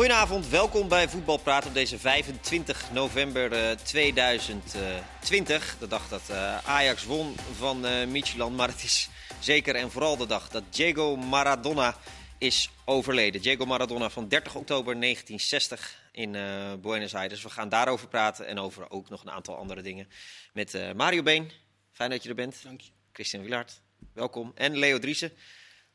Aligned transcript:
Goedenavond, 0.00 0.48
welkom 0.48 0.88
bij 0.88 1.08
Voetbalpraat 1.08 1.66
op 1.66 1.74
deze 1.74 1.98
25 1.98 2.92
november 2.92 3.52
eh, 3.52 3.76
2020. 3.76 5.76
De 5.78 5.86
dag 5.86 6.08
dat 6.08 6.28
eh, 6.28 6.68
Ajax 6.68 7.04
won 7.04 7.36
van 7.56 7.86
eh 7.86 8.06
Midtjylland. 8.06 8.56
Maar 8.56 8.68
het 8.68 8.82
is 8.82 9.08
zeker 9.40 9.74
en 9.74 9.90
vooral 9.90 10.16
de 10.16 10.26
dag 10.26 10.48
dat 10.48 10.62
Diego 10.70 11.16
Maradona 11.16 11.96
is 12.38 12.70
overleden. 12.84 13.42
Diego 13.42 13.66
Maradona 13.66 14.10
van 14.10 14.28
30 14.28 14.54
oktober 14.54 15.00
1960 15.00 16.02
in 16.12 16.34
eh, 16.34 16.72
Buenos 16.82 17.14
Aires. 17.14 17.42
We 17.42 17.50
gaan 17.50 17.68
daarover 17.68 18.08
praten 18.08 18.46
en 18.46 18.58
over 18.58 18.90
ook 18.90 19.08
nog 19.08 19.22
een 19.22 19.30
aantal 19.30 19.56
andere 19.56 19.82
dingen. 19.82 20.08
Met 20.52 20.74
eh, 20.74 20.92
Mario 20.92 21.22
Been, 21.22 21.50
fijn 21.92 22.10
dat 22.10 22.22
je 22.22 22.28
er 22.28 22.34
bent. 22.34 22.62
Dank 22.62 22.80
je. 22.80 22.90
Christian 23.12 23.42
Wilaert, 23.42 23.80
welkom. 24.12 24.52
En 24.54 24.76
Leo 24.76 24.98
Driessen. 24.98 25.32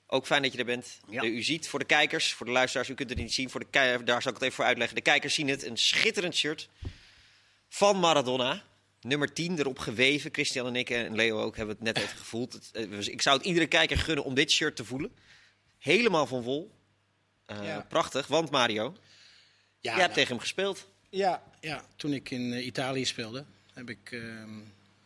Ook 0.08 0.26
fijn 0.26 0.42
dat 0.42 0.52
je 0.52 0.58
er 0.58 0.66
bent. 0.66 1.00
Ja. 1.10 1.22
Eh, 1.22 1.30
U 1.30 1.44
ziet 1.44 1.68
voor 1.68 1.80
de 1.80 1.86
kijkers, 1.86 2.34
voor 2.34 2.46
de 2.46 2.52
luisteraars, 2.52 2.90
u 2.90 2.94
kunt 2.94 3.10
het 3.10 3.20
niet 3.20 3.34
zien. 3.34 3.50
Voor 3.50 3.60
de 3.60 3.66
kei- 3.70 4.04
daar 4.04 4.22
zal 4.22 4.32
ik 4.32 4.38
het 4.38 4.44
even 4.46 4.56
voor 4.56 4.66
uitleggen. 4.66 4.96
De 4.96 5.02
kijkers 5.02 5.34
zien 5.34 5.48
het. 5.48 5.66
Een 5.66 5.78
schitterend 5.78 6.36
shirt 6.36 6.70
van 7.70 8.00
Maradona. 8.00 8.64
Nummer 9.02 9.34
10 9.34 9.60
erop 9.60 9.80
geweven. 9.80 10.30
Christian 10.34 10.68
en 10.68 10.76
ik 10.76 10.90
en 10.90 11.16
Leo 11.16 11.42
ook 11.42 11.58
hebben 11.58 11.76
het 11.76 11.84
net 11.84 11.98
even 11.98 12.18
gevoeld. 12.18 12.54
Het, 12.54 12.70
eh, 12.72 13.08
ik 13.08 13.22
zou 13.22 13.38
het 13.38 13.46
iedere 13.46 13.68
kijker 13.68 13.98
gunnen 13.98 14.24
om 14.24 14.34
dit 14.34 14.52
shirt 14.52 14.76
te 14.76 14.86
voelen. 14.86 15.12
Helemaal 15.78 16.28
van 16.28 16.42
wol. 16.42 16.72
Eh, 17.46 17.58
Ja. 17.64 17.86
Prachtig, 17.90 18.28
want 18.28 18.50
Mario, 18.52 18.84
Ja, 18.84 18.92
jij 19.80 19.92
hebt 19.92 20.04
nou, 20.04 20.14
tegen 20.14 20.30
hem 20.30 20.40
gespeeld. 20.40 20.88
ja, 21.10 21.44
ja, 21.60 21.86
toen 21.96 22.14
ik 22.14 22.30
in 22.32 22.54
eh, 22.54 22.66
Italië 22.66 23.06
speelde, 23.06 23.46
heb 23.74 23.90
ik 23.90 24.12
ehm, 24.12 24.50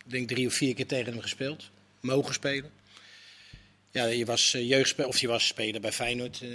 denk 0.05 0.27
drie 0.27 0.47
of 0.47 0.53
vier 0.53 0.73
keer 0.75 0.87
tegen 0.87 1.11
hem 1.13 1.21
gespeeld. 1.21 1.69
Mogen 1.99 2.33
spelen. 2.33 2.71
Ja, 3.91 4.05
je 4.05 4.25
was 4.25 4.53
uh, 4.53 4.69
jeugdspeler, 4.69 5.09
of 5.09 5.19
je 5.19 5.27
was 5.27 5.47
speler 5.47 5.81
bij 5.81 5.91
Feyenoord, 5.91 6.41
eh 6.41 6.49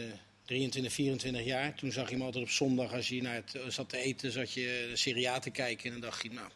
23, 0.44 0.92
24 0.92 1.44
jaar. 1.44 1.74
Toen 1.74 1.92
zag 1.92 2.08
je 2.08 2.14
hem 2.14 2.24
altijd 2.24 2.44
op 2.44 2.50
zondag, 2.50 2.92
als 2.92 3.08
je 3.08 3.22
naar 3.22 3.34
het, 3.34 3.54
eh, 3.54 3.62
zat 3.68 3.88
te 3.88 3.96
eten, 3.96 4.32
zat 4.32 4.52
je 4.52 4.86
de 4.90 4.96
Serie 4.96 5.30
A 5.30 5.38
te 5.38 5.50
kijken. 5.50 5.84
En 5.84 5.90
dan 5.90 6.00
dacht 6.00 6.22
je, 6.22 6.30
nou, 6.30 6.48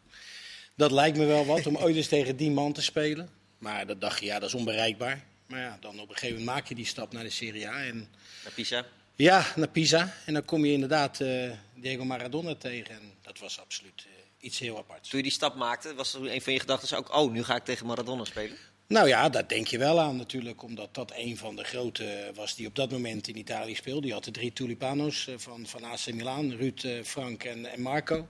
dat 0.75 0.91
lijkt 0.91 1.17
me 1.17 1.25
wel 1.25 1.45
wat 1.45 1.67
om 1.67 1.77
ooit 1.77 1.95
eens 1.95 2.07
tegen 2.07 2.35
die 2.35 2.51
man 2.51 2.73
te 2.73 2.81
spelen. 2.81 3.29
Maar 3.57 3.87
dat 3.87 4.01
dacht 4.01 4.19
je, 4.19 4.25
ja, 4.25 4.39
dat 4.39 4.49
is 4.49 4.55
onbereikbaar. 4.55 5.25
Maar 5.47 5.59
ja, 5.59 5.77
dan 5.81 5.99
op 5.99 6.09
een 6.09 6.15
gegeven 6.15 6.37
moment 6.37 6.55
maak 6.55 6.67
je 6.67 6.75
die 6.75 6.85
stap 6.85 7.13
naar 7.13 7.23
de 7.23 7.29
Serie 7.29 7.67
A. 7.67 7.83
En 7.83 7.97
Naar 8.43 8.53
Pisa. 8.53 8.85
Ja, 9.15 9.45
naar 9.55 9.69
Pisa. 9.69 10.15
En 10.25 10.33
dan 10.33 10.45
kom 10.45 10.65
je 10.65 10.71
inderdaad 10.71 11.21
eh, 11.21 11.51
Diego 11.75 12.05
Maradona 12.05 12.55
tegen. 12.55 12.95
En 12.95 13.13
dat 13.21 13.39
was 13.39 13.59
absoluut 13.59 14.05
eh, 14.05 14.45
iets 14.45 14.59
heel 14.59 14.77
aparts. 14.77 15.09
Toen 15.09 15.17
je 15.17 15.25
die 15.25 15.33
stap 15.33 15.55
maakte, 15.55 15.93
was 15.93 16.13
er 16.13 16.33
een 16.33 16.41
van 16.41 16.53
je 16.53 16.59
gedachten 16.59 16.97
ook... 16.97 17.15
oh, 17.15 17.31
nu 17.31 17.43
ga 17.43 17.55
ik 17.55 17.63
tegen 17.63 17.85
Maradona 17.85 18.23
spelen? 18.23 18.57
Nou 18.89 19.07
ja, 19.07 19.29
daar 19.29 19.47
denk 19.47 19.67
je 19.67 19.77
wel 19.77 19.99
aan 19.99 20.15
natuurlijk. 20.15 20.63
Omdat 20.63 20.95
dat 20.95 21.11
een 21.15 21.37
van 21.37 21.55
de 21.55 21.63
grote 21.63 22.31
was 22.35 22.55
die 22.55 22.67
op 22.67 22.75
dat 22.75 22.91
moment 22.91 23.27
in 23.27 23.37
Italië 23.37 23.75
speelde. 23.75 24.07
Je 24.07 24.13
had 24.13 24.23
de 24.23 24.31
drie 24.31 24.53
Tulipano's 24.53 25.27
eh, 25.27 25.33
van, 25.37 25.67
van 25.67 25.83
AC 25.83 26.11
Milan. 26.13 26.51
Ruud, 26.51 26.83
eh, 26.83 27.03
Frank 27.03 27.43
en, 27.43 27.65
en 27.65 27.81
Marco. 27.81 28.27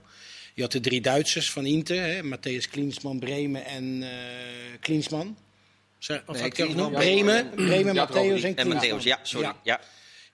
Je 0.54 0.62
had 0.62 0.72
de 0.72 0.80
drie 0.80 1.00
Duitsers 1.00 1.50
van 1.50 1.66
Inter. 1.66 2.02
Hè, 2.02 2.22
Matthäus 2.22 2.70
Klinsman, 2.70 3.18
Bremen 3.18 3.64
en 3.64 4.02
eh 4.02 4.08
Klinsman. 4.80 5.36
Zeg- 5.98 6.22
Of 6.26 6.34
Nee, 6.34 6.42
dat 6.42 6.52
Klinsman, 6.52 6.90
nog? 6.92 7.00
Bremen, 7.00 7.50
Bremen 7.50 7.94
Ja, 7.94 8.08
Matthäus 8.08 8.12
en 8.14 8.42
En 8.44 8.54
Klinsman. 8.54 9.00
Matthäus, 9.00 9.02
ja, 9.02 9.18
sorry. 9.22 9.46
Ja. 9.46 9.56
Ja. 9.62 9.80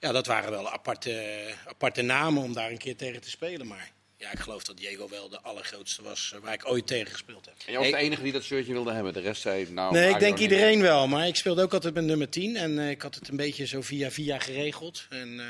Ja, 0.00 0.12
dat 0.12 0.26
waren 0.26 0.50
wel 0.50 0.70
aparte, 0.70 1.42
aparte 1.66 2.02
namen 2.02 2.42
om 2.42 2.52
daar 2.52 2.70
een 2.70 2.78
keer 2.78 2.96
tegen 2.96 3.20
te 3.20 3.30
spelen. 3.30 3.66
Maar 3.66 3.90
ja, 4.16 4.32
ik 4.32 4.38
geloof 4.38 4.64
dat 4.64 4.76
Diego 4.76 5.08
wel 5.08 5.28
de 5.28 5.40
allergrootste 5.40 6.02
was 6.02 6.32
eh, 6.34 6.40
waar 6.40 6.52
ik 6.52 6.68
ooit 6.68 6.86
tegen 6.86 7.12
gespeeld 7.12 7.44
heb. 7.44 7.54
En 7.66 7.72
jij 7.72 7.80
was 7.80 7.90
de 7.90 7.96
enige 7.96 8.22
die 8.22 8.32
dat 8.32 8.42
shirtje 8.42 8.72
wilde 8.72 8.92
hebben. 8.92 9.12
De 9.12 9.20
rest 9.20 9.42
zei, 9.42 9.70
nou... 9.70 9.92
nee, 9.92 10.10
ik 10.10 10.18
denk 10.18 10.32
niet. 10.32 10.42
iedereen 10.42 10.80
wel. 10.80 11.06
Maar 11.06 11.26
ik 11.26 11.36
speelde 11.36 11.62
ook 11.62 11.72
altijd 11.72 11.94
met 11.94 12.04
nummer 12.04 12.28
10. 12.28 12.56
En 12.56 12.78
eh, 12.78 12.90
ik 12.90 13.02
had 13.02 13.14
het 13.14 13.28
een 13.28 13.36
beetje 13.36 13.66
zo 13.66 13.80
via 13.80 14.10
via 14.10 14.38
geregeld. 14.38 15.06
En 15.10 15.40
eh, 15.40 15.46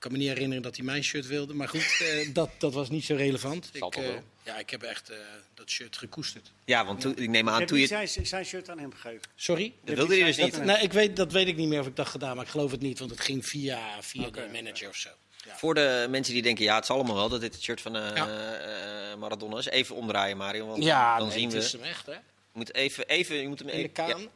ik 0.00 0.06
kan 0.08 0.18
me 0.18 0.24
niet 0.24 0.32
herinneren 0.34 0.62
dat 0.62 0.76
hij 0.76 0.84
mijn 0.84 1.04
shirt 1.04 1.26
wilde. 1.26 1.54
Maar 1.54 1.68
goed, 1.68 2.00
eh, 2.00 2.28
dat, 2.34 2.50
dat 2.58 2.74
was 2.74 2.90
niet 2.90 3.04
zo 3.04 3.14
relevant. 3.14 3.70
Zal 3.72 3.88
Ik, 3.88 3.96
eh, 3.96 4.14
ja, 4.42 4.58
ik 4.58 4.70
heb 4.70 4.82
echt 4.82 5.10
eh, 5.10 5.16
dat 5.54 5.70
shirt 5.70 5.96
gekoesterd. 5.96 6.52
Ja, 6.64 6.86
want 6.86 7.00
toen, 7.00 7.16
ik 7.16 7.28
neem 7.28 7.48
aan, 7.48 7.58
Heb 7.58 7.68
toen 7.68 7.78
je 7.78 7.86
zijn, 7.86 8.08
zijn 8.08 8.44
shirt 8.44 8.68
aan 8.68 8.78
hem 8.78 8.92
gegeven? 8.92 9.20
Sorry? 9.34 9.72
Dat 9.84 9.96
wilde 9.96 10.14
hij 10.14 10.24
dus 10.24 10.36
niet. 10.36 10.52
Dat, 10.52 10.64
nee, 10.64 10.82
ik 10.82 10.92
weet, 10.92 11.16
dat 11.16 11.32
weet 11.32 11.46
ik 11.46 11.56
niet 11.56 11.68
meer 11.68 11.80
of 11.80 11.86
ik 11.86 11.96
dat 11.96 12.08
gedaan 12.08 12.36
maar 12.36 12.44
ik 12.44 12.50
geloof 12.50 12.70
het 12.70 12.80
niet. 12.80 12.98
Want 12.98 13.10
het 13.10 13.20
ging 13.20 13.46
via, 13.46 14.02
via 14.02 14.30
de 14.30 14.48
manager 14.52 14.88
of 14.88 14.96
zo. 14.96 15.10
Ja. 15.46 15.56
Voor 15.56 15.74
de 15.74 16.06
mensen 16.10 16.34
die 16.34 16.42
denken, 16.42 16.64
ja, 16.64 16.74
het 16.74 16.84
is 16.84 16.90
allemaal 16.90 17.14
wel 17.16 17.28
dat 17.28 17.40
dit 17.40 17.54
het 17.54 17.62
shirt 17.62 17.80
van 17.80 17.96
eh, 17.96 18.16
Ja. 18.16 18.28
eh, 18.28 19.16
Maradona 19.18 19.58
is. 19.58 19.66
Even 19.66 19.96
omdraaien, 19.96 20.36
Mario, 20.36 20.66
want 20.66 20.84
Ja, 20.84 21.18
dan 21.18 21.28
nee, 21.28 21.38
zien 21.38 21.48
het 21.48 21.52
we... 21.58 21.64
is 21.64 21.72
hem 21.72 21.82
echt, 21.82 22.06
hè? 22.06 22.12
Je 22.12 22.18
moet 22.52 22.74
even, 22.74 23.08
even, 23.08 23.36
je 23.36 23.48
moet 23.48 23.58
hem 23.58 23.68
In 23.68 23.74
de 23.74 23.80
even... 23.82 23.92
kaan. 23.92 24.26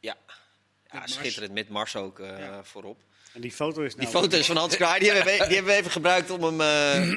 Ja, 0.00 0.14
ja. 0.92 1.06
Schitterend. 1.06 1.52
Met 1.52 1.68
Mars 1.68 1.96
ook 1.96 2.18
eh, 2.20 2.38
Ja. 2.38 2.64
voorop. 2.64 2.98
En 3.32 3.40
die 3.40 3.52
foto 3.52 3.82
is 3.82 3.94
nou... 3.94 4.06
Die 4.10 4.20
foto's 4.20 4.46
van 4.46 4.56
Hans 4.56 4.76
Kraai, 4.76 5.00
die 5.00 5.10
hebben, 5.10 5.32
we, 5.32 5.44
die 5.46 5.54
hebben 5.54 5.72
we 5.72 5.78
even 5.78 5.90
gebruikt 5.90 6.30
om 6.30 6.42
hem, 6.42 6.60
eh, 6.60 7.12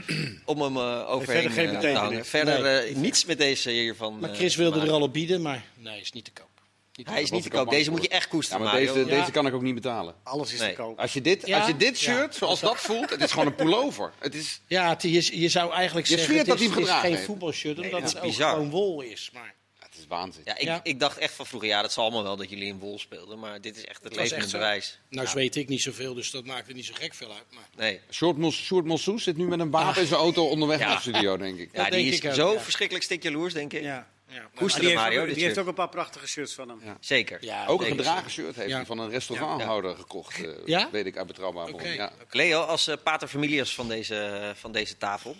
om 0.45 0.61
hem 0.61 0.77
eh, 0.77 1.09
overheen 1.09 1.41
verder 1.41 1.51
geen 1.51 1.67
te 1.67 1.73
betekenis. 1.73 1.99
hangen. 1.99 2.25
Verder 2.25 2.61
Nee. 2.61 2.79
eh, 2.89 2.95
niets 2.95 3.25
met 3.25 3.37
deze 3.37 3.69
hiervan. 3.69 4.19
Maar 4.19 4.29
eh, 4.29 4.35
Chris 4.35 4.55
wilde 4.55 4.79
er 4.79 4.91
al 4.91 5.01
op 5.01 5.13
bieden, 5.13 5.41
maar 5.41 5.63
nee, 5.77 5.99
is 6.01 6.11
niet 6.11 6.25
te 6.25 6.31
koop. 6.31 6.47
Hij 7.03 7.21
is 7.21 7.31
niet 7.31 7.43
te 7.43 7.49
koop. 7.49 7.69
Deze 7.69 7.91
moet 7.91 8.01
je 8.01 8.07
echt 8.09 8.23
Ja, 8.23 8.29
koesteren, 8.29 8.63
maar 8.63 8.75
deze, 8.75 8.99
Ja. 8.99 9.05
deze 9.05 9.31
kan 9.31 9.47
ik 9.47 9.53
ook 9.53 9.61
niet 9.61 9.73
betalen. 9.75 10.15
Alles 10.23 10.53
is 10.53 10.59
Nee. 10.59 10.69
te 10.69 10.81
koop. 10.81 10.99
Als 10.99 11.13
je 11.13 11.21
dit, 11.21 11.47
Ja? 11.47 11.57
als 11.57 11.67
je 11.67 11.77
dit 11.77 11.99
Ja. 11.99 12.13
shirt, 12.13 12.35
zoals 12.35 12.59
dat 12.69 12.77
voelt, 12.77 13.09
het 13.09 13.21
is 13.21 13.31
gewoon 13.31 13.45
een 13.47 13.55
pullover. 13.55 14.11
Het 14.19 14.35
is, 14.35 14.61
Ja, 14.67 14.89
het- 14.89 15.01
je, 15.01 15.39
je 15.39 15.49
zou 15.49 15.71
eigenlijk 15.73 16.07
Je 16.07 16.17
zeggen, 16.17 16.37
het 16.37 16.45
dat 16.45 16.59
is, 16.59 16.69
het 16.69 16.77
is 16.79 16.89
geen 16.89 17.11
heeft. 17.13 17.25
voetbalshirt, 17.25 17.75
omdat 17.77 17.91
dat 17.91 18.01
het 18.03 18.15
ook 18.17 18.23
bizar. 18.23 18.49
gewoon 18.53 18.69
wol 18.69 19.01
is. 19.01 19.29
Maar 19.33 19.55
ja, 19.79 19.85
het 19.85 19.97
is 19.97 20.05
waanzin. 20.07 20.41
Ja, 20.45 20.55
ik, 20.57 20.61
Ja. 20.61 20.79
ik 20.83 20.99
dacht 20.99 21.17
echt 21.17 21.33
van 21.33 21.45
vroeger, 21.45 21.69
ja, 21.69 21.81
dat 21.81 21.93
zal 21.93 22.03
allemaal 22.03 22.23
wel 22.23 22.35
dat 22.35 22.49
jullie 22.49 22.65
in 22.65 22.79
wol 22.79 22.99
speelden. 22.99 23.39
Maar 23.39 23.61
dit 23.61 23.77
is 23.77 23.85
echt 23.85 24.03
het 24.03 24.15
levende 24.15 24.47
bewijs. 24.51 24.99
nou 25.09 25.27
weet 25.33 25.55
ik 25.55 25.67
niet 25.67 25.81
zoveel, 25.81 26.13
dus 26.13 26.31
dat 26.31 26.45
maakt 26.45 26.67
er 26.67 26.73
niet 26.73 26.85
zo 26.85 26.93
gek 26.95 27.13
veel 27.13 27.31
uit. 27.33 27.43
Maar 27.53 27.63
Nee. 27.77 27.99
Sjoerd 28.11 28.37
Mos- 28.37 28.55
Sjoerd 28.63 28.85
Mossous 28.85 29.23
zit 29.23 29.37
nu 29.37 29.47
met 29.47 29.59
een 29.59 29.71
wapen 29.71 30.01
in 30.01 30.07
zijn 30.07 30.19
auto 30.19 30.45
onderweg 30.47 30.79
naar 30.79 30.95
de 30.95 31.01
studio, 31.01 31.37
denk 31.37 31.59
ik. 31.59 31.69
Ja, 31.73 31.89
die 31.89 32.11
is 32.11 32.19
zo 32.35 32.57
verschrikkelijk 32.57 33.05
stik 33.05 33.23
jaloers, 33.23 33.53
denk 33.53 33.73
ik. 33.73 33.81
ja, 33.81 34.07
ja. 34.29 34.39
Maar 34.41 34.49
Koester 34.55 34.79
die, 34.81 34.89
heeft, 34.89 35.01
Mario, 35.01 35.25
die 35.25 35.43
heeft 35.43 35.57
ook 35.57 35.67
een 35.67 35.73
paar 35.73 35.89
prachtige 35.89 36.27
shirts 36.27 36.53
van 36.53 36.69
hem. 36.69 36.79
Ja. 36.83 36.97
Zeker. 36.99 37.37
Ja, 37.41 37.65
Ook 37.65 37.81
een 37.81 37.87
gedragen 37.87 38.31
shirt 38.31 38.55
heeft 38.55 38.69
Ja. 38.69 38.75
hij 38.75 38.85
van 38.85 38.99
een 38.99 39.09
restauranthouder 39.09 39.95
gekocht. 39.95 40.43
eh, 40.45 40.51
Ja? 40.65 40.89
Weet 40.91 41.05
ik 41.05 41.17
uit 41.17 41.27
betrouwbaar 41.27 41.65
bron. 41.65 41.79
Oké. 41.79 41.89
Ja. 41.89 42.11
Leo, 42.29 42.61
als 42.61 42.87
eh, 42.87 42.95
pater 43.03 43.27
familias 43.27 43.75
van 43.75 43.87
deze, 43.87 44.51
van 44.55 44.71
deze 44.71 44.97
tafel. 44.97 45.35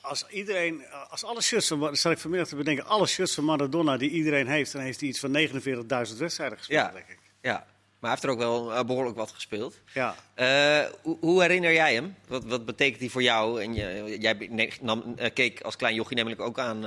Als 0.00 0.26
iedereen, 0.28 0.82
als 1.10 1.24
alle 1.24 1.42
shirts 1.42 1.66
van, 1.68 1.96
zat 1.96 2.12
ik 2.12 2.18
vanmiddag 2.18 2.48
te 2.48 2.56
bedenken, 2.56 2.84
alle 2.86 3.06
shirts 3.06 3.34
van 3.34 3.44
Maradona 3.44 3.96
die 3.96 4.10
iedereen 4.10 4.46
heeft, 4.46 4.72
dan 4.72 4.82
heeft 4.82 5.00
hij 5.00 5.08
iets 5.08 5.20
van 5.20 5.30
49.000 5.30 6.18
wedstrijden 6.18 6.58
gespeeld, 6.58 6.80
Ja. 6.86 6.92
denk 6.92 7.08
ik. 7.08 7.18
Ja, 7.42 7.66
hij 8.00 8.10
heeft 8.10 8.22
er 8.22 8.30
ook 8.30 8.38
wel 8.38 8.72
eh, 8.74 8.84
behoorlijk 8.84 9.16
wat 9.16 9.30
gespeeld. 9.30 9.80
Ja. 9.94 10.14
Eh, 10.34 10.90
hoe, 11.02 11.16
hoe 11.20 11.40
herinner 11.42 11.72
jij 11.72 11.94
hem? 11.94 12.14
Wat, 12.28 12.44
wat 12.44 12.64
betekent 12.64 13.00
hij 13.00 13.08
voor 13.08 13.22
jou? 13.22 13.62
En 13.62 13.74
je, 13.74 14.16
jij 14.20 14.36
be- 14.36 14.46
ne- 14.50 14.70
nam, 14.80 15.14
eh, 15.16 15.30
keek 15.34 15.60
als 15.60 15.76
klein 15.76 15.94
jochie 15.94 16.16
namelijk 16.16 16.40
ook 16.40 16.58
aan, 16.58 16.82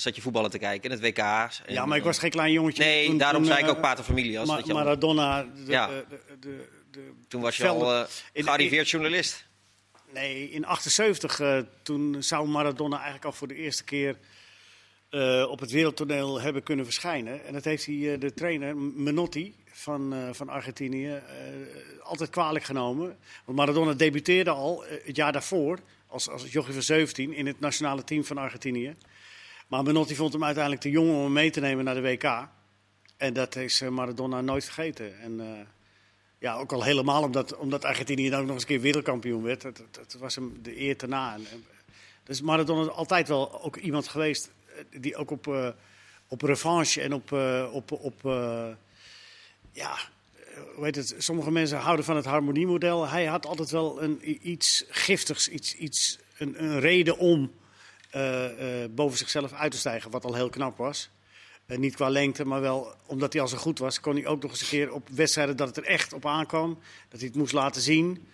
zat 0.00 0.16
je 0.16 0.22
voetballen 0.22 0.50
te 0.50 0.58
kijken 0.58 0.90
in 0.90 0.96
het 0.96 1.00
WK. 1.00 1.18
En, 1.18 1.50
ja, 1.74 1.86
maar 1.86 1.98
ik 1.98 2.04
was 2.04 2.18
geen 2.18 2.30
klein 2.30 2.52
jongetje. 2.52 2.84
Nee, 2.84 3.06
toen- 3.06 3.18
daarom 3.18 3.42
toen, 3.42 3.52
zei 3.52 3.64
ik 3.64 3.70
ook 3.70 3.80
pater 3.80 4.04
familias. 4.04 4.46
Ma- 4.46 4.56
dat 4.56 4.66
je 4.66 4.72
al- 4.72 4.78
Maradona, 4.78 5.42
de, 5.42 5.48
Ja. 5.66 5.86
de, 5.86 6.04
de, 6.40 6.68
de, 6.90 7.12
toen 7.28 7.40
was 7.40 7.56
je 7.56 7.62
velden- 7.62 7.96
al 7.98 8.06
gearriveerd 8.34 8.90
journalist. 8.90 9.44
Nee, 10.12 10.50
in 10.50 10.64
78 10.64 11.40
eh, 11.40 11.58
toen 11.82 12.16
zou 12.22 12.48
Maradona 12.48 12.94
eigenlijk 12.96 13.24
al 13.24 13.32
voor 13.32 13.48
de 13.48 13.54
eerste 13.54 13.84
keer 13.84 14.16
op 15.48 15.60
het 15.60 15.70
wereldtoneel 15.70 16.40
hebben 16.40 16.62
kunnen 16.62 16.84
verschijnen. 16.84 17.44
En 17.46 17.52
dat 17.52 17.64
heeft 17.64 17.86
hij, 17.86 18.18
de 18.18 18.34
trainer 18.34 18.76
Menotti 18.76 19.54
van, 19.76 20.12
eh, 20.12 20.28
van 20.32 20.48
Argentinië, 20.48 21.08
eh, 21.08 21.22
altijd 22.02 22.30
kwalijk 22.30 22.64
genomen. 22.64 23.16
Want 23.44 23.58
Maradona 23.58 23.92
debuteerde 23.92 24.50
al 24.50 24.84
eh, 24.84 25.06
het 25.06 25.16
jaar 25.16 25.32
daarvoor, 25.32 25.78
als, 26.06 26.28
als 26.28 26.52
jochie 26.52 26.72
van 26.72 26.82
17, 26.82 27.32
in 27.32 27.46
het 27.46 27.60
nationale 27.60 28.04
team 28.04 28.24
van 28.24 28.38
Argentinië. 28.38 28.94
Maar 29.66 29.82
Menotti 29.82 30.14
vond 30.14 30.32
hem 30.32 30.44
uiteindelijk 30.44 30.82
te 30.82 30.90
jong 30.90 31.10
om 31.10 31.22
hem 31.22 31.32
mee 31.32 31.50
te 31.50 31.60
nemen 31.60 31.84
naar 31.84 31.94
de 31.94 32.00
WK. 32.00 32.48
En 33.16 33.32
dat 33.32 33.56
is 33.56 33.80
Maradona 33.80 34.40
nooit 34.40 34.64
vergeten. 34.64 35.20
En, 35.20 35.66
ja, 36.38 36.54
ook 36.54 36.72
al 36.72 36.82
helemaal 36.82 37.22
omdat, 37.22 37.56
omdat 37.56 37.84
Argentinië 37.84 38.30
dan 38.30 38.40
ook 38.40 38.46
nog 38.46 38.54
eens 38.54 38.62
een 38.62 38.68
keer 38.68 38.80
wereldkampioen 38.80 39.42
werd. 39.42 39.62
Dat, 39.62 40.16
was 40.18 40.34
hem 40.34 40.58
de 40.62 40.80
eer 40.80 40.96
te 40.96 41.06
na. 41.06 41.36
Dus 42.24 42.40
Maradona 42.40 42.82
is 42.82 42.88
altijd 42.88 43.28
wel 43.28 43.62
ook 43.62 43.76
iemand 43.76 44.08
geweest 44.08 44.50
die 44.90 45.16
ook 45.16 45.30
op, 45.30 45.74
op 46.28 46.42
revanche 46.42 47.00
en 47.00 47.12
op, 47.14 47.32
op, 47.72 47.92
op 47.92 48.22
ja, 49.76 49.96
eh, 50.34 50.60
hoe 50.74 50.84
heet 50.84 50.96
het? 50.96 51.14
Sommige 51.18 51.50
mensen 51.50 51.78
houden 51.78 52.04
van 52.04 52.16
het 52.16 52.24
harmoniemodel. 52.24 53.08
Hij 53.08 53.24
had 53.26 53.46
altijd 53.46 53.70
wel 53.70 54.02
een, 54.02 54.48
iets 54.50 54.84
giftigs, 54.88 55.48
iets, 55.48 55.74
iets, 55.74 56.18
een, 56.38 56.62
een 56.62 56.80
reden 56.80 57.18
om 57.18 57.52
eh, 58.10 58.82
eh, 58.82 58.90
boven 58.90 59.18
zichzelf 59.18 59.52
uit 59.52 59.72
te 59.72 59.78
stijgen, 59.78 60.10
wat 60.10 60.24
al 60.24 60.34
heel 60.34 60.48
knap 60.50 60.76
was. 60.76 61.08
Niet 61.66 61.94
qua 61.94 62.08
lengte, 62.08 62.44
maar 62.44 62.60
wel 62.60 62.94
omdat 63.06 63.32
hij 63.32 63.42
al 63.42 63.48
zo 63.48 63.56
goed 63.56 63.78
was, 63.78 64.00
kon 64.00 64.14
hij 64.14 64.26
ook 64.26 64.42
nog 64.42 64.50
eens 64.50 64.60
een 64.60 64.68
keer 64.68 64.92
op 64.92 65.08
wedstrijden 65.08 65.56
dat 65.56 65.68
het 65.68 65.76
er 65.76 65.84
echt 65.84 66.12
op 66.12 66.26
aankwam, 66.26 66.78
dat 67.08 67.18
hij 67.20 67.28
het 67.28 67.38
moest 67.38 67.52
laten 67.52 67.80
zien. 67.82 68.28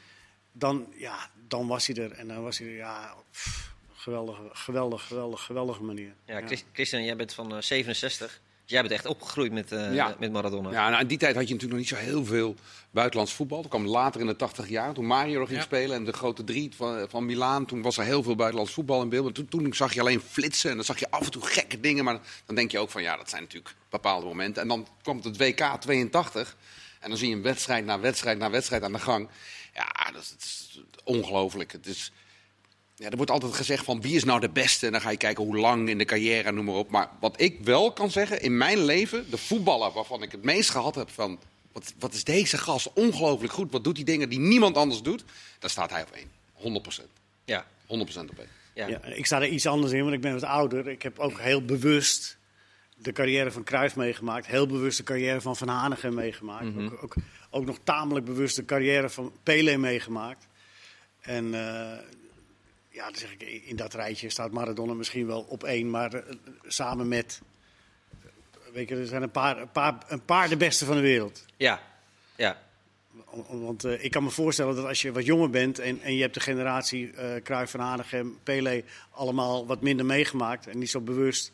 Dan, 0.53 0.87
ja, 0.97 1.31
dan 1.49 1.67
was 1.67 1.87
hij 1.87 1.97
er. 1.97 2.13
En 2.13 2.29
dan 2.29 2.43
was 2.43 2.59
hij 2.59 2.69
er, 2.69 2.75
ja, 2.75 3.15
pff, 3.31 3.73
geweldige, 3.95 4.43
geweldig, 4.53 5.07
geweldig, 5.07 5.43
geweldige 5.43 5.83
manier. 5.83 6.15
Ja, 6.25 6.47
Chris- 6.47 6.65
Christian, 6.73 7.05
jij 7.05 7.17
bent 7.17 7.35
van 7.35 7.55
eh, 7.55 7.61
67. 7.63 8.41
Dus 8.63 8.71
jij 8.71 8.81
bent 8.81 8.93
echt 8.93 9.07
opgegroeid 9.07 9.53
met, 9.53 9.73
uh, 9.73 9.95
Ja. 9.95 10.17
met 10.19 10.33
Maradona. 10.33 10.71
Ja, 10.71 10.89
nou, 10.89 11.01
in 11.03 11.07
die 11.07 11.19
tijd 11.19 11.35
had 11.35 11.49
je 11.49 11.55
natuurlijk 11.55 11.81
nog 11.81 11.91
niet 11.91 12.01
zo 12.01 12.07
heel 12.11 12.25
veel 12.25 12.55
buitenlands 12.91 13.33
voetbal. 13.33 13.61
Dat 13.63 13.71
kwam 13.71 13.87
later 13.87 14.21
in 14.21 14.27
de 14.27 14.37
80 14.37 14.69
jaar, 14.69 14.93
toen 14.93 15.07
Mario 15.07 15.39
nog 15.39 15.49
ging 15.49 15.61
Ja. 15.61 15.65
spelen 15.67 15.97
en 15.97 16.05
de 16.05 16.13
grote 16.13 16.45
drie 16.45 16.71
van, 16.77 17.07
van 17.09 17.27
Milaan. 17.27 17.67
Toen 17.67 17.83
was 17.83 17.97
er 17.99 18.05
heel 18.05 18.23
veel 18.23 18.37
buitenlands 18.37 18.73
voetbal 18.73 19.03
in 19.03 19.09
beeld. 19.09 19.25
Maar 19.25 19.33
toen, 19.33 19.49
toen 19.49 19.75
zag 19.75 19.95
je 19.95 20.01
alleen 20.01 20.21
flitsen 20.21 20.71
en 20.71 20.77
dan 20.77 20.85
zag 20.85 20.99
je 20.99 21.11
af 21.11 21.25
en 21.25 21.31
toe 21.31 21.43
gekke 21.47 21.81
dingen. 21.81 22.05
Maar 22.05 22.21
dan 22.47 22.55
denk 22.55 22.71
je 22.71 22.79
ook 22.79 22.91
van 22.91 23.03
ja, 23.03 23.17
dat 23.17 23.29
zijn 23.31 23.43
natuurlijk 23.43 23.75
bepaalde 23.91 24.27
momenten. 24.27 24.63
En 24.63 24.69
dan 24.69 24.87
kwam 25.03 25.21
het 25.23 25.37
WK 25.37 25.77
82 25.81 26.57
en 27.01 27.09
dan 27.09 27.19
zie 27.19 27.29
je 27.29 27.35
een 27.35 27.43
wedstrijd 27.43 27.85
na 27.85 28.01
wedstrijd 28.01 28.39
na 28.39 28.51
wedstrijd 28.51 28.83
aan 28.83 28.93
de 28.93 28.99
gang. 28.99 29.29
Ja, 29.75 30.11
dat 30.13 30.23
is, 30.23 30.29
dat 30.29 30.39
is 30.43 30.81
ongelooflijk. 31.05 31.73
Het 31.73 31.87
is... 31.87 32.13
Ja, 33.03 33.11
er 33.11 33.17
wordt 33.17 33.31
altijd 33.31 33.55
gezegd 33.55 33.85
van 33.85 34.01
wie 34.01 34.15
is 34.15 34.25
nou 34.25 34.41
de 34.41 34.49
beste. 34.49 34.87
En 34.87 34.93
dan 34.93 35.01
ga 35.01 35.11
je 35.11 35.17
kijken 35.17 35.45
hoe 35.45 35.57
lang 35.57 35.89
in 35.89 35.99
de 35.99 36.05
carrière 36.05 36.53
noem 36.53 36.65
maar 36.65 36.75
op. 36.75 36.91
Maar 36.91 37.09
wat 37.21 37.41
ik 37.41 37.59
wel 37.61 37.93
kan 37.93 38.11
zeggen, 38.11 38.41
in 38.41 38.57
mijn 38.57 38.85
leven, 38.85 39.31
de 39.31 39.37
voetballer 39.37 39.93
waarvan 39.93 40.23
ik 40.23 40.33
het 40.33 40.43
meest 40.43 40.71
gehad 40.71 40.95
heb 40.95 41.11
van... 41.11 41.41
Wat, 41.73 41.95
wat 41.99 42.15
is 42.15 42.25
deze 42.25 42.59
gast 42.59 42.93
ongelooflijk 42.93 43.53
goed. 43.53 43.73
Wat 43.73 43.85
doet 43.85 43.97
die 43.97 44.05
dingen 44.05 44.29
die 44.29 44.39
niemand 44.39 44.77
anders 44.77 45.03
doet. 45.03 45.25
Daar 45.59 45.71
staat 45.71 45.91
hij 45.91 46.03
op 46.03 46.11
één. 46.11 46.83
100% 46.83 47.05
Ja. 47.45 47.67
100% 47.87 47.87
op 47.87 48.39
één. 48.39 48.49
Ja. 48.75 48.87
Ja, 48.87 49.05
ik 49.05 49.27
sta 49.27 49.41
er 49.41 49.49
iets 49.49 49.67
anders 49.67 49.93
in, 49.93 50.03
want 50.03 50.15
ik 50.15 50.21
ben 50.21 50.33
wat 50.33 50.43
ouder. 50.43 50.89
Ik 50.89 51.03
heb 51.03 51.19
ook 51.19 51.41
heel 51.41 51.65
bewust 51.65 52.39
de 52.95 53.13
carrière 53.13 53.51
van 53.51 53.65
Cruijff 53.65 53.97
meegemaakt. 53.97 54.47
Heel 54.47 54.67
bewust 54.67 54.97
de 54.97 55.03
carrière 55.03 55.41
van 55.41 55.57
Van 55.57 55.69
Hanegem 55.69 56.15
meegemaakt. 56.15 56.75
Mhm. 56.75 56.85
ook, 56.85 57.03
ook, 57.03 57.15
ook 57.51 57.65
nog 57.65 57.79
tamelijk 57.85 58.27
bewust 58.27 58.57
de 58.57 58.65
carrière 58.65 59.11
van 59.11 59.33
Pelé 59.43 59.77
meegemaakt. 59.77 60.47
En 61.21 61.55
eh, 61.55 61.99
ja, 62.93 63.05
dan 63.05 63.15
zeg 63.15 63.33
ik, 63.33 63.43
in 63.65 63.77
dat 63.77 63.95
rijtje 63.95 64.31
staat 64.31 64.51
Maradona 64.53 64.93
misschien 64.95 65.27
wel 65.27 65.41
op 65.43 65.65
één. 65.65 65.91
Maar 65.91 66.15
eh, 66.15 66.35
samen 66.67 67.09
met, 67.09 67.41
weet 68.73 68.89
je, 68.89 68.97
er 68.97 69.07
zijn 69.07 69.23
een 69.23 69.31
paar, 69.31 69.59
een, 69.59 69.71
paar, 69.71 69.95
een 70.09 70.25
paar 70.25 70.49
de 70.49 70.57
beste 70.57 70.85
van 70.85 70.95
de 70.97 71.03
wereld. 71.03 71.45
Ja. 71.57 71.81
ja. 72.37 72.63
Om- 73.27 73.41
om- 73.49 73.63
Want 73.63 73.85
eh, 73.85 74.05
ik 74.05 74.11
kan 74.11 74.23
me 74.25 74.31
voorstellen 74.31 74.77
dat 74.77 74.85
als 74.87 75.03
je 75.03 75.13
wat 75.13 75.25
jonger 75.25 75.51
bent 75.51 75.79
en, 75.79 76.01
en 76.01 76.15
je 76.15 76.21
hebt 76.23 76.35
de 76.35 76.41
generatie 76.41 77.11
eh 77.13 77.43
Cruijff, 77.43 77.71
Van 77.71 77.81
Hanegem, 77.81 78.39
Pelé 78.43 78.83
allemaal 79.11 79.67
wat 79.67 79.81
minder 79.81 80.07
meegemaakt 80.07 80.67
en 80.67 80.79
niet 80.79 80.91
zo 80.91 81.01
bewust, 81.01 81.53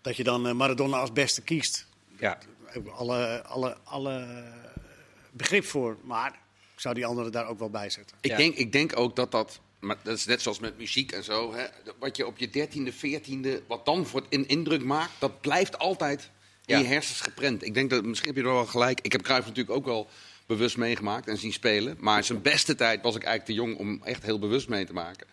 dat 0.00 0.16
je 0.16 0.24
dan 0.24 0.56
Maradona 0.56 0.96
als 0.98 1.12
beste 1.12 1.42
kiest. 1.42 1.86
ja. 2.18 2.38
Daar 2.64 2.72
heb 2.82 2.86
ik 2.86 2.92
alle, 2.92 3.42
alle, 3.42 3.76
alle 3.84 4.44
begrip 5.30 5.64
voor, 5.64 5.96
maar 6.02 6.28
ik 6.74 6.80
zou 6.80 6.94
die 6.94 7.06
anderen 7.06 7.32
daar 7.32 7.46
ook 7.46 7.58
wel 7.58 7.70
bij 7.70 7.90
zetten. 7.90 8.16
Ik, 8.20 8.30
Ja. 8.30 8.36
denk, 8.36 8.54
ik 8.54 8.72
denk 8.72 8.98
ook 8.98 9.16
dat 9.16 9.30
dat, 9.30 9.60
maar 9.82 9.96
dat 10.02 10.16
is 10.16 10.24
net 10.24 10.42
zoals 10.42 10.58
met 10.58 10.78
muziek 10.78 11.12
en 11.12 11.24
zo, 11.24 11.54
hè, 11.54 11.66
wat 11.98 12.16
je 12.16 12.26
op 12.26 12.38
je 12.38 12.50
dertiende, 12.50 12.92
veertiende, 12.92 13.62
wat 13.68 13.84
dan 13.84 14.06
voor 14.06 14.22
in 14.28 14.48
indruk 14.48 14.84
maakt, 14.84 15.12
dat 15.18 15.40
blijft 15.40 15.78
altijd 15.78 16.30
in 16.64 16.74
Ja. 16.74 16.78
je 16.80 16.86
hersens 16.86 17.20
geprent. 17.20 17.64
Ik 17.64 17.74
denk 17.74 17.90
dat, 17.90 18.04
misschien 18.04 18.28
heb 18.28 18.36
je 18.42 18.48
er 18.48 18.54
wel 18.54 18.66
gelijk, 18.66 19.00
ik 19.00 19.12
heb 19.12 19.22
Cruijff 19.22 19.46
natuurlijk 19.46 19.76
ook 19.76 19.84
wel 19.84 20.08
bewust 20.46 20.76
meegemaakt 20.76 21.28
en 21.28 21.38
zien 21.38 21.52
spelen, 21.52 21.96
maar 22.00 22.24
zijn 22.24 22.42
beste 22.42 22.74
tijd 22.74 23.02
was 23.02 23.16
ik 23.16 23.22
eigenlijk 23.22 23.58
te 23.58 23.66
jong 23.66 23.78
om 23.78 24.02
echt 24.04 24.22
heel 24.22 24.38
bewust 24.38 24.68
mee 24.68 24.84
te 24.84 24.92
maken. 24.92 25.26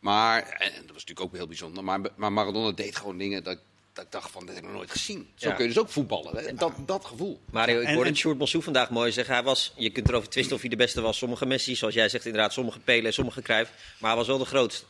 Maar, 0.00 0.42
en 0.48 0.70
dat 0.72 0.76
was 0.76 1.04
natuurlijk 1.04 1.20
ook 1.20 1.34
heel 1.34 1.46
bijzonder, 1.46 1.84
maar, 1.84 2.00
maar 2.16 2.32
Maradona 2.32 2.72
deed 2.72 2.96
gewoon 2.96 3.18
dingen 3.18 3.44
dat, 3.44 3.58
dat 3.92 4.04
ik 4.04 4.10
dacht 4.12 4.30
van, 4.30 4.46
dit 4.46 4.54
heb 4.54 4.58
ik 4.64 4.68
nog 4.68 4.76
nooit 4.78 4.90
gezien. 4.90 5.28
Zo 5.34 5.48
Ja. 5.48 5.54
kun 5.54 5.64
je 5.64 5.72
dus 5.72 5.80
ook 5.82 5.88
voetballen, 5.90 6.36
hè? 6.36 6.54
Dat, 6.54 6.72
dat 6.86 7.04
gevoel. 7.04 7.40
Mario, 7.50 7.80
ik 7.80 7.88
hoorde 7.88 8.08
en- 8.10 8.16
Sjoerd 8.16 8.38
Bossou 8.38 8.62
vandaag 8.62 8.90
mooi 8.90 9.12
zeggen. 9.12 9.34
Hij 9.34 9.42
was, 9.42 9.72
je 9.76 9.90
kunt 9.90 10.08
erover 10.08 10.28
twisten 10.28 10.54
of 10.54 10.60
hij 10.60 10.70
de 10.70 10.76
beste 10.76 11.00
was. 11.00 11.18
Sommige 11.18 11.46
Messi, 11.46 11.76
zoals 11.76 11.94
jij 11.94 12.08
zegt 12.08 12.26
inderdaad, 12.26 12.52
sommige 12.52 12.78
Pelé, 12.80 13.10
sommige 13.10 13.42
Cruijff. 13.42 13.70
Maar 13.98 14.08
hij 14.10 14.18
was 14.18 14.26
wel 14.26 14.38
de 14.38 14.44
grootste. 14.44 14.84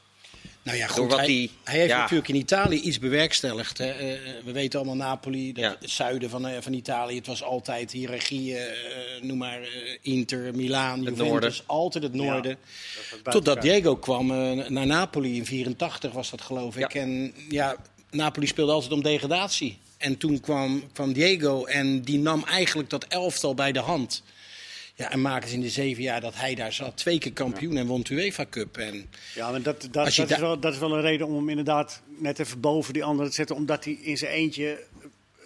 Nou 0.62 0.76
ja, 0.78 0.86
Door 0.86 0.96
goed, 0.96 1.08
wat 1.08 1.18
hij, 1.18 1.26
die- 1.26 1.50
hij 1.64 1.78
heeft 1.78 1.90
ja. 1.90 1.98
natuurlijk 2.00 2.28
in 2.28 2.34
Italië 2.34 2.80
iets 2.80 2.98
bewerkstelligd. 2.98 3.78
Hè. 3.78 3.90
Eh, 3.90 4.18
we 4.44 4.52
weten 4.52 4.78
allemaal 4.78 4.96
Napoli, 5.08 5.52
dat, 5.52 5.64
Ja. 5.64 5.76
het 5.80 5.90
zuiden 5.90 6.30
van, 6.30 6.46
eh, 6.46 6.60
van 6.60 6.72
Italië. 6.72 7.16
Het 7.16 7.26
was 7.26 7.42
altijd 7.42 7.92
hiërarchie, 7.92 8.56
eh, 8.58 9.22
noem 9.22 9.38
maar 9.38 9.60
eh, 9.62 9.68
Inter, 10.02 10.54
Milaan, 10.54 10.98
Juventus. 11.02 11.26
noorden. 11.28 11.52
Altijd 11.66 12.04
het 12.04 12.14
noorden. 12.14 12.56
Totdat. 13.22 13.62
Diego 13.62 13.96
kwam 13.96 14.30
eh, 14.30 14.68
naar 14.68 14.86
Napoli 14.86 15.36
in 15.36 15.46
84 15.46 16.12
was 16.12 16.30
dat 16.30 16.40
geloof 16.40 16.76
ik. 16.76 16.92
Ja. 16.92 17.00
En 17.00 17.34
ja, 17.48 17.76
Napoli 18.10 18.46
speelde 18.46 18.72
altijd 18.72 18.92
om 18.92 19.02
degradatie. 19.02 19.78
En 19.96 20.16
toen 20.16 20.40
kwam, 20.40 20.82
kwam 20.92 21.12
Diego 21.12 21.64
en 21.64 22.02
die 22.02 22.18
nam 22.18 22.44
eigenlijk 22.44 22.90
dat 22.90 23.04
elftal 23.04 23.54
bij 23.54 23.72
de 23.72 23.78
hand. 23.78 24.22
Ja, 24.94 25.10
en 25.10 25.20
maakte 25.20 25.52
in 25.52 25.60
de 25.60 25.68
zeven 25.68 26.02
jaar 26.02 26.20
dat 26.20 26.34
hij 26.34 26.54
daar 26.54 26.72
zat 26.72 26.96
twee 26.96 27.18
keer 27.18 27.32
kampioen 27.32 27.76
en 27.76 27.86
won 27.86 28.02
de 28.02 28.14
UEFA 28.14 28.46
Cup. 28.50 28.76
En 28.76 29.10
Ja, 29.34 29.50
maar 29.50 29.62
dat, 29.62 29.80
dat, 29.80 29.92
dat, 29.92 30.06
is 30.06 30.38
wel, 30.38 30.60
dat 30.60 30.72
is 30.72 30.78
wel 30.78 30.92
een 30.92 31.00
reden 31.00 31.26
om 31.26 31.36
hem 31.36 31.48
inderdaad 31.48 32.02
net 32.18 32.38
even 32.38 32.60
boven 32.60 32.92
die 32.92 33.04
anderen 33.04 33.30
te 33.30 33.36
zetten. 33.36 33.56
Omdat 33.56 33.84
hij 33.84 33.98
in 34.02 34.16
zijn 34.16 34.32
eentje 34.32 34.84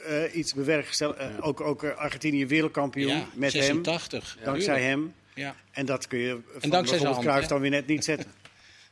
eh, 0.07 0.37
iets 0.37 0.55
bewerkstelligt. 0.55 1.19
Eh, 1.19 1.27
ook, 1.41 1.61
ook 1.61 1.83
eh, 1.83 1.97
Argentinië 1.97 2.47
wereldkampioen 2.47 3.09
ja, 3.09 3.29
met 3.35 3.51
86. 3.51 4.35
hem. 4.35 4.45
Dankzij 4.45 4.83
hem. 4.83 5.15
Ja. 5.35 5.57
En 5.71 5.87
dat 5.87 6.07
kun 6.07 6.19
je 6.19 6.39
van 6.59 6.71
dankzij 6.71 6.71
zijn 6.71 6.81
bijvoorbeeld 6.89 7.15
hand, 7.15 7.27
Cruijff 7.27 7.49
dan 7.49 7.61
weer 7.61 7.71
net 7.71 7.87
niet 7.87 8.05
zetten. 8.05 8.33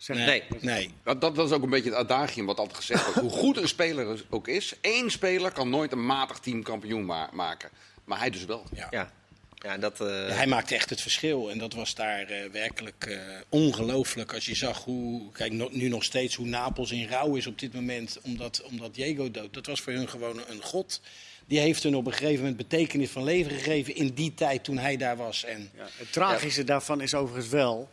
Zeg, 0.03 0.17
Nee. 0.17 0.43
Nee. 0.61 0.91
Dat, 1.05 1.21
dat, 1.21 1.35
dat 1.35 1.47
is 1.47 1.53
ook 1.53 1.63
een 1.63 1.71
beetje 1.71 1.89
het 1.91 1.99
adagium 1.99 2.47
wat 2.47 2.59
altijd 2.59 2.77
gezegd 2.77 3.05
wordt. 3.05 3.21
Hoe 3.21 3.31
goed 3.31 3.57
een 3.57 3.69
speler 3.69 4.25
ook 4.31 4.49
is, 4.49 4.75
één 4.81 5.11
speler 5.11 5.53
kan 5.53 5.71
nooit 5.71 5.93
een 5.93 6.07
matig 6.07 6.39
team 6.39 6.63
kampioen 6.63 7.05
ma- 7.05 7.31
maken. 7.33 7.71
Maar 8.05 8.19
hij 8.19 8.31
dus 8.31 8.45
wel. 8.45 8.65
Ja. 8.75 8.87
Ja. 8.91 9.13
Ja, 9.55 9.79
dat, 9.79 10.01
eh, 10.01 10.07
Ja, 10.07 10.35
hij 10.35 10.47
maakte 10.47 10.75
echt 10.75 10.91
het 10.91 11.01
verschil. 11.01 11.51
En 11.51 11.59
dat 11.59 11.73
was 11.75 11.95
daar 11.95 12.23
eh, 12.23 12.51
werkelijk 12.51 13.05
eh, 13.09 13.19
ongelooflijk. 13.49 14.35
Als 14.35 14.45
je 14.47 14.55
zag 14.55 14.85
hoe, 14.85 15.33
kijk 15.33 15.53
no- 15.53 15.69
nu 15.73 15.89
nog 15.89 16.05
steeds 16.05 16.35
hoe 16.35 16.47
Napels 16.47 16.91
in 16.91 17.09
rouw 17.09 17.35
is 17.35 17.47
op 17.47 17.59
dit 17.59 17.73
moment. 17.75 18.19
Omdat, 18.23 18.63
omdat 18.63 18.95
Diego 18.95 19.31
dood. 19.31 19.55
Dat 19.55 19.67
was 19.67 19.81
voor 19.81 19.93
hun 19.93 20.09
gewoon 20.09 20.41
een 20.49 20.63
god. 20.63 21.01
Die 21.47 21.59
heeft 21.59 21.83
hun 21.83 21.97
op 21.97 22.07
een 22.07 22.13
gegeven 22.13 22.39
moment 22.39 22.57
betekenis 22.57 23.11
van 23.11 23.25
leven 23.25 23.51
gegeven 23.53 23.95
in 23.95 24.09
die 24.15 24.35
tijd 24.35 24.65
toen 24.65 24.79
hij 24.79 24.97
daar 24.97 25.17
was. 25.17 25.45
En 25.45 25.71
Ja, 25.77 25.87
het 25.97 26.13
tragische 26.13 26.65
daarvan 26.65 27.01
is 27.01 27.15
overigens 27.15 27.49
wel 27.53 27.89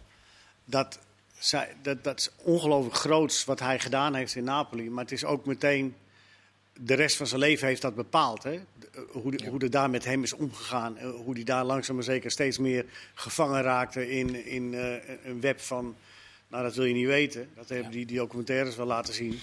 dat, 0.65 0.99
zij, 1.39 1.75
dat, 1.81 2.03
dat 2.03 2.19
is 2.19 2.29
ongelooflijk 2.43 2.95
groots 2.95 3.45
wat 3.45 3.59
hij 3.59 3.79
gedaan 3.79 4.15
heeft 4.15 4.35
in 4.35 4.43
Napoli. 4.43 4.89
Maar 4.89 5.03
het 5.03 5.13
is 5.13 5.25
ook 5.25 5.45
meteen, 5.45 5.95
de 6.79 6.93
rest 6.93 7.17
van 7.17 7.27
zijn 7.27 7.39
leven 7.39 7.67
heeft 7.67 7.81
dat 7.81 7.95
bepaald. 7.95 8.43
Hè? 8.43 8.51
De- 8.79 8.87
eh, 8.93 9.01
Hoe, 9.11 9.31
de, 9.37 9.49
hoe 9.49 9.59
er 9.59 9.69
daar 9.69 9.89
met 9.89 10.05
hem 10.05 10.23
is 10.23 10.33
omgegaan. 10.33 10.97
eh, 10.97 11.09
Hoe 11.09 11.33
hij 11.33 11.43
daar 11.43 11.63
langzaam 11.65 11.95
maar 11.95 12.03
zeker 12.03 12.31
steeds 12.31 12.57
meer 12.57 12.85
gevangen 13.13 13.61
raakte 13.61 14.09
in, 14.09 14.45
in 14.45 14.73
eh, 14.73 14.93
een 15.23 15.41
web 15.41 15.59
van, 15.59 15.95
nou 16.47 16.63
dat 16.63 16.75
wil 16.75 16.85
je 16.85 16.93
niet 16.93 17.07
weten. 17.07 17.49
Dat 17.55 17.69
hebben 17.69 17.91
die, 17.91 18.05
die 18.05 18.17
documentaires 18.17 18.75
wel 18.75 18.85
laten 18.85 19.13
zien. 19.13 19.39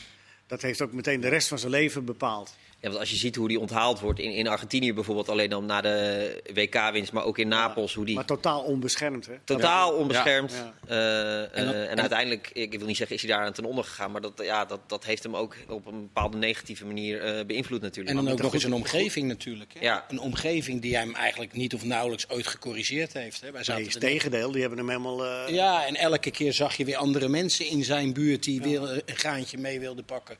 Dat 0.46 0.62
heeft 0.62 0.81
ook 0.82 0.92
meteen 0.92 1.20
de 1.20 1.28
rest 1.28 1.49
van 1.49 1.58
zijn 1.58 1.70
leven 1.72 2.04
bepaald. 2.04 2.54
Ja, 2.81 2.88
want 2.88 3.00
als 3.00 3.11
je 3.11 3.17
ziet 3.17 3.37
hoe 3.37 3.49
die 3.49 3.61
onthaald 3.61 4.00
wordt 4.00 4.19
in, 4.19 4.31
in 4.32 4.49
Argentinië 4.49 4.93
bijvoorbeeld, 4.94 5.28
alleen 5.28 5.50
dan 5.50 5.67
na 5.67 5.81
de 5.81 6.42
WK-winst, 6.54 7.12
maar 7.12 7.25
ook 7.25 7.38
in 7.38 7.49
Napels, 7.49 7.95
hoe 7.95 8.04
die 8.04 8.14
Maar 8.14 8.25
totaal 8.25 8.62
onbeschermd. 8.62 9.26
Hè? 9.26 9.33
totaal 9.45 9.92
onbeschermd. 9.92 10.52
Ja. 10.52 10.75
eh, 10.88 11.42
eh, 11.45 11.90
En 11.90 12.00
uiteindelijk, 12.00 12.50
ik 12.52 12.78
wil 12.78 12.87
niet 12.87 12.97
zeggen 12.97 13.16
is 13.16 13.23
hij 13.23 13.30
daar 13.30 13.45
aan 13.47 13.52
ten 13.52 13.64
onder 13.64 13.85
gegaan, 13.85 14.11
maar 14.11 14.21
dat, 14.21 14.33
ja, 14.42 14.64
dat, 14.64 14.80
dat 14.87 15.04
heeft 15.04 15.23
hem 15.23 15.37
ook 15.37 15.56
op 15.68 15.87
een 15.87 16.00
bepaalde 16.00 16.37
negatieve 16.37 16.87
manier 16.87 17.21
eh, 17.23 17.45
beïnvloed 17.47 17.80
natuurlijk. 17.80 18.16
En 18.16 18.25
dan 18.25 18.33
ook 18.33 18.38
nog 18.38 18.49
een 18.49 18.54
eens 18.54 18.64
een 18.64 18.73
omgeving 18.73 19.28
natuurlijk. 19.28 19.73
Hè? 19.78 19.80
Ja. 19.85 20.04
Een 20.09 20.21
omgeving 20.21 20.83
die 20.83 20.97
hem 20.97 21.14
eigenlijk 21.14 21.52
niet 21.52 21.75
of 21.75 21.85
nauwelijks 21.85 22.28
ooit 22.28 22.47
gecorrigeerd 22.47 23.12
heeft. 23.12 23.40
Hè? 23.40 23.50
Wij 23.50 23.64
zaten 23.64 23.83
Nee, 23.83 23.90
het 23.90 24.00
tegendeel, 24.00 24.50
die 24.50 24.61
hebben 24.61 24.78
hem 24.78 24.88
helemaal... 24.88 25.25
eh, 25.25 25.54
Ja, 25.54 25.87
en 25.87 25.95
elke 25.97 26.30
keer 26.30 26.52
zag 26.52 26.76
je 26.76 26.85
weer 26.85 26.97
andere 26.97 27.28
mensen 27.28 27.66
in 27.66 27.85
zijn 27.85 28.12
buurt 28.12 28.42
die 28.45 28.62
weer 28.62 28.83
een 28.83 29.16
graantje 29.16 29.59
mee 29.59 29.80
wilden 29.80 30.04
pakken. 30.04 30.37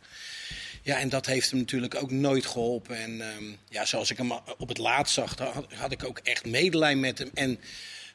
Ja, 0.87 0.99
en 0.99 1.09
dat 1.09 1.27
heeft 1.27 1.51
hem 1.51 1.59
natuurlijk 1.59 1.95
ook 1.95 2.11
nooit 2.11 2.47
geholpen. 2.47 2.97
En 2.97 3.21
ehm, 3.21 3.45
ja, 3.69 3.85
zoals 3.85 4.11
ik 4.11 4.17
hem 4.17 4.33
op 4.59 4.69
het 4.69 4.79
laatst 4.79 5.15
zag, 5.15 5.39
had, 5.39 5.73
had 5.73 5.93
ik 5.93 6.05
ook 6.05 6.19
echt 6.19 6.47
medelijden 6.47 7.01
met 7.01 7.19
hem. 7.19 7.31
En 7.35 7.61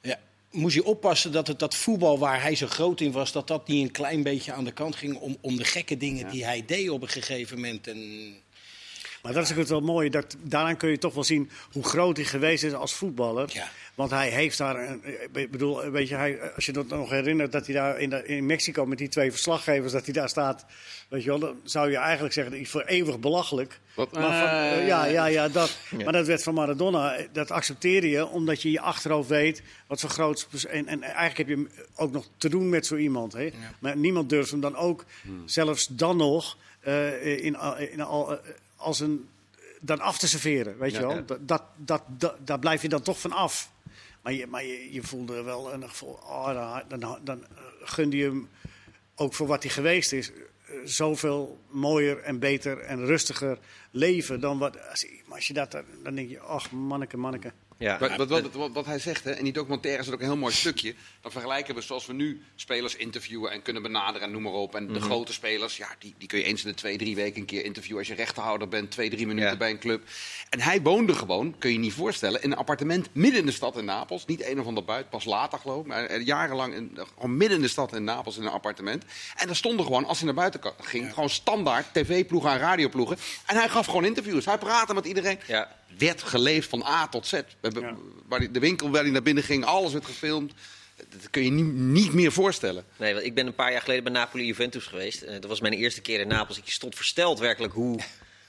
ja, 0.01 0.19
moest 0.51 0.75
je 0.75 0.83
oppassen 0.83 1.31
dat 1.31 1.47
het 1.47 1.59
dat 1.59 1.75
voetbal 1.75 2.19
waar 2.19 2.41
hij 2.41 2.55
zo 2.55 2.67
groot 2.67 3.01
in 3.01 3.11
was, 3.11 3.31
dat 3.31 3.47
dat 3.47 3.67
niet 3.67 3.83
een 3.83 3.91
klein 3.91 4.23
beetje 4.23 4.53
aan 4.53 4.63
de 4.63 4.71
kant 4.71 4.95
ging 4.95 5.15
om, 5.15 5.37
om 5.41 5.55
de 5.57 5.63
gekke 5.63 5.97
dingen 5.97 6.29
die 6.29 6.45
hij 6.45 6.63
deed 6.65 6.89
op 6.89 7.01
een 7.01 7.07
gegeven 7.07 7.55
moment. 7.55 7.87
En, 7.87 8.33
Maar 9.21 9.33
dat 9.33 9.43
is 9.43 9.51
ook 9.51 9.57
het 9.57 9.69
wel 9.69 9.81
mooi. 9.81 10.09
Dat, 10.09 10.35
daaraan 10.41 10.77
kun 10.77 10.89
je 10.89 10.97
toch 10.97 11.13
wel 11.13 11.23
zien 11.23 11.49
hoe 11.71 11.83
groot 11.83 12.17
hij 12.17 12.25
geweest 12.25 12.63
is 12.63 12.73
als 12.73 12.93
voetballer. 12.93 13.49
Ja. 13.53 13.67
Want 13.95 14.11
hij 14.11 14.29
heeft 14.29 14.57
daar, 14.57 14.89
een- 14.89 15.01
ik 15.33 15.51
bedoel, 15.51 15.89
weet 15.89 16.07
je, 16.07 16.15
hij, 16.15 16.53
als 16.55 16.65
je 16.65 16.71
dat 16.71 16.87
nog 16.87 17.09
herinnert 17.09 17.51
dat 17.51 17.65
hij 17.65 17.75
daar 17.75 17.99
in, 17.99 18.09
de- 18.09 18.25
in 18.25 18.45
Mexico 18.45 18.85
met 18.85 18.97
die 18.97 19.07
twee 19.09 19.31
verslaggevers, 19.31 19.91
dat 19.91 20.05
hij 20.05 20.13
daar 20.13 20.29
staat, 20.29 20.65
weet 21.09 21.23
je 21.23 21.29
wel, 21.29 21.39
dan 21.39 21.55
zou 21.63 21.89
je 21.91 21.97
eigenlijk 21.97 22.33
zeggen, 22.33 22.53
die 22.53 22.61
is 22.61 22.69
voor 22.69 22.81
eeuwig 22.83 23.19
belachelijk. 23.19 23.79
Wat? 23.95 24.11
Maar 24.11 24.21
van- 24.39 24.79
Eh, 24.79 24.87
ja, 24.87 25.05
ja, 25.05 25.25
ja, 25.25 25.47
dat. 25.49 25.77
Maar 26.03 26.13
dat 26.13 26.25
werd 26.27 26.43
van 26.43 26.53
Maradona, 26.53 27.17
dat 27.31 27.51
accepteer 27.51 28.05
je 28.05 28.27
omdat 28.27 28.61
je 28.61 28.67
in 28.67 28.73
je 28.73 28.81
achterhoofd 28.81 29.29
weet 29.29 29.61
wat 29.87 29.99
voor 29.99 30.09
groot. 30.09 30.47
En, 30.69 30.87
en 30.87 31.01
eigenlijk 31.03 31.37
heb 31.37 31.47
je 31.47 31.53
hem 31.55 31.69
ook 31.95 32.11
nog 32.11 32.27
te 32.37 32.49
doen 32.49 32.69
met 32.69 32.85
zo 32.85 32.95
iemand. 32.95 33.33
Hè? 33.33 33.49
Maar 33.79 33.97
niemand 33.97 34.29
durft 34.29 34.51
hem 34.51 34.61
dan 34.61 34.75
ook, 34.75 35.05
zelfs 35.45 35.87
dan 35.87 36.17
nog, 36.17 36.57
eh, 36.79 37.25
in, 37.45 37.57
in, 37.91 38.01
al, 38.01 38.31
eh, 38.31 38.37
als 38.81 38.99
een, 38.99 39.29
dan 39.79 39.99
af 39.99 40.17
te 40.17 40.27
serveren. 40.27 40.77
Weet 40.77 40.91
je 40.91 40.99
wel? 40.99 41.09
ja. 41.15 41.21
Dat, 41.21 41.47
dat, 41.47 41.63
dat, 41.77 42.03
dat- 42.07 42.35
daar 42.47 42.59
blijf 42.59 42.81
je 42.81 42.89
dan 42.89 43.01
toch 43.01 43.19
van 43.19 43.31
af. 43.31 43.71
Maar 44.21 44.33
je, 44.33 44.47
maar 44.47 44.63
je, 44.65 44.93
je 44.93 45.01
voelde 45.03 45.41
wel 45.43 45.73
een 45.73 45.89
gevoel, 45.89 46.13
oh, 46.13 46.45
dan, 46.53 46.83
dan, 46.87 46.99
dan, 46.99 47.19
dan 47.23 47.45
gunde 47.83 48.17
je 48.17 48.23
hem 48.25 48.49
ook 49.15 49.33
voor 49.33 49.47
wat 49.47 49.63
hij 49.63 49.71
geweest 49.71 50.11
is. 50.13 50.31
eh, 50.31 50.75
zoveel 50.83 51.59
mooier 51.69 52.19
en 52.19 52.39
beter 52.39 52.79
en 52.79 53.05
rustiger 53.05 53.59
leven 53.91 54.39
dan 54.39 54.57
wat. 54.57 54.89
Als, 54.89 55.05
maar 55.25 55.35
als 55.35 55.47
je 55.47 55.53
dat, 55.53 55.71
dan 56.03 56.15
denk 56.15 56.29
je, 56.29 56.39
ach, 56.39 56.71
manneke, 56.71 57.17
manneke. 57.17 57.51
Ja, 57.81 57.99
Wat, 57.99 58.15
wat, 58.15 58.29
wat, 58.29 58.53
wat, 58.53 58.71
wat 58.71 58.85
hij 58.85 58.99
zegt, 58.99 59.23
hè, 59.23 59.37
in 59.37 59.43
die 59.43 59.53
documentaire 59.53 59.99
is 59.99 60.05
het 60.05 60.15
ook 60.15 60.21
een 60.21 60.27
heel 60.27 60.37
mooi 60.37 60.53
stukje. 60.53 60.95
Dan 61.21 61.31
vergelijken 61.31 61.75
we 61.75 61.81
zoals 61.81 62.05
we 62.05 62.13
nu 62.13 62.41
spelers 62.55 62.95
interviewen 62.95 63.51
en 63.51 63.61
kunnen 63.61 63.81
benaderen 63.81 64.27
en 64.27 64.31
noem 64.33 64.41
maar 64.41 64.51
op. 64.51 64.75
En 64.75 64.87
de 64.93 65.01
grote 65.01 65.33
spelers, 65.33 65.77
ja, 65.77 65.87
die, 65.99 66.13
die 66.17 66.27
kun 66.27 66.39
je 66.39 66.45
eens 66.45 66.63
in 66.63 66.69
de 66.69 66.75
twee, 66.75 66.97
drie 66.97 67.15
weken 67.15 67.39
een 67.39 67.45
keer 67.45 67.65
interviewen 67.65 67.99
als 67.99 68.07
je 68.07 68.13
rechterhouder 68.15 68.67
bent, 68.67 68.91
twee, 68.91 69.09
drie 69.09 69.27
minuten 69.27 69.49
Ja. 69.49 69.57
bij 69.57 69.69
een 69.69 69.79
club. 69.79 70.03
En 70.49 70.59
hij 70.59 70.81
woonde 70.81 71.13
gewoon, 71.13 71.55
kun 71.57 71.69
je 71.69 71.75
je 71.75 71.81
niet 71.81 71.93
voorstellen, 71.93 72.41
in 72.43 72.51
een 72.51 72.57
appartement 72.57 73.09
midden 73.11 73.39
in 73.39 73.45
de 73.45 73.51
stad 73.51 73.77
in 73.77 73.85
Napels. 73.85 74.25
Niet 74.25 74.45
een 74.45 74.59
of 74.59 74.65
ander 74.65 74.83
buiten, 74.83 75.09
pas 75.09 75.25
later 75.25 75.59
geloof 75.59 75.81
ik, 75.81 75.87
maar 75.87 76.05
eh, 76.05 76.25
jarenlang 76.25 76.73
in, 76.73 76.97
gewoon 77.15 77.37
midden 77.37 77.57
in 77.57 77.63
de 77.63 77.69
stad 77.69 77.93
in 77.95 78.03
Napels 78.03 78.37
in 78.37 78.43
een 78.43 78.49
appartement. 78.49 79.03
En 79.35 79.47
daar 79.47 79.55
stonden 79.55 79.85
gewoon, 79.85 80.05
als 80.05 80.17
hij 80.17 80.25
naar 80.25 80.35
buiten 80.35 80.61
ging, 80.81 81.13
gewoon 81.13 81.29
standaard 81.29 81.93
tv-ploegen 81.93 82.51
en 82.51 82.57
radioploegen. 82.57 83.17
En 83.45 83.55
hij 83.55 83.69
gaf 83.69 83.85
gewoon 83.85 84.05
interviews. 84.05 84.45
Hij 84.45 84.57
praatte 84.57 84.93
met 84.93 85.05
iedereen 85.05 85.39
ja. 85.47 85.75
werd 85.97 86.23
geleefd 86.23 86.69
van 86.69 86.83
A 86.85 87.07
tot 87.07 87.27
Z. 87.27 87.41
Ja. 87.79 87.95
waar 88.27 88.39
die- 88.39 88.51
de 88.51 88.59
winkel 88.59 88.89
waar 88.89 89.01
hij 89.01 89.11
naar 89.11 89.21
binnen 89.21 89.43
ging, 89.43 89.65
alles 89.65 89.91
werd 89.93 90.05
gefilmd. 90.05 90.53
Dat 91.09 91.29
kun 91.29 91.43
je 91.43 91.51
niet, 91.51 91.73
niet 91.73 92.13
meer 92.13 92.31
voorstellen. 92.31 92.85
Nee, 92.97 93.13
want 93.13 93.25
ik 93.25 93.33
ben 93.35 93.47
een 93.47 93.55
paar 93.55 93.71
jaar 93.71 93.81
geleden 93.81 94.03
bij 94.03 94.13
Napoli 94.13 94.45
Juventus 94.45 94.85
geweest. 94.85 95.21
Eh, 95.21 95.33
dat 95.33 95.45
was 95.45 95.61
mijn 95.61 95.73
eerste 95.73 96.01
keer 96.01 96.19
in 96.19 96.27
Napels. 96.27 96.57
Ik 96.57 96.69
stond 96.69 96.95
versteld 96.95 97.39
werkelijk 97.39 97.73
hoe, 97.73 97.99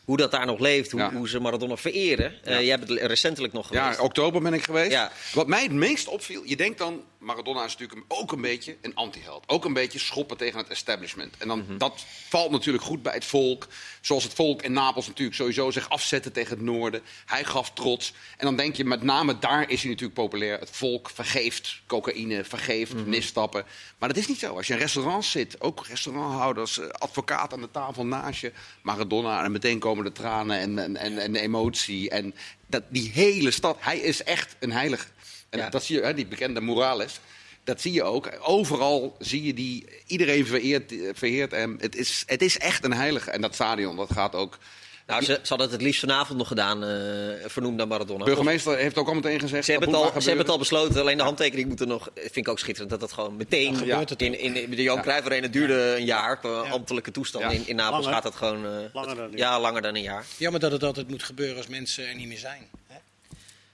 hoe 0.04 0.16
dat 0.16 0.30
daar 0.30 0.46
nog 0.46 0.58
leeft. 0.58 0.90
Hoe, 0.90 1.00
Ja. 1.00 1.12
hoe 1.12 1.28
ze 1.28 1.40
Maradona 1.40 1.76
vereren. 1.76 2.44
Eh, 2.44 2.62
jij 2.66 2.78
bent 2.78 2.90
le- 2.90 3.06
recentelijk 3.06 3.52
nog 3.52 3.72
Ja, 3.72 3.82
geweest. 3.82 4.00
oktober 4.00 4.42
ben 4.42 4.54
ik 4.54 4.64
geweest. 4.64 4.90
Ja. 4.90 5.12
Wat 5.34 5.46
mij 5.46 5.62
het 5.62 5.72
meest 5.72 6.08
opviel, 6.08 6.42
je 6.44 6.56
denkt 6.56 6.78
dan, 6.78 7.02
Maradona 7.18 7.64
is 7.64 7.76
natuurlijk 7.76 8.04
ook 8.08 8.32
een 8.32 8.40
beetje 8.40 8.76
een 8.80 8.94
antiheld. 8.94 9.44
Ook 9.46 9.64
een 9.64 9.72
beetje 9.72 9.98
schoppen 9.98 10.36
tegen 10.36 10.58
het 10.58 10.68
establishment. 10.68 11.34
En 11.38 11.48
dan, 11.48 11.64
dat 11.78 12.04
valt 12.28 12.50
natuurlijk 12.50 12.84
goed 12.84 13.02
bij 13.02 13.12
het 13.14 13.24
volk. 13.24 13.66
Zoals 14.00 14.24
het 14.24 14.32
volk 14.34 14.62
in 14.62 14.72
Napels 14.72 15.06
natuurlijk 15.06 15.36
sowieso 15.36 15.70
zich 15.70 15.88
afzette 15.88 16.30
tegen 16.30 16.50
het 16.56 16.64
noorden. 16.64 17.02
Hij 17.26 17.44
gaf 17.44 17.70
trots. 17.72 18.12
En 18.36 18.44
dan 18.46 18.56
denk 18.56 18.76
je, 18.76 18.84
met 18.84 19.02
name 19.02 19.38
daar 19.38 19.70
is 19.70 19.80
hij 19.80 19.90
natuurlijk 19.90 20.18
populair. 20.20 20.58
Het 20.58 20.70
volk 20.72 21.10
vergeeft 21.10 21.80
cocaïne, 21.86 22.44
vergeeft 22.44 22.94
misstappen. 23.06 23.64
Maar 23.98 24.08
dat 24.08 24.18
is 24.18 24.26
niet 24.28 24.38
zo. 24.38 24.56
Als 24.56 24.66
je 24.66 24.72
in 24.72 24.78
restaurants 24.78 25.30
zit, 25.30 25.60
ook 25.60 25.86
restauranthouders, 25.86 26.78
eh, 26.78 26.88
advocaat 26.88 27.52
aan 27.52 27.60
de 27.60 27.70
tafel 27.70 28.06
naast 28.06 28.40
je. 28.40 28.52
Maradona 28.82 29.44
en 29.44 29.52
meteen 29.52 29.78
komen 29.78 29.90
de 30.00 30.12
tranen 30.12 30.58
en, 30.58 30.78
en, 30.78 30.96
en, 30.96 31.18
en 31.18 31.32
de 31.32 31.40
emotie. 31.40 32.10
En 32.10 32.34
dat, 32.66 32.82
die 32.88 33.10
hele 33.14 33.50
stad, 33.50 33.76
hij 33.80 33.98
is 33.98 34.22
echt 34.22 34.56
een 34.60 34.72
heilige. 34.72 35.06
En 35.50 35.58
Ja. 35.58 35.70
dat 35.70 35.84
zie 35.84 35.96
je, 35.96 36.02
hè, 36.02 36.14
die 36.14 36.26
bekende 36.26 36.60
Morales. 36.60 37.20
Dat 37.64 37.80
zie 37.80 37.92
je 37.92 38.02
ook. 38.02 38.30
Overal 38.40 39.16
zie 39.18 39.42
je 39.42 39.54
die. 39.54 39.84
Iedereen 40.06 40.46
vereert, 40.46 40.92
eh, 40.92 40.98
verheert 41.12 41.50
hem. 41.50 41.76
Het 41.80 41.96
is, 41.96 42.22
het 42.26 42.42
is 42.42 42.58
echt 42.58 42.84
een 42.84 42.92
heilige. 42.92 43.30
En 43.30 43.40
dat 43.40 43.54
stadion, 43.54 43.96
dat 43.96 44.12
gaat 44.12 44.34
ook. 44.34 44.58
Nou, 45.06 45.22
ze, 45.24 45.32
ze 45.32 45.48
hadden 45.48 45.66
het 45.66 45.70
het 45.70 45.82
liefst 45.82 46.00
vanavond 46.00 46.38
nog 46.38 46.48
gedaan, 46.48 46.84
eh, 46.84 47.48
vernoemd 47.48 47.76
naar 47.76 47.86
Maradona. 47.86 48.18
De 48.18 48.24
burgemeester 48.24 48.76
heeft 48.76 48.98
ook 48.98 49.08
al 49.08 49.14
meteen 49.14 49.40
gezegd. 49.40 49.64
Ze 49.64 49.70
hebben, 49.70 49.90
dat 49.90 50.04
het 50.04 50.14
al, 50.14 50.20
ze 50.20 50.26
hebben 50.26 50.44
het 50.44 50.54
al 50.54 50.58
besloten, 50.60 51.00
alleen 51.00 51.16
de 51.16 51.22
handtekening 51.22 51.68
moet 51.68 51.80
er 51.80 51.86
nog. 51.86 52.08
Vind 52.14 52.36
ik 52.36 52.48
ook 52.48 52.58
schitterend 52.58 52.90
dat 52.90 53.00
dat 53.00 53.12
gewoon 53.12 53.36
meteen. 53.36 53.76
gebeurt 53.76 54.10
het 54.10 54.22
in, 54.22 54.38
in, 54.40 54.56
in 54.56 54.70
de 54.70 54.82
Johan 54.82 55.02
Cruijff 55.02 55.26
Arena 55.26 55.46
duurde 55.48 55.96
een 55.96 56.04
jaar. 56.04 56.38
Qua 56.38 56.48
Ja. 56.64 56.70
ambtelijke 56.70 57.10
toestand 57.10 57.44
Ja. 57.44 57.50
in, 57.50 57.66
in 57.68 57.76
Napels 57.76 57.98
Langer. 58.04 58.12
gaat 58.14 58.22
dat 58.22 58.34
gewoon. 58.34 58.66
eh, 58.66 58.70
Langer 58.92 59.14
dan 59.16 59.24
een 59.32 59.36
ja, 59.36 59.60
langer 59.60 59.82
dan 59.82 59.94
een 59.94 60.02
jaar. 60.02 60.24
Jammer 60.38 60.60
dat 60.60 60.72
het 60.72 60.82
altijd 60.84 61.08
moet 61.08 61.22
gebeuren 61.22 61.56
als 61.56 61.66
mensen 61.66 62.08
er 62.08 62.14
niet 62.14 62.28
meer 62.28 62.38
zijn. 62.38 62.68
Hè? 62.86 62.96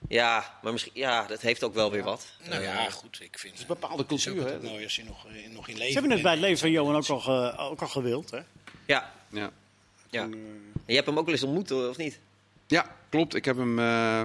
Ja, 0.08 0.58
maar 0.62 0.72
misschien. 0.72 0.92
Ja, 0.94 1.24
dat 1.26 1.40
heeft 1.40 1.64
ook 1.64 1.74
wel 1.74 1.90
weer 1.90 2.02
wat. 2.02 2.26
Nou 2.48 2.62
ja, 2.62 2.90
goed, 2.90 3.20
ik 3.20 3.38
vind 3.38 3.42
Het 3.42 3.54
is 3.54 3.60
een 3.60 3.66
bepaalde 3.80 4.02
het 4.02 4.12
is 4.12 4.28
ook 4.28 4.34
cultuur. 4.34 4.52
Hè? 4.62 4.68
mooi 4.68 4.84
als 4.84 4.96
je 4.96 5.04
nog, 5.04 5.26
eh, 5.26 5.32
nog 5.54 5.68
in 5.68 5.74
Ze 5.74 5.78
leven 5.80 5.92
hebben 5.92 6.10
het 6.12 6.22
bij 6.22 6.32
het 6.32 6.40
leven 6.40 6.58
van 6.58 6.70
Johan 6.70 6.96
ook 6.96 7.08
al, 7.08 7.20
ge- 7.20 7.56
ook 7.58 7.80
al 7.80 7.88
gewild. 7.88 8.30
Hè? 8.30 8.38
Ja, 8.86 9.12
Ja. 9.30 9.50
Ja. 10.10 10.22
Eh, 10.22 10.28
Je 10.86 10.94
hebt 10.94 11.06
hem 11.06 11.18
ook 11.18 11.24
wel 11.24 11.34
eens 11.34 11.42
ontmoet, 11.42 11.70
of 11.88 11.96
niet? 11.96 12.18
ja, 12.66 12.96
klopt. 13.08 13.34
Ik 13.34 13.44
heb 13.44 13.56
hem. 13.56 13.78
eh, 13.78 14.20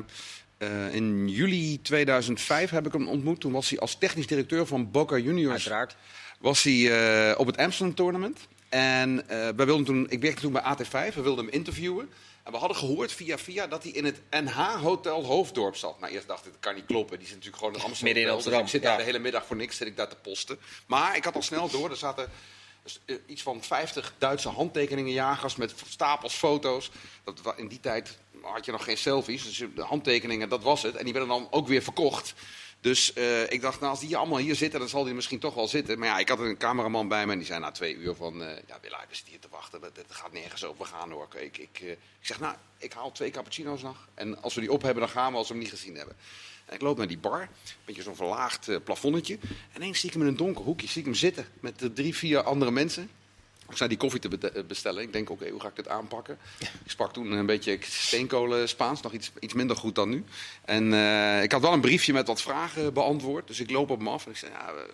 eh, 0.57 0.93
in 0.95 1.27
juli 1.29 1.81
2005 1.81 2.69
heb 2.69 2.85
ik 2.85 2.93
hem 2.93 3.07
ontmoet. 3.07 3.39
Toen 3.39 3.51
was 3.51 3.69
hij 3.69 3.79
als 3.79 3.95
technisch 3.95 4.27
directeur 4.27 4.65
van 4.65 4.91
Boca 4.91 5.17
Juniors. 5.17 5.51
Uiteraard. 5.51 5.95
was 6.39 6.63
hij 6.63 7.35
op 7.37 7.45
het 7.47 7.57
Amsterdam 7.57 7.95
Tournament. 7.95 8.39
En 8.69 9.29
eh, 9.29 9.37
wij 9.55 9.65
wilden 9.65 9.85
toen, 9.85 10.05
ik 10.09 10.21
werkte 10.21 10.41
toen 10.41 10.51
bij 10.51 10.61
AT5, 10.77 11.15
we 11.15 11.21
wilden 11.21 11.45
hem 11.45 11.53
interviewen. 11.53 12.09
En 12.43 12.51
we 12.51 12.57
hadden 12.57 12.77
gehoord 12.77 13.11
via 13.11 13.37
via 13.37 13.67
dat 13.67 13.83
hij 13.83 13.91
in 13.91 14.05
het 14.05 14.21
NH-hotel 14.29 15.25
Hoofddorp 15.25 15.75
zat. 15.75 15.99
Nou, 15.99 16.13
eerst 16.13 16.27
dacht 16.27 16.45
ik, 16.45 16.51
dat 16.51 16.59
kan 16.61 16.75
niet 16.75 16.85
kloppen. 16.85 17.17
Die 17.17 17.27
zit 17.27 17.35
natuurlijk 17.35 17.63
gewoon 17.63 17.77
in 17.77 17.81
Amsterdam. 17.81 18.13
Midden 18.13 18.23
in 18.23 18.29
Hotel. 18.29 18.53
Amsterdam, 18.53 18.61
Dus 18.63 18.73
ik 18.73 18.79
zit 18.79 18.81
daar 18.89 18.91
ja. 18.91 18.97
de 19.05 19.11
hele 19.11 19.19
middag 19.23 19.45
voor 19.45 19.55
niks, 19.55 19.77
zit 19.77 19.87
ik 19.87 19.97
daar 19.97 20.09
te 20.09 20.15
posten. 20.15 20.57
Maar 20.87 21.15
ik 21.15 21.23
had 21.23 21.35
al 21.35 21.41
snel 21.41 21.69
door, 21.69 21.89
er 21.89 21.95
zaten 21.97 22.29
eh, 23.05 23.15
iets 23.25 23.41
van 23.41 23.63
50 23.63 24.13
Duitse 24.17 24.49
handtekeningenjagers 24.49 25.55
met 25.55 25.73
stapels 25.87 26.33
foto's. 26.33 26.91
Dat, 27.23 27.53
in 27.55 27.67
die 27.67 27.79
tijd 27.79 28.17
had 28.41 28.65
je 28.65 28.71
nog 28.71 28.83
geen 28.83 28.97
selfies, 28.97 29.43
dus 29.43 29.57
de 29.75 29.81
handtekeningen, 29.81 30.49
dat 30.49 30.63
was 30.63 30.81
het. 30.81 30.95
En 30.95 31.03
die 31.03 31.13
werden 31.13 31.31
dan 31.31 31.47
ook 31.51 31.67
weer 31.67 31.81
verkocht. 31.81 32.33
Dus 32.83 33.13
eh, 33.13 33.51
ik 33.51 33.61
dacht, 33.61 33.79
nou, 33.79 33.91
als 33.91 33.99
die 33.99 34.17
allemaal 34.17 34.37
hier 34.37 34.55
zitten, 34.55 34.79
dan 34.79 34.89
zal 34.89 35.03
die 35.03 35.13
misschien 35.13 35.39
toch 35.39 35.53
wel 35.53 35.67
zitten. 35.67 35.99
Maar 35.99 36.07
ja, 36.07 36.17
ik 36.19 36.29
had 36.29 36.39
een 36.39 36.57
cameraman 36.57 37.07
bij 37.07 37.25
me 37.25 37.31
en 37.31 37.37
die 37.37 37.47
zei 37.47 37.59
na 37.59 37.71
twee 37.71 37.95
uur 37.95 38.15
van... 38.15 38.43
eh 38.43 38.57
ja, 38.67 38.79
we 38.81 39.15
zitten 39.15 39.31
hier 39.31 39.39
te 39.39 39.47
wachten, 39.51 39.81
dat 39.81 39.91
gaat 40.07 40.31
nergens 40.31 40.63
over 40.65 40.85
gaan 40.85 41.11
hoor. 41.11 41.27
Ik, 41.39 41.57
ik, 41.57 41.79
eh, 41.81 41.89
ik 41.91 41.97
zeg, 42.21 42.39
nou, 42.39 42.55
ik 42.77 42.93
haal 42.93 43.11
twee 43.11 43.31
cappuccino's 43.31 43.81
nog. 43.81 44.07
En 44.13 44.41
als 44.41 44.53
we 44.53 44.61
die 44.61 44.71
op 44.71 44.81
hebben, 44.81 45.03
dan 45.03 45.11
gaan 45.11 45.31
we 45.31 45.37
als 45.37 45.47
we 45.47 45.53
hem 45.53 45.63
niet 45.63 45.71
gezien 45.71 45.95
hebben. 45.95 46.15
En 46.65 46.75
ik 46.75 46.81
loop 46.81 46.97
naar 46.97 47.07
die 47.07 47.17
bar, 47.17 47.41
een 47.41 47.49
beetje 47.85 48.01
zo'n 48.01 48.15
verlaagd 48.15 48.83
plafonnetje. 48.83 49.37
En 49.41 49.75
ineens 49.75 49.99
zie 49.99 50.09
ik 50.09 50.15
hem 50.15 50.23
in 50.23 50.29
een 50.29 50.37
donker 50.37 50.63
hoekje, 50.63 50.87
zie 50.87 50.99
ik 50.99 51.05
hem 51.05 51.15
zitten 51.15 51.47
met 51.59 51.89
drie, 51.93 52.15
vier 52.15 52.41
andere 52.41 52.71
mensen. 52.71 53.09
Ik 53.69 53.77
zei 53.77 53.89
die 53.89 53.97
koffie 53.97 54.19
te 54.19 54.49
eh, 54.49 54.63
bestellen. 54.63 55.03
Ik 55.03 55.13
denk, 55.13 55.29
oké, 55.29 55.49
hoe 55.49 55.61
ga 55.61 55.67
ik 55.67 55.75
dit 55.75 55.87
aanpakken? 55.87 56.37
Ik 56.59 56.91
sprak 56.91 57.13
toen 57.13 57.31
een 57.31 57.45
beetje 57.45 57.77
steenkolen 57.81 58.69
Spaans, 58.69 59.01
nog 59.01 59.13
iets, 59.13 59.31
iets 59.39 59.53
minder 59.53 59.75
goed 59.75 59.95
dan 59.95 60.09
nu. 60.09 60.23
En 60.65 60.93
eh, 60.93 61.43
ik 61.43 61.51
had 61.51 61.61
wel 61.61 61.73
een 61.73 61.81
briefje 61.81 62.13
met 62.13 62.27
wat 62.27 62.41
vragen 62.41 62.93
beantwoord. 62.93 63.47
Dus 63.47 63.59
ik 63.59 63.69
loop 63.69 63.89
op 63.89 63.97
hem 63.97 64.07
af 64.07 64.25
en 64.25 64.31
ik 64.31 64.37
zei, 64.37 64.51
ja, 64.51 64.73
we, 64.73 64.89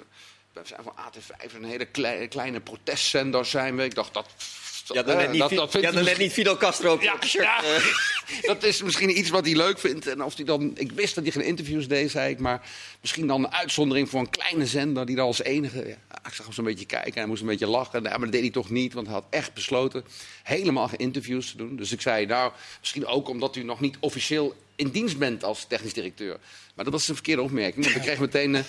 we 0.54 0.62
zijn 0.64 0.84
van 0.84 0.94
AT5, 0.96 1.56
een 1.56 1.64
hele 1.64 1.86
klei- 1.86 2.28
kleine 2.28 2.60
protestzender 2.60 3.46
zijn 3.46 3.76
we. 3.76 3.84
Ik 3.84 3.96
dacht, 3.96 4.14
dat... 4.14 4.30
Je 4.94 5.00
had 5.00 5.10
er 5.10 5.16
net 5.16 5.26
eh, 5.26 5.32
niet, 5.32 5.40
dat- 5.40 5.50
dat 5.50 5.72
vindt 5.72 5.88
je 5.88 5.94
had 5.94 6.04
hij 6.04 6.12
net 6.14 6.22
niet 6.22 6.32
Fidel 6.32 6.58
Castro 6.58 6.94
op 6.94 7.02
Ja, 7.02 7.16
shirt. 7.26 7.44
ja. 7.44 7.64
eh. 7.64 7.84
dat 8.54 8.64
is 8.64 8.82
misschien 8.84 9.18
iets 9.18 9.30
wat 9.30 9.46
hij 9.46 9.56
leuk 9.56 9.80
vindt. 9.80 10.08
En 10.08 10.24
of 10.24 10.36
hij 10.36 10.46
dan, 10.46 10.72
ik 10.78 10.92
wist 10.92 11.16
dat 11.16 11.24
hij 11.24 11.34
geen 11.34 11.44
interviews 11.46 11.88
deed, 11.88 12.12
zei 12.12 12.32
ik. 12.32 12.40
Maar 12.40 12.62
misschien 13.02 13.28
dan 13.28 13.44
een 13.44 13.52
uitzondering 13.54 14.10
voor 14.10 14.20
een 14.20 14.30
kleine 14.30 14.66
zender 14.66 15.06
die 15.06 15.16
daar 15.16 15.26
als 15.26 15.42
enige. 15.44 15.88
Ja, 15.88 15.96
ik 16.28 16.34
zag 16.34 16.46
hem 16.46 16.54
zo'n 16.54 16.64
beetje 16.66 16.86
kijken 16.86 17.12
en 17.14 17.18
hij 17.20 17.26
moest 17.26 17.42
een 17.42 17.48
beetje 17.48 17.68
lachen. 17.68 18.04
Ja, 18.04 18.10
maar 18.10 18.20
dat 18.20 18.32
deed 18.32 18.42
hij 18.42 18.50
toch 18.50 18.70
niet, 18.70 18.94
want 18.94 19.06
hij 19.08 19.16
had 19.16 19.26
echt 19.30 19.54
besloten 19.54 20.04
helemaal 20.44 20.88
geen 20.88 21.00
interviews 21.00 21.52
te 21.52 21.58
doen. 21.58 21.76
Dus 21.76 21.92
ik 21.92 22.02
zei, 22.02 22.26
nou, 22.26 22.52
misschien 22.80 23.06
ook 23.06 23.30
omdat 23.30 23.56
u 23.56 23.64
nog 23.64 23.80
niet 23.80 23.98
officieel 24.00 24.56
in 24.76 24.90
dienst 24.90 25.18
bent 25.18 25.44
als 25.44 25.66
technisch 25.68 25.94
directeur. 25.94 26.38
Maar 26.76 26.86
dat 26.86 26.94
was 26.94 27.08
een 27.08 27.14
verkeerde 27.16 27.42
opmerking. 27.42 27.84
Want 27.86 27.96
ik 27.98 28.02
kreeg 28.02 28.20
meteen. 28.20 28.56
eh, 28.56 28.62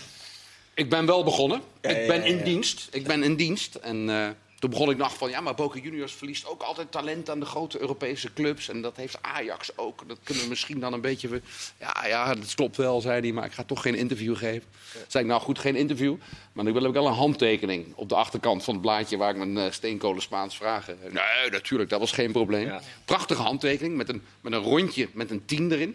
ik 0.75 0.89
ben 0.91 1.07
wel 1.07 1.25
begonnen. 1.25 1.61
ik 1.81 2.07
ben 2.07 2.25
in 2.25 2.43
dienst. 2.45 2.89
Ik 2.93 3.07
ben 3.07 3.23
in 3.23 3.37
dienst. 3.37 3.75
En 3.75 4.11
eh, 4.11 4.29
toen 4.61 4.71
begon 4.71 4.90
ik 4.90 4.97
nog 4.97 5.17
van, 5.17 5.31
ja, 5.31 5.40
maar 5.40 5.55
Boca 5.55 5.79
Juniors 5.79 6.12
verliest 6.12 6.47
ook 6.47 6.62
altijd 6.62 6.93
talent 6.93 7.31
aan 7.31 7.40
de 7.40 7.47
grote 7.47 7.81
Europese 7.81 8.33
clubs. 8.33 8.69
En 8.69 8.81
dat 8.83 8.97
heeft 8.97 9.19
Ajax 9.21 9.79
ook. 9.79 10.09
Dat 10.09 10.19
kunnen 10.23 10.43
we 10.43 10.49
misschien 10.49 10.81
dan 10.81 10.93
een 10.93 11.00
beetje... 11.00 11.40
Ja, 11.79 12.07
ja, 12.07 12.35
dat 12.35 12.55
klopt 12.55 12.76
wel, 12.76 13.00
zei 13.00 13.21
hij, 13.21 13.33
maar 13.33 13.45
ik 13.45 13.52
ga 13.52 13.64
toch 13.64 13.83
geen 13.83 13.95
interview 13.95 14.37
geven. 14.37 14.69
Toen 14.93 15.02
zei 15.09 15.25
ik, 15.25 15.31
nou 15.31 15.43
goed, 15.43 15.59
geen 15.59 15.76
interview. 15.76 16.17
Maar 16.52 16.64
dan 16.64 16.73
wil 16.73 16.85
ik 16.85 16.93
wel 16.93 17.07
een 17.07 17.12
handtekening 17.12 17.93
op 17.95 18.09
de 18.09 18.14
achterkant 18.14 18.64
van 18.64 18.75
het 18.75 18.83
blaadje... 18.83 19.17
waar 19.17 19.31
ik 19.31 19.37
mijn 19.37 19.59
eh, 19.59 19.73
steenkolen 19.73 20.23
Spaans 20.23 20.57
vragen. 20.57 20.99
Nee, 21.02 21.50
natuurlijk, 21.50 21.90
dat 21.90 22.00
was 22.00 22.12
geen 22.12 22.33
probleem. 22.33 22.67
Ja. 22.67 22.81
Prachtige 23.05 23.43
handtekening 23.43 23.97
met 23.97 24.09
een, 24.09 24.23
met 24.40 24.52
een 24.52 24.62
rondje 24.62 25.09
met 25.12 25.31
een 25.31 25.45
tien 25.45 25.73
erin. 25.73 25.95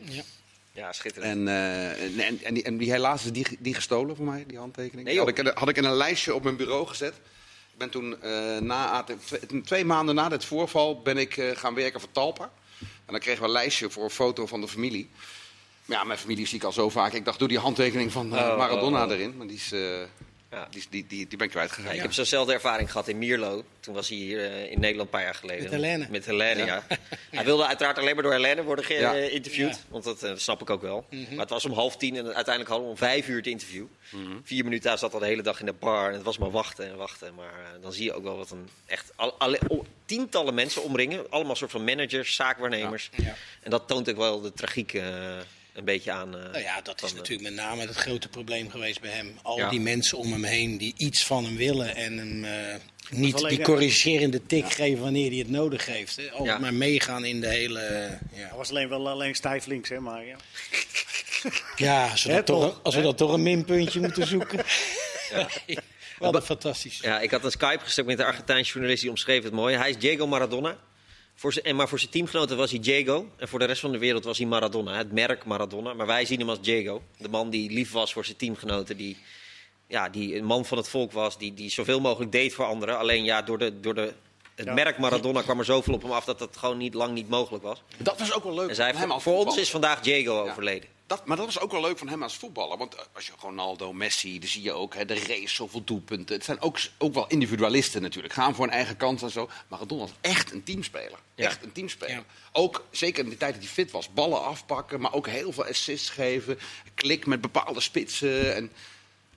Ja, 0.72 0.92
schitterend. 0.92 1.32
En, 1.32 1.48
eh, 1.48 2.04
en, 2.04 2.20
en, 2.20 2.40
en 2.44 2.54
die, 2.54 2.64
en 2.64 2.78
die 2.78 2.92
helaas 2.92 3.26
is 3.26 3.32
die, 3.32 3.46
die 3.60 3.74
gestolen 3.74 4.16
voor 4.16 4.26
mij, 4.26 4.44
die 4.48 4.58
handtekening. 4.58 5.08
Nee, 5.08 5.18
had, 5.18 5.28
ik, 5.28 5.52
had 5.54 5.70
ik 5.70 5.78
in 5.78 5.84
een 5.84 5.96
lijstje 5.96 6.36
op 6.36 6.44
mijn 6.44 6.56
bureau 6.56 6.88
gezet. 6.88 7.14
Ik 7.76 7.82
ben 7.82 7.90
toen, 7.90 8.22
eh, 8.22 8.58
na, 8.58 9.06
twee, 9.64 9.86
maanden 9.86 10.16
na 10.16 10.30
dit 10.30 10.46
voorval, 10.46 11.02
ben 11.02 11.18
ik 11.18 11.38
eh, 11.38 11.58
gaan 11.58 11.74
werken 11.74 12.00
voor 12.00 12.12
Talpa. 12.12 12.52
En 12.80 13.12
dan 13.12 13.20
kregen 13.20 13.42
we 13.42 13.48
een 13.48 13.54
lijstje 13.54 13.90
voor 13.90 14.04
een 14.04 14.10
foto 14.10 14.46
van 14.46 14.62
de 14.62 14.68
familie. 14.68 15.10
Maar 15.86 15.98
ja, 15.98 16.04
mijn 16.04 16.20
familie 16.20 16.48
zie 16.48 16.58
ik 16.58 16.64
al 16.64 16.72
zo 16.72 16.90
vaak. 16.90 17.14
Ik 17.14 17.26
dacht, 17.26 17.40
doe 17.40 17.48
die 17.48 17.60
handtekening 17.60 18.12
van 18.12 18.36
eh, 18.36 18.48
Oh, 18.48 18.58
Maradona 18.58 19.04
oh, 19.04 19.06
oh. 19.06 19.14
erin. 19.14 19.38
Maar 19.38 19.48
die, 19.48 19.56
is, 19.56 19.74
Ja. 20.56 20.68
die, 20.72 20.84
die, 20.90 21.06
die, 21.08 21.28
die 21.28 21.38
ben 21.38 21.48
ik 21.48 21.54
kwijtgegaan. 21.54 21.86
Ja, 21.86 21.92
ik 21.92 22.02
heb 22.02 22.14
zo'nzelfde 22.14 22.54
ervaring 22.54 22.92
gehad 22.92 23.08
in 23.08 23.18
Mierlo. 23.18 23.64
Toen 23.80 23.94
was 23.94 24.08
hij 24.10 24.18
hier 24.18 24.40
eh, 24.46 24.72
in 24.72 24.80
Nederland 24.80 25.00
een 25.02 25.10
paar 25.10 25.22
jaar 25.24 25.36
geleden. 25.36 25.64
Met 25.64 25.72
Helene. 25.72 26.08
Met 26.10 26.26
Helene, 26.26 26.66
ja. 26.66 26.84
Hij 27.32 27.46
wilde 27.46 27.68
uiteraard 27.68 27.98
alleen 27.98 28.14
maar 28.14 28.24
door 28.24 28.34
Helene 28.34 28.64
worden 28.64 28.86
geïnterviewd. 28.86 29.76
Ja. 29.76 29.80
Want 29.90 30.04
dat 30.04 30.24
eh, 30.24 30.32
snap 30.36 30.62
ik 30.62 30.70
ook 30.70 30.82
wel. 30.82 31.06
Maar 31.10 31.40
het 31.40 31.50
was 31.50 31.66
om 31.66 31.72
half 31.74 31.98
tien 31.98 32.16
en 32.16 32.26
uiteindelijk 32.26 32.68
hadden 32.68 32.86
we 32.86 32.92
om 32.92 32.98
vijf 32.98 33.28
uur 33.28 33.38
het 33.38 33.48
interview. 33.48 33.86
Vier 34.44 34.64
minuten, 34.64 34.90
hij 34.90 35.00
zat 35.00 35.14
al 35.14 35.20
de 35.20 35.26
hele 35.26 35.42
dag 35.42 35.60
in 35.60 35.66
de 35.66 35.74
bar. 35.74 36.08
En 36.08 36.14
het 36.14 36.24
was 36.24 36.38
maar 36.38 36.52
wachten 36.52 36.90
en 36.90 36.96
wachten. 36.98 37.36
Maar 37.36 37.54
eh, 37.54 37.82
dan 37.82 37.94
zie 37.94 38.04
je 38.04 38.14
ook 38.14 38.24
wel 38.24 38.38
wat 38.38 38.52
een 38.52 38.70
echt... 38.86 39.12
Al, 39.16 39.34
alle- 39.38 39.60
oh, 39.68 39.86
tientallen 40.06 40.54
mensen 40.54 40.84
omringen. 40.84 41.30
Allemaal 41.32 41.56
soort 41.56 41.72
van 41.72 41.84
managers, 41.84 42.36
zaakwaarnemers. 42.36 43.10
Ja. 43.16 43.36
En 43.62 43.70
dat 43.70 43.88
toont 43.88 44.10
ook 44.10 44.18
wel 44.18 44.42
de 44.42 44.54
tragiek. 44.54 44.94
Een 45.76 45.86
beetje 45.86 46.12
aan. 46.12 46.36
eh, 46.38 46.42
Nou 46.52 46.64
ja, 46.64 46.82
dat 46.82 47.04
is 47.04 47.14
natuurlijk 47.14 47.50
met 47.50 47.54
name 47.66 47.82
het 47.82 47.96
grote 47.96 48.30
probleem 48.30 48.70
geweest 48.70 49.02
bij 49.02 49.12
hem. 49.12 49.38
Al 49.42 49.58
Ja. 49.58 49.70
die 49.70 49.80
mensen 49.80 50.18
om 50.18 50.32
hem 50.32 50.44
heen 50.44 50.78
die 50.78 50.94
iets 50.98 51.26
van 51.26 51.44
hem 51.46 51.56
willen 51.56 51.96
en 51.96 52.18
hem 52.18 52.44
eh, 52.46 52.76
niet 53.10 53.38
die 53.38 53.58
ja. 53.58 53.64
corrigerende 53.64 54.46
tik 54.46 54.72
geven 54.74 55.02
wanneer 55.04 55.30
hij 55.30 55.38
het 55.40 55.50
nodig 55.50 55.86
heeft. 55.86 56.16
Hè. 56.16 56.30
Altijd 56.32 56.48
Ja. 56.50 56.58
maar 56.58 56.74
meegaan 56.74 57.26
in 57.26 57.42
de 57.42 57.48
hele... 57.48 57.80
eh, 57.80 58.10
ja. 58.40 58.48
Hij 58.48 58.58
was 58.58 58.70
alleen 58.70 58.90
wel 58.90 59.08
alleen 59.10 59.36
stijf 59.36 59.66
links, 59.66 59.90
hè, 59.90 60.00
maar 60.00 60.26
ja. 60.26 60.36
Ja, 61.76 62.08
als 62.10 62.24
we, 62.24 62.34
dat 62.34 62.46
toch, 62.46 62.62
toch? 62.64 62.80
als 62.84 62.96
we 62.96 63.02
dat 63.02 63.18
toch 63.18 63.34
een 63.34 63.44
minpuntje 63.44 64.00
moeten 64.00 64.28
zoeken. 64.28 64.64
Nee, 65.68 65.78
Wat 66.18 66.36
een 66.36 66.42
fantastisch. 66.42 67.00
Ja, 67.02 67.20
ik 67.20 67.32
had 67.32 67.44
een 67.44 67.52
Skype-gesprek 67.52 68.06
met 68.06 68.18
de 68.18 68.26
Argentijnse 68.26 68.72
journalist 68.72 69.02
die 69.02 69.10
omschreef 69.10 69.44
het 69.44 69.54
mooi. 69.54 69.76
Hij 69.76 69.90
is 69.90 69.98
Diego 69.98 70.28
Maradona. 70.28 70.78
Voor 71.36 71.54
zijn, 71.54 71.66
en 71.66 71.76
maar 71.76 71.88
voor 71.88 72.00
zijn 72.00 72.12
teamgenoten 72.12 72.58
was 72.58 72.72
hij 72.72 72.80
Diego. 72.80 73.30
En 73.38 73.48
voor 73.48 73.60
de 73.60 73.66
rest 73.66 73.82
van 73.82 73.92
de 73.92 73.98
wereld 73.98 74.24
was 74.24 74.38
hij 74.38 74.48
Maradona. 74.48 74.98
Het 74.98 75.12
merk 75.12 75.46
Maradona. 75.46 75.94
Maar 75.94 76.06
wij 76.08 76.26
zien 76.26 76.40
hem 76.40 76.50
als 76.50 76.62
Diego. 76.62 77.02
De 77.18 77.30
man 77.30 77.50
die 77.50 77.72
lief 77.72 77.92
was 77.92 78.14
voor 78.14 78.26
zijn 78.26 78.38
teamgenoten. 78.38 78.98
Die, 78.98 79.18
ja, 79.88 80.10
die 80.10 80.38
een 80.38 80.46
man 80.46 80.66
van 80.66 80.78
het 80.78 80.88
volk 80.90 81.12
was. 81.12 81.38
Die, 81.38 81.54
die 81.54 81.70
zoveel 81.70 82.00
mogelijk 82.00 82.32
deed 82.32 82.54
voor 82.54 82.66
anderen. 82.66 82.98
Alleen 82.98 83.24
ja, 83.24 83.42
door, 83.42 83.58
de, 83.58 83.80
door 83.80 83.94
de, 83.94 84.14
het 84.56 84.66
Ja. 84.66 84.74
merk 84.74 84.98
Maradona 84.98 85.42
kwam 85.42 85.60
er 85.60 85.66
zoveel 85.66 85.94
op 85.94 86.02
hem 86.02 86.12
af 86.12 86.26
dat 86.26 86.40
dat 86.40 86.58
gewoon 86.58 86.78
niet, 86.78 86.94
lang 86.94 87.14
niet 87.14 87.30
mogelijk 87.30 87.64
was. 87.64 87.82
Dat 87.98 88.20
was 88.20 88.34
ook 88.34 88.44
wel 88.44 88.54
leuk 88.54 88.70
En 88.70 88.76
zij, 88.76 88.94
voor, 88.94 89.22
voor 89.22 89.46
ons 89.46 89.58
is 89.58 89.70
vandaag 89.70 90.02
Diego 90.02 90.34
Ja. 90.46 90.52
overleden. 90.52 90.90
Dat, 91.08 91.26
maar 91.26 91.38
dat 91.38 91.46
was 91.46 91.60
ook 91.60 91.72
wel 91.72 91.82
leuk 91.82 91.98
van 91.98 92.08
hem 92.08 92.24
als 92.24 92.36
voetballer. 92.36 92.78
Want 92.78 92.96
eh, 92.96 93.02
als 93.14 93.26
je 93.26 93.32
Ronaldo, 93.40 93.94
Messi, 93.94 94.40
dan 94.40 94.50
zie 94.50 94.62
je 94.62 94.72
ook 94.72 94.96
hè, 94.96 95.06
de 95.06 95.14
race, 95.14 95.56
zoveel 95.56 95.84
doelpunten. 95.84 96.36
Het 96.36 96.46
zijn 96.46 96.62
ook, 96.62 96.80
ook 96.98 97.14
wel 97.14 97.28
individualisten 97.28 98.02
natuurlijk. 98.02 98.34
Gaan 98.34 98.56
voor 98.56 98.66
een 98.66 98.72
eigen 98.72 98.98
kans 98.98 99.22
en 99.22 99.30
zo. 99.30 99.50
Maradona 99.68 100.02
was 100.02 100.12
echt 100.22 100.52
een 100.52 100.64
teamspeler. 100.64 101.20
Ja. 101.36 101.46
Echt 101.46 101.64
een 101.64 101.72
teamspeler. 101.72 102.16
Ja. 102.16 102.24
Ook, 102.52 102.86
zeker 102.92 103.24
in 103.24 103.30
de 103.30 103.38
tijd 103.38 103.54
dat 103.54 103.64
hij 103.64 103.72
fit 103.72 103.92
was, 103.92 104.14
ballen 104.14 104.44
afpakken. 104.44 105.02
Maar 105.02 105.14
ook 105.14 105.28
heel 105.28 105.52
veel 105.52 105.66
assists 105.66 106.10
geven. 106.10 106.60
Klik 106.96 107.26
met 107.26 107.42
bepaalde 107.42 107.82
spitsen. 107.82 108.56
En, 108.56 108.72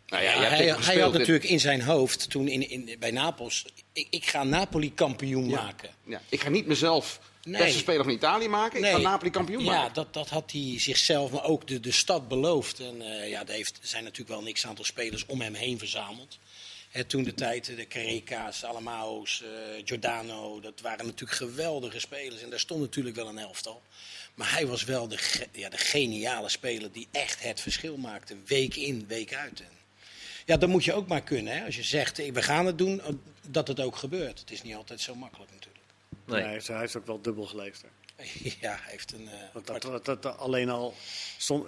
nou 0.06 0.22
ja, 0.22 0.30
hij, 0.30 0.75
hij 0.80 1.00
had 1.00 1.12
natuurlijk 1.12 1.44
in 1.44 1.60
zijn 1.60 1.82
hoofd 1.82 2.30
toen 2.30 2.48
in, 2.48 2.70
in, 2.70 2.96
bij 2.98 3.10
Napels... 3.10 3.66
Ik, 3.92 4.06
ik 4.10 4.26
ga 4.26 4.44
Napoli 4.44 4.94
kampioen 4.94 5.50
maken. 5.50 5.90
Ja, 6.04 6.20
ik 6.28 6.40
ga 6.40 6.48
niet 6.48 6.66
mezelf 6.66 7.20
Nee. 7.45 7.62
beste 7.62 7.78
speler 7.78 8.04
van 8.04 8.12
Italië 8.12 8.49
maken. 8.49 8.78
Ik 8.85 8.90
ga. 8.90 8.99
Napoli 8.99 9.30
kampioen 9.30 9.64
Ja, 9.64 9.71
maken. 9.73 9.95
dat, 9.95 10.12
dat 10.14 10.28
had 10.28 10.52
hij 10.52 10.75
zichzelf, 10.78 11.30
maar 11.30 11.45
ook 11.45 11.66
de, 11.66 11.80
de 11.80 11.90
stad 11.92 12.28
beloofd. 12.28 12.80
En 12.80 13.02
eh, 13.02 13.28
ja, 13.28 13.40
er, 13.47 13.52
heeft, 13.52 13.78
zijn 13.83 14.02
natuurlijk 14.04 14.38
wel 14.38 14.47
een 14.49 14.52
x-aantal 14.52 14.85
spelers 14.85 15.26
om 15.26 15.40
hem 15.40 15.54
heen 15.54 15.78
verzameld. 15.78 16.38
Hè, 16.90 17.04
toen 17.04 17.23
de 17.23 17.35
tijd, 17.35 17.68
eh, 17.68 17.76
de 17.76 17.87
Careca's, 17.87 18.64
Alamao's, 18.64 19.42
eh, 19.42 19.83
Giordano, 19.85 20.61
dat 20.61 20.80
waren 20.80 21.04
natuurlijk 21.07 21.38
geweldige 21.38 22.00
spelers. 22.00 22.42
En 22.42 22.50
daar 22.50 22.59
stond 22.61 22.80
natuurlijk 22.80 23.16
wel 23.16 23.28
een 23.28 23.38
elftal. 23.38 23.83
Maar 24.35 24.52
hij 24.52 24.66
was 24.66 24.85
wel 24.85 25.09
de, 25.09 25.18
ge- 25.18 25.49
ja, 25.52 25.68
de 25.68 25.76
geniale 25.78 26.49
speler 26.49 26.92
die 26.92 27.09
echt 27.11 27.42
het 27.42 27.61
verschil 27.61 27.97
maakte. 27.97 28.37
Week 28.47 28.76
in, 28.76 29.04
week 29.09 29.35
uit. 29.35 29.61
En 29.61 29.68
ja, 30.47 30.57
dat 30.57 30.68
moet 30.68 30.85
je 30.85 30.92
ook 30.92 31.07
maar 31.09 31.23
kunnen. 31.23 31.57
Hè? 31.59 31.64
Als 31.64 31.76
je 31.76 31.83
zegt, 31.83 32.16
we 32.16 32.42
gaan 32.42 32.66
het 32.66 32.78
doen, 32.78 33.02
dat 33.49 33.68
het 33.68 33.80
ook 33.80 33.97
gebeurt. 33.97 34.38
Het 34.40 34.50
is 34.50 34.62
niet 34.62 34.75
altijd 34.75 35.00
zo 35.00 35.14
makkelijk 35.14 35.50
natuurlijk. 35.50 35.77
Nee. 36.28 36.42
Hij, 36.42 36.52
heeft, 36.52 36.66
hij 36.68 36.78
heeft 36.78 36.97
ook 36.97 37.06
wel 37.06 37.20
dubbel 37.23 37.44
geleefd. 37.47 37.82
Hè. 37.82 37.88
Ja, 38.61 38.70
hij 38.82 38.90
heeft 38.90 39.12
een... 39.12 39.28
eh, 39.28 39.35
Want 39.52 39.66
dat, 39.66 39.82
dat, 39.82 40.04
dat- 40.04 40.23
dat 40.23 40.38
alleen 40.38 40.68
al, 40.68 40.94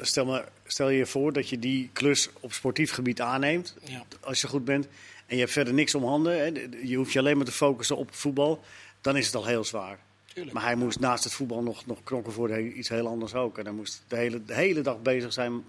stel, 0.00 0.24
maar, 0.24 0.48
stel 0.66 0.88
je 0.88 1.06
voor 1.06 1.32
dat 1.32 1.48
je 1.48 1.58
die 1.58 1.90
klus 1.92 2.28
op 2.40 2.52
sportief 2.52 2.92
gebied 2.92 3.20
aanneemt, 3.20 3.76
Ja. 3.84 4.04
als 4.20 4.40
je 4.40 4.48
goed 4.48 4.64
bent, 4.64 4.86
en 5.26 5.34
je 5.36 5.40
hebt 5.40 5.52
verder 5.52 5.74
niks 5.74 5.94
om 5.94 6.04
handen, 6.04 6.38
hè, 6.38 6.44
je 6.82 6.96
hoeft 6.96 7.12
je 7.12 7.18
alleen 7.18 7.36
maar 7.36 7.46
te 7.46 7.52
focussen 7.52 7.96
op 7.96 8.14
voetbal, 8.14 8.64
dan 9.00 9.16
is 9.16 9.26
het 9.26 9.34
al 9.34 9.46
heel 9.46 9.64
zwaar. 9.64 9.98
Tuurlijk. 10.34 10.54
Maar 10.54 10.64
hij 10.64 10.74
moest 10.74 11.00
naast 11.00 11.24
het 11.24 11.32
voetbal 11.32 11.62
nog, 11.62 11.86
nog 11.86 12.02
knokken 12.04 12.32
voor 12.32 12.58
iets 12.60 12.88
heel 12.88 13.06
anders 13.06 13.34
ook. 13.34 13.58
En 13.58 13.64
hij 13.64 13.74
moest 13.74 14.02
de 14.08 14.16
hele, 14.16 14.44
de 14.44 14.54
hele 14.54 14.80
dag 14.80 15.02
bezig 15.02 15.32
zijn 15.32 15.64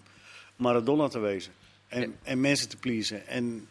Maradona 0.56 1.08
te 1.08 1.20
wezen. 1.20 1.54
En, 1.88 2.16
en 2.24 2.42
mensen 2.42 2.70
te 2.70 2.78
pleasen. 2.78 3.28
En 3.28 3.68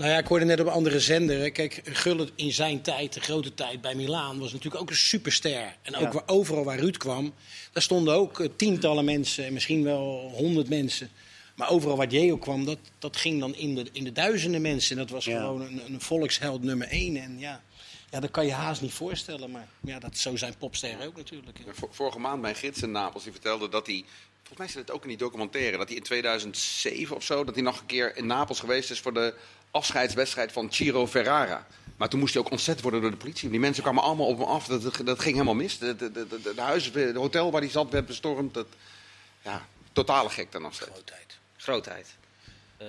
Nou 0.00 0.12
ja, 0.12 0.18
ik 0.18 0.26
hoorde 0.26 0.44
net 0.44 0.60
op 0.60 0.66
een 0.66 0.72
andere 0.72 1.00
zender. 1.00 1.50
Kijk, 1.50 1.80
Gullit 1.84 2.32
in 2.34 2.52
zijn 2.52 2.82
tijd, 2.82 3.12
de 3.12 3.20
grote 3.20 3.54
tijd 3.54 3.80
bij 3.80 3.94
Milaan, 3.94 4.38
was 4.38 4.52
natuurlijk 4.52 4.82
ook 4.82 4.90
een 4.90 4.96
superster. 4.96 5.76
En 5.82 5.94
ook 5.96 6.00
Ja. 6.02 6.10
waar, 6.12 6.22
overal 6.26 6.64
waar 6.64 6.78
Ruud 6.78 6.96
kwam, 6.96 7.34
daar 7.72 7.82
stonden 7.82 8.14
ook 8.14 8.40
eh, 8.40 8.48
tientallen 8.56 9.04
mensen, 9.04 9.44
en 9.44 9.52
misschien 9.52 9.84
wel 9.84 10.32
honderd 10.34 10.68
mensen. 10.68 11.10
Maar 11.56 11.70
overal 11.70 11.96
waar 11.96 12.08
Diego 12.08 12.36
kwam, 12.38 12.64
dat, 12.64 12.78
dat 12.98 13.16
ging 13.16 13.40
dan 13.40 13.54
in 13.54 13.74
de, 13.74 13.86
in 13.92 14.04
de 14.04 14.12
duizenden 14.12 14.62
mensen. 14.62 14.90
En 14.96 15.02
dat 15.02 15.10
was 15.10 15.24
Ja. 15.24 15.40
gewoon 15.40 15.60
een, 15.60 15.82
een 15.86 16.00
volksheld 16.00 16.62
nummer 16.62 16.88
één. 16.88 17.16
En 17.16 17.38
ja, 17.38 17.62
ja, 18.10 18.20
dat 18.20 18.30
kan 18.30 18.46
je 18.46 18.52
haast 18.52 18.80
niet 18.82 18.92
voorstellen. 18.92 19.50
Maar 19.50 19.68
ja, 19.80 19.98
dat, 19.98 20.16
zo 20.18 20.36
zijn 20.36 20.54
popsterren 20.58 21.06
ook 21.06 21.16
natuurlijk. 21.16 21.58
Ja, 21.66 21.72
Vorige 21.90 22.18
maand 22.18 22.40
mijn 22.40 22.54
gids 22.54 22.82
in 22.82 22.90
Napels, 22.90 23.22
die 23.22 23.32
vertelde 23.32 23.68
dat 23.68 23.86
hij... 23.86 24.04
Volgens 24.42 24.58
mij 24.58 24.68
zit 24.68 24.88
het 24.88 24.96
ook 24.96 25.02
in 25.02 25.08
die 25.08 25.18
documentaire. 25.26 25.76
Dat 25.76 25.88
hij 25.88 25.96
in 25.96 26.02
2007 26.02 27.16
of 27.16 27.24
zo, 27.24 27.44
dat 27.44 27.54
hij 27.54 27.64
nog 27.64 27.80
een 27.80 27.86
keer 27.86 28.16
in 28.16 28.26
Napels 28.26 28.60
geweest 28.60 28.90
is 28.90 29.00
voor 29.00 29.14
de 29.14 29.34
afscheidswedstrijd 29.70 30.52
van 30.52 30.72
Ciro 30.72 31.06
Ferrara. 31.06 31.66
Maar 31.96 32.08
toen 32.08 32.20
moest 32.20 32.34
hij 32.34 32.42
ook 32.42 32.50
ontzet 32.50 32.80
worden 32.80 33.00
door 33.00 33.10
de 33.10 33.16
politie. 33.16 33.50
Die 33.50 33.60
mensen 33.60 33.82
kwamen 33.82 34.02
allemaal 34.02 34.26
op 34.26 34.38
hem 34.38 34.46
af. 34.46 34.66
Dat, 34.66 34.82
dat 35.04 35.20
ging 35.20 35.32
helemaal 35.32 35.54
mis. 35.54 35.78
De, 35.78 35.96
de, 35.96 36.12
de, 36.12 36.26
de, 36.28 36.52
de 36.54 36.60
huis, 36.60 36.90
het 36.94 37.16
hotel 37.16 37.50
waar 37.50 37.60
hij 37.60 37.70
zat 37.70 37.90
werd 37.90 38.06
bestormd. 38.06 38.54
Dat, 38.54 38.66
ja, 39.42 39.66
totale 39.92 40.28
gek 40.30 40.52
dan 40.52 40.62
nog 40.62 40.74
steeds. 40.74 40.90
Grootheid. 40.90 41.38
Grootheid. 41.56 42.16
Eh, 42.76 42.88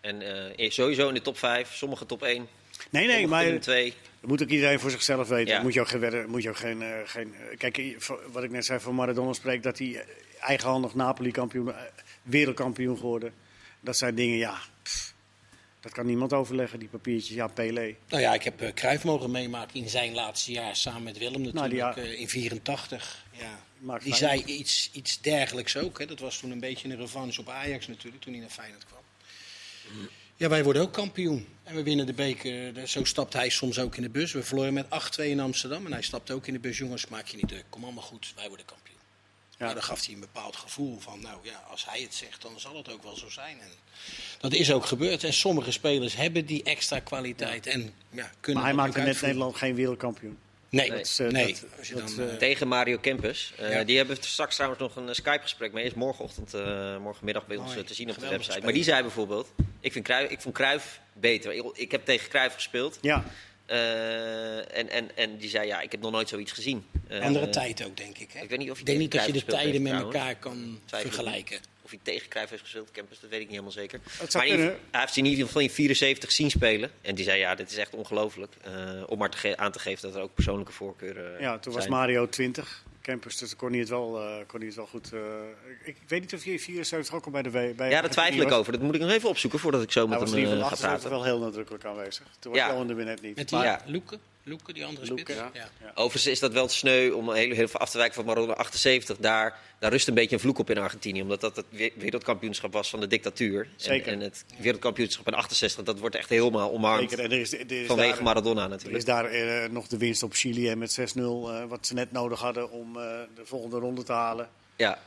en 0.00 0.22
eh, 0.56 0.70
sowieso 0.70 1.08
in 1.08 1.14
de 1.14 1.22
top 1.22 1.38
5, 1.38 1.74
sommige 1.74 2.06
top 2.06 2.22
1. 2.22 2.48
nee, 2.90 3.06
nee, 3.06 3.26
maar 3.26 3.44
in 3.44 3.60
2. 3.60 3.94
Dat 4.20 4.30
moet 4.30 4.42
ook 4.42 4.48
iedereen 4.48 4.80
voor 4.80 4.90
zichzelf 4.90 5.28
weten. 5.28 5.54
Ja. 5.54 5.62
Moet 5.62 5.74
je 5.74 5.80
ook 5.80 5.88
geen, 5.88 6.30
moet 6.30 6.42
je 6.42 6.48
ook 6.48 6.56
geen, 6.56 6.82
eh, 6.82 6.88
geen 7.04 7.34
eh, 7.34 7.58
kijk, 7.58 7.78
eh, 7.78 7.96
wat 8.32 8.42
ik 8.42 8.50
net 8.50 8.64
zei 8.64 8.80
van 8.80 8.94
Maradona 8.94 9.32
spreekt, 9.32 9.62
dat 9.62 9.78
hij 9.78 9.94
eh, 9.94 10.06
eigenhandig 10.40 10.94
Napoli-kampioen, 10.94 11.74
eh, 11.74 11.80
wereldkampioen 12.22 12.96
geworden. 12.96 13.32
Dat 13.80 13.96
zijn 13.96 14.14
dingen, 14.14 14.36
ja, 14.36 14.58
pff, 14.82 15.13
dat 15.84 15.92
kan 15.92 16.06
niemand 16.06 16.32
overleggen, 16.32 16.78
die 16.78 16.88
papiertjes. 16.88 17.36
Ja, 17.36 17.46
Pelé. 17.46 17.94
Nou 18.08 18.22
ja, 18.22 18.34
ik 18.34 18.42
heb 18.42 18.62
uh, 18.62 18.68
Cruijff 18.68 19.04
mogen 19.04 19.30
meemaken 19.30 19.80
in 19.80 19.88
zijn 19.88 20.14
laatste 20.14 20.52
jaar 20.52 20.76
samen 20.76 21.02
met 21.02 21.18
Willem 21.18 21.40
natuurlijk 21.40 21.94
die 21.94 22.02
ja- 22.04 22.12
eh, 22.12 22.20
in 22.20 22.28
84. 22.28 23.24
Ja. 23.30 23.98
Die 23.98 24.14
zei 24.14 24.44
iets, 24.44 24.90
iets 24.92 25.20
dergelijks 25.20 25.76
ook. 25.76 25.98
Hè. 25.98 26.06
Dat 26.06 26.20
was 26.20 26.38
toen 26.38 26.50
een 26.50 26.60
beetje 26.60 26.88
een 26.88 26.96
revanche 26.96 27.40
op 27.40 27.48
Ajax 27.48 27.86
natuurlijk, 27.86 28.22
toen 28.22 28.32
hij 28.32 28.42
naar 28.42 28.50
Feyenoord 28.50 28.86
kwam. 28.86 29.02
Ja, 30.36 30.48
wij 30.48 30.64
worden 30.64 30.82
ook 30.82 30.92
kampioen. 30.92 31.46
En 31.62 31.74
we 31.74 31.82
winnen 31.82 32.06
de 32.06 32.12
beker. 32.12 32.88
Zo 32.88 33.04
stapt 33.04 33.32
hij 33.32 33.48
soms 33.48 33.78
ook 33.78 33.96
in 33.96 34.02
de 34.02 34.10
bus. 34.10 34.32
We 34.32 34.42
verloren 34.42 34.72
met 34.74 34.86
8-2 35.20 35.24
in 35.24 35.40
Amsterdam. 35.40 35.86
En 35.86 35.92
hij 35.92 36.02
stapt 36.02 36.30
ook 36.30 36.46
in 36.46 36.52
de 36.52 36.58
bus. 36.58 36.78
Jongens, 36.78 37.06
maak 37.06 37.26
je 37.26 37.36
niet 37.36 37.48
druk. 37.48 37.64
Kom 37.68 37.84
allemaal 37.84 38.02
goed. 38.02 38.32
Wij 38.36 38.48
worden 38.48 38.66
kampioen. 38.66 38.83
Ja. 39.58 39.72
dan 39.74 39.82
gaf 39.82 40.04
hij 40.04 40.14
een 40.14 40.20
bepaald 40.20 40.56
gevoel 40.56 40.98
van, 41.00 41.20
nou 41.20 41.38
ja, 41.42 41.62
als 41.70 41.86
hij 41.88 42.00
het 42.00 42.14
zegt, 42.14 42.42
dan 42.42 42.60
zal 42.60 42.76
het 42.76 42.92
ook 42.92 43.02
wel 43.02 43.16
zo 43.16 43.28
zijn. 43.30 43.60
En 43.60 43.68
dat 44.40 44.52
is 44.52 44.72
ook 44.72 44.86
gebeurd. 44.86 45.24
En 45.24 45.32
sommige 45.32 45.70
spelers 45.72 46.16
hebben 46.16 46.46
die 46.46 46.62
extra 46.62 46.98
kwaliteit 47.00 47.66
en 47.66 47.94
ja, 48.10 48.30
kunnen 48.40 48.62
Maar 48.62 48.72
hij 48.72 48.80
maakte 48.82 49.00
net. 49.00 49.20
Nederland 49.20 49.56
geen 49.56 49.74
wereldkampioen. 49.74 50.38
Nee, 50.68 50.88
Nee. 50.88 50.98
Dat 50.98 51.06
is, 51.06 51.18
eh, 51.18 51.26
nee. 51.28 51.46
dat- 51.52 51.64
Als 51.78 51.88
je 51.88 51.94
dat, 51.94 52.08
dan, 52.16 52.26
eh, 52.26 52.32
eh, 52.32 52.38
Tegen 52.38 52.68
Mario 52.68 52.98
Kempus. 52.98 53.52
Eh, 53.58 53.72
Ja. 53.72 53.84
Die 53.84 53.96
hebben 53.96 54.16
straks 54.20 54.54
trouwens 54.54 54.80
nog 54.82 54.96
een 54.96 55.14
Skype-gesprek 55.14 55.72
mee. 55.72 55.84
Is 55.84 55.94
morgenochtend, 55.94 56.54
eh, 56.54 56.98
morgenmiddag 56.98 57.46
bij 57.46 57.56
ons 57.56 57.72
te 57.86 57.94
zien 57.94 58.10
op 58.10 58.18
de 58.18 58.28
website. 58.28 58.60
Maar 58.60 58.72
die 58.72 58.82
zei 58.84 59.02
bijvoorbeeld: 59.02 59.48
Ik, 59.80 59.92
vind 59.92 60.04
Cruijff, 60.04 60.30
ik 60.32 60.40
vond 60.40 60.54
Cruijff 60.54 61.00
beter. 61.12 61.52
Ik, 61.52 61.64
ik 61.74 61.90
heb 61.90 62.04
tegen 62.04 62.28
Cruijff 62.28 62.54
gespeeld. 62.54 62.98
ja, 63.00 63.24
eh, 63.66 64.76
en, 64.78 64.88
en, 64.90 65.16
en 65.16 65.36
die 65.36 65.48
zei: 65.48 65.66
Ja, 65.66 65.80
ik 65.80 65.92
heb 65.92 66.00
nog 66.00 66.10
nooit 66.10 66.28
zoiets 66.28 66.52
gezien. 66.52 66.84
Eh, 67.08 67.20
andere 67.20 67.48
tijd 67.48 67.84
ook, 67.84 67.96
denk 67.96 68.18
ik. 68.18 68.32
Hè? 68.32 68.42
ik 68.42 68.48
weet 68.48 68.58
niet 68.58 68.70
of 68.70 68.78
ik 68.78 68.86
denk 68.86 68.98
niet 68.98 69.12
dat 69.12 69.26
je 69.26 69.32
de 69.32 69.44
tijden 69.44 69.82
met 69.82 69.92
elkaar 69.92 70.36
kan 70.36 70.80
vergelijken. 70.86 71.58
Of 71.82 71.90
hij 71.90 71.98
tegen 72.02 72.28
Cruijff 72.28 72.50
heeft 72.50 72.62
gespeeld, 72.62 72.90
Kempers, 72.90 73.20
dat 73.20 73.30
weet 73.30 73.40
ik 73.40 73.46
niet 73.46 73.54
helemaal 73.54 73.72
zeker. 73.72 74.00
Maar 74.32 74.46
in 74.46 74.58
hij 74.60 74.76
heeft 74.90 75.12
ze 75.12 75.18
in 75.18 75.24
ieder 75.26 75.46
geval 75.46 75.62
in 75.62 75.70
74 75.70 76.32
zien 76.32 76.50
spelen. 76.50 76.90
En 77.00 77.14
die 77.14 77.24
zei: 77.24 77.38
Ja, 77.38 77.54
dit 77.54 77.70
is 77.70 77.76
echt 77.76 77.94
ongelooflijk. 77.94 78.54
Eh, 78.62 79.02
om 79.06 79.18
maar 79.18 79.30
te 79.30 79.56
aan 79.56 79.72
te 79.72 79.78
geven 79.78 80.02
dat 80.02 80.16
er 80.16 80.22
ook 80.22 80.34
persoonlijke 80.34 80.72
voorkeuren 80.72 81.40
ja, 81.40 81.58
toen 81.58 81.72
was. 81.72 81.88
Mario 81.88 82.28
20. 82.28 82.84
Campus, 83.04 83.36
dus 83.36 83.56
kon 83.56 83.70
hij 83.70 83.78
het 83.78 83.88
wel, 83.88 84.20
eh, 84.20 84.36
kon 84.46 84.58
hij 84.58 84.66
het 84.66 84.76
wel 84.76 84.86
goed. 84.86 85.12
eh, 85.12 85.20
ik, 85.84 85.96
ik 85.96 85.96
weet 86.08 86.20
niet 86.20 86.34
of 86.34 86.44
hij 86.44 86.58
74 86.58 87.14
ook 87.14 87.24
al 87.24 87.30
bij 87.30 87.42
de 87.42 87.50
W. 87.50 87.76
Bij 87.76 87.90
Ja, 87.90 88.00
daar 88.00 88.10
twijfel 88.10 88.42
ik 88.42 88.52
over. 88.52 88.72
Dat 88.72 88.80
moet 88.82 88.94
ik 88.94 89.00
nog 89.00 89.10
even 89.10 89.28
opzoeken 89.28 89.58
voordat 89.58 89.82
ik 89.82 89.92
zo 89.92 90.08
Hij 90.08 90.18
met 90.18 90.30
hem 90.30 90.38
eh, 90.38 90.44
ga 90.44 90.54
78 90.54 90.78
praten. 90.88 91.10
wel 91.10 91.24
heel 91.24 91.38
nadrukkelijk 91.38 91.84
aanwezig. 91.84 92.26
Toen 92.38 92.52
was 92.52 92.60
Ja. 92.60 92.68
Johan 92.68 92.86
de 92.86 92.94
Win 92.94 93.06
net 93.06 93.22
niet. 93.22 93.36
Met 93.36 93.48
die 93.48 93.58
Maar- 93.58 93.66
Ja. 93.66 93.80
Loeke, 93.86 94.18
Loeke, 94.46 94.72
die 94.72 94.84
andere 94.84 95.06
Loeke, 95.06 95.32
spits. 95.32 95.38
ja. 95.52 95.68
Ja. 95.80 95.90
Overigens 95.94 96.26
is 96.26 96.40
dat 96.40 96.52
wel 96.52 96.66
te 96.66 96.74
sneu 96.74 97.10
om 97.10 97.32
heel, 97.32 97.54
heel 97.54 97.68
veel 97.68 97.80
af 97.80 97.90
te 97.90 97.96
wijken 97.96 98.14
van 98.14 98.24
Maradona 98.24 98.52
78. 98.52 99.16
Daar, 99.16 99.58
daar 99.78 99.90
rust 99.90 100.08
een 100.08 100.14
beetje 100.14 100.34
een 100.34 100.40
vloek 100.40 100.58
op 100.58 100.70
in 100.70 100.78
Argentinië. 100.78 101.22
Omdat 101.22 101.40
dat 101.40 101.56
het 101.56 101.64
we- 101.68 101.92
wereldkampioenschap 101.96 102.72
was 102.72 102.90
van 102.90 103.00
de 103.00 103.06
dictatuur. 103.06 103.60
En, 103.62 103.68
Zeker. 103.76 104.12
en 104.12 104.20
het 104.20 104.44
wereldkampioenschap 104.58 105.26
in 105.26 105.34
68, 105.34 105.84
dat 105.84 105.98
wordt 105.98 106.14
echt 106.16 106.28
helemaal 106.28 106.72
omarmd. 106.72 107.10
Zeker, 107.10 107.24
en 107.24 107.30
er 107.32 107.40
is, 107.40 107.52
er 107.52 107.72
is 107.72 107.86
Vanwege 107.86 108.14
daar, 108.14 108.22
Maradona 108.22 108.62
er 108.62 108.68
natuurlijk. 108.68 108.96
is 108.98 109.04
daar 109.04 109.24
eh, 109.24 109.70
nog 109.70 109.86
de 109.86 109.96
winst 109.98 110.22
op 110.22 110.32
Chili 110.34 110.66
hè, 110.68 110.76
met 110.76 110.92
6-0. 110.92 111.22
eh, 111.50 111.64
wat 111.64 111.86
ze 111.86 111.94
net 111.94 112.12
nodig 112.12 112.40
hadden 112.40 112.70
om 112.70 112.96
eh, 112.96 113.02
de 113.34 113.42
volgende 113.46 113.78
ronde 113.78 114.02
te 114.02 114.12
halen. 114.12 114.48
Ja, 114.76 114.98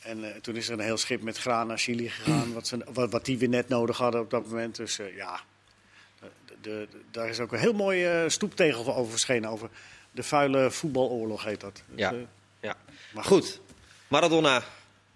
En 0.00 0.24
eh, 0.34 0.40
toen 0.40 0.56
is 0.56 0.66
er 0.68 0.72
een 0.72 0.84
heel 0.84 0.96
schip 0.96 1.22
met 1.22 1.38
graan 1.38 1.66
naar 1.66 1.78
Chili 1.78 2.08
gegaan. 2.08 2.52
wat, 2.52 2.66
ze, 2.66 2.78
wat, 2.92 3.10
wat 3.10 3.24
die 3.24 3.38
weer 3.38 3.48
net 3.48 3.68
nodig 3.68 3.96
hadden 3.96 4.20
op 4.20 4.30
dat 4.30 4.46
moment. 4.46 4.76
Dus 4.76 4.98
eh, 4.98 5.16
ja, 5.16 5.40
de, 6.60 6.88
daar 7.10 7.28
is 7.28 7.40
ook 7.40 7.52
een 7.52 7.58
heel 7.58 7.72
mooi 7.72 8.04
eh, 8.06 8.28
stoeptegel 8.28 8.94
over 8.96 9.10
verschenen. 9.10 9.50
Over 9.50 9.68
de 10.12 10.22
vuile 10.22 10.70
voetbaloorlog 10.70 11.44
heet 11.44 11.60
dat. 11.60 11.82
Dus, 11.86 11.98
Ja. 12.00 12.10
eh, 12.12 12.18
ja. 12.60 12.76
maar 13.12 13.24
Goed, 13.24 13.60
Maradona 14.08 14.62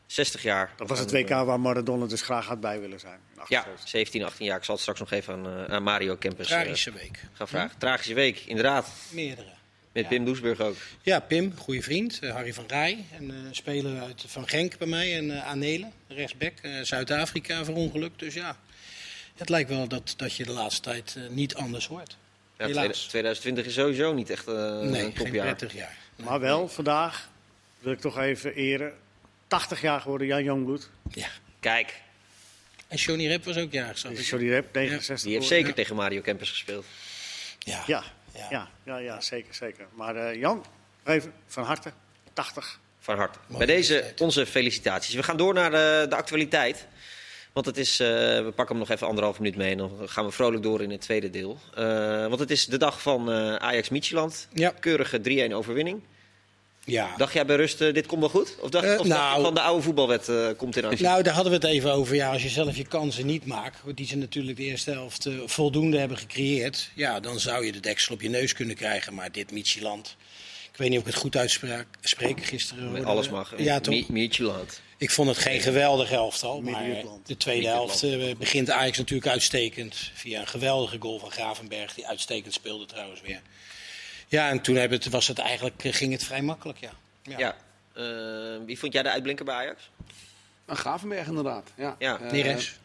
60 0.06 0.42
jaar. 0.42 0.72
Dat 0.76 0.88
was 0.88 0.98
het 0.98 1.10
WK 1.12 1.28
waar 1.28 1.60
Maradona 1.60 2.06
dus 2.06 2.22
graag 2.22 2.46
had 2.46 2.60
bij 2.60 2.80
willen 2.80 3.00
zijn. 3.00 3.18
Ja, 3.48 3.58
78. 3.58 3.88
17, 3.88 4.24
18 4.24 4.46
jaar. 4.46 4.56
Ik 4.58 4.64
zal 4.64 4.74
het 4.74 4.82
straks 4.82 5.00
nog 5.00 5.10
even 5.10 5.34
aan, 5.34 5.46
eh, 5.66 5.74
aan 5.74 5.82
Mario 5.82 6.16
Kempers 6.16 6.50
eh, 6.50 6.60
Tragische 6.60 6.92
week. 6.92 7.20
gaan 7.32 7.48
vragen. 7.48 7.78
Tragische 7.78 8.14
week, 8.14 8.38
inderdaad. 8.46 8.88
Meerdere. 9.10 9.48
Met 9.92 10.08
Pim 10.08 10.24
Doesburg 10.24 10.60
ook. 10.60 10.76
Ja, 11.02 11.20
Pim, 11.20 11.52
goede 11.56 11.82
vriend. 11.82 12.18
eh, 12.18 12.30
Harry 12.32 12.54
van 12.54 12.64
Rij, 12.66 13.04
een 13.18 13.30
eh, 13.30 13.36
speler 13.50 14.00
uit, 14.02 14.24
van 14.26 14.48
Genk 14.48 14.78
bij 14.78 14.86
mij. 14.88 15.16
En 15.16 15.30
eh 15.36 15.46
Anele, 15.46 15.88
rechtsback. 16.08 16.52
eh, 16.62 16.80
Zuid-Afrika 16.82 17.64
verongelukt. 17.64 18.18
Dus 18.18 18.34
ja, 18.34 18.56
het 19.36 19.48
lijkt 19.48 19.68
wel 19.68 19.88
dat, 19.88 20.14
dat 20.16 20.36
je 20.36 20.44
de 20.44 20.52
laatste 20.52 20.80
tijd 20.80 21.14
eh, 21.16 21.28
niet 21.28 21.54
anders 21.54 21.86
hoort. 21.86 22.16
Ja, 22.58 22.66
Helaas. 22.66 22.98
2020 23.06 23.66
is 23.66 23.74
sowieso 23.74 24.12
niet 24.12 24.30
echt 24.30 24.48
eh, 24.48 24.54
nee, 24.54 24.82
een 24.84 24.92
geen 24.92 25.12
topjaar. 25.14 25.44
prettig 25.46 25.72
jaar. 25.74 25.96
Maar 26.16 26.40
wel, 26.40 26.68
vandaag 26.68 27.28
wil 27.78 27.92
ik 27.92 28.00
toch 28.00 28.18
even 28.18 28.54
eren. 28.54 28.92
80 29.46 29.80
jaar 29.80 30.00
geworden, 30.00 30.26
Jan 30.26 30.44
Jongbloed. 30.44 30.90
Ja. 31.10 31.28
Kijk, 31.60 32.00
En 32.88 32.96
Johnny 32.96 33.26
Rep 33.26 33.44
was 33.44 33.56
ook 33.56 33.72
jarig, 33.72 33.98
zag 33.98 34.12
ik. 34.12 34.18
Sorry, 34.24 34.48
Rep, 34.48 34.72
69 34.72 35.24
die 35.26 35.34
heeft 35.34 35.46
zeker 35.46 35.74
tegen 35.74 35.96
Mario 35.96 36.20
Kempers 36.20 36.50
gespeeld. 36.50 36.84
Ja. 37.58 37.82
Ja, 37.86 38.04
Ja. 38.34 38.46
ja, 38.50 38.68
ja, 38.84 38.96
ja, 38.98 39.20
zeker, 39.20 39.54
zeker. 39.54 39.86
Maar 39.94 40.16
eh, 40.16 40.40
Jan, 40.40 40.64
even 41.04 41.32
van 41.46 41.64
harte, 41.64 41.92
80. 42.32 42.80
Van 43.00 43.16
harte. 43.16 43.38
Bij 43.46 43.66
deze 43.66 44.12
onze 44.18 44.46
felicitaties. 44.46 45.14
We 45.14 45.22
gaan 45.22 45.36
door 45.36 45.54
naar 45.54 45.70
de, 45.70 46.06
de 46.08 46.16
actualiteit. 46.16 46.86
Want 47.54 47.66
het 47.66 47.76
is, 47.76 48.00
eh, 48.00 48.08
we 48.08 48.52
pakken 48.54 48.76
hem 48.76 48.84
nog 48.86 48.90
even 48.96 49.06
anderhalf 49.06 49.38
minuut 49.38 49.56
mee 49.56 49.70
en 49.70 49.76
dan 49.78 49.90
gaan 50.04 50.24
we 50.24 50.30
vrolijk 50.32 50.62
door 50.62 50.82
in 50.82 50.90
het 50.90 51.00
tweede 51.00 51.30
deel. 51.30 51.58
Eh, 51.74 52.26
want 52.26 52.38
het 52.38 52.50
is 52.50 52.66
de 52.66 52.76
dag 52.78 53.02
van 53.02 53.30
eh 53.32 53.54
Ajax 53.54 53.88
Micheland. 53.88 54.48
Ja. 54.52 54.70
Keurige 54.80 55.20
3-1 55.20 55.52
overwinning. 55.52 56.00
ja. 56.84 57.16
Dacht 57.16 57.32
jij 57.32 57.46
bij 57.46 57.56
rust, 57.56 57.78
dit 57.78 58.06
komt 58.06 58.20
wel 58.20 58.28
goed? 58.30 58.56
Of 58.60 58.70
dacht, 58.70 58.84
of 58.84 58.90
dacht 58.96 59.08
je 59.08 59.08
nou- 59.14 59.42
van 59.42 59.54
de 59.54 59.60
oude 59.60 59.82
voetbalwet 59.82 60.30
komt 60.56 60.76
in 60.76 60.84
actie? 60.84 61.04
Nou, 61.06 61.22
daar 61.22 61.34
hadden 61.34 61.52
we 61.52 61.58
het 61.66 61.66
even 61.76 61.92
over. 61.92 62.14
Ja, 62.14 62.32
als 62.32 62.42
je 62.42 62.48
zelf 62.48 62.76
je 62.76 62.84
kansen 62.86 63.26
niet 63.26 63.46
maakt, 63.46 63.78
die 63.94 64.06
ze 64.06 64.16
natuurlijk 64.16 64.56
de 64.56 64.62
eerste 64.64 64.90
helft 64.90 65.28
voldoende 65.46 65.98
hebben 65.98 66.16
gecreëerd, 66.18 66.90
ja, 66.94 67.20
dan 67.20 67.40
zou 67.40 67.66
je 67.66 67.72
de 67.72 67.80
deksel 67.80 68.14
op 68.14 68.20
je 68.20 68.28
neus 68.28 68.52
kunnen 68.52 68.76
krijgen. 68.76 69.14
Maar 69.14 69.32
dit 69.32 69.50
Micheland, 69.52 70.16
ik 70.72 70.76
weet 70.78 70.88
niet 70.88 70.98
of 70.98 71.04
ik 71.06 71.10
het 71.12 71.20
goed 71.22 71.36
uitspreek 71.36 71.86
spreek 72.00 72.44
gisteren. 72.44 73.04
Alles 73.04 73.28
mag. 73.28 73.54
Ja, 73.56 73.80
toch? 73.80 73.94
Mi- 73.94 74.06
Micheland. 74.08 74.80
Ik 74.96 75.10
vond 75.10 75.28
het 75.28 75.38
geen 75.38 75.60
geweldig 75.60 76.10
elftal, 76.10 76.60
maar 76.60 76.72
Midden-Jutland. 76.82 77.26
de 77.26 77.36
tweede 77.36 77.66
helft 77.66 78.02
eh, 78.02 78.34
begint 78.36 78.70
Ajax 78.70 78.98
natuurlijk 78.98 79.30
uitstekend. 79.30 80.10
Via 80.14 80.40
een 80.40 80.46
geweldige 80.46 80.96
goal 81.00 81.18
van 81.18 81.30
Gravenberg, 81.30 81.94
die 81.94 82.06
uitstekend 82.06 82.54
speelde 82.54 82.86
trouwens 82.86 83.20
weer. 83.20 83.40
Ja, 84.28 84.48
en 84.50 84.60
toen 84.60 84.74
hebben 84.76 84.98
het, 84.98 85.08
was 85.08 85.26
het 85.28 85.38
eigenlijk, 85.38 85.84
eh, 85.84 85.92
ging 85.92 86.12
het 86.12 86.24
vrij 86.24 86.42
makkelijk, 86.42 86.78
ja. 86.78 86.90
Ja. 87.38 87.56
Eh, 87.94 88.04
wie 88.66 88.78
vond 88.78 88.92
jij 88.92 89.02
de 89.02 89.10
uitblinker 89.10 89.44
bij 89.44 89.54
Ajax? 89.54 89.90
Een 90.66 90.76
Gravenberg 90.76 91.26
inderdaad. 91.26 91.70
Ja. 91.76 91.96
Ja. 91.98 92.20
Eh, 92.20 92.30
Neres. 92.30 92.78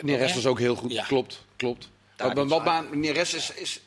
Neres 0.00 0.34
was 0.34 0.46
ook 0.46 0.58
heel 0.58 0.74
goed, 0.74 0.92
Ja. 0.92 1.04
klopt. 1.04 1.44
klopt. 1.56 1.88
Wat, 2.16 2.48
wat 2.48 2.64
baan, 2.64 3.00
Neres 3.00 3.34
is, 3.34 3.50
is 3.54 3.80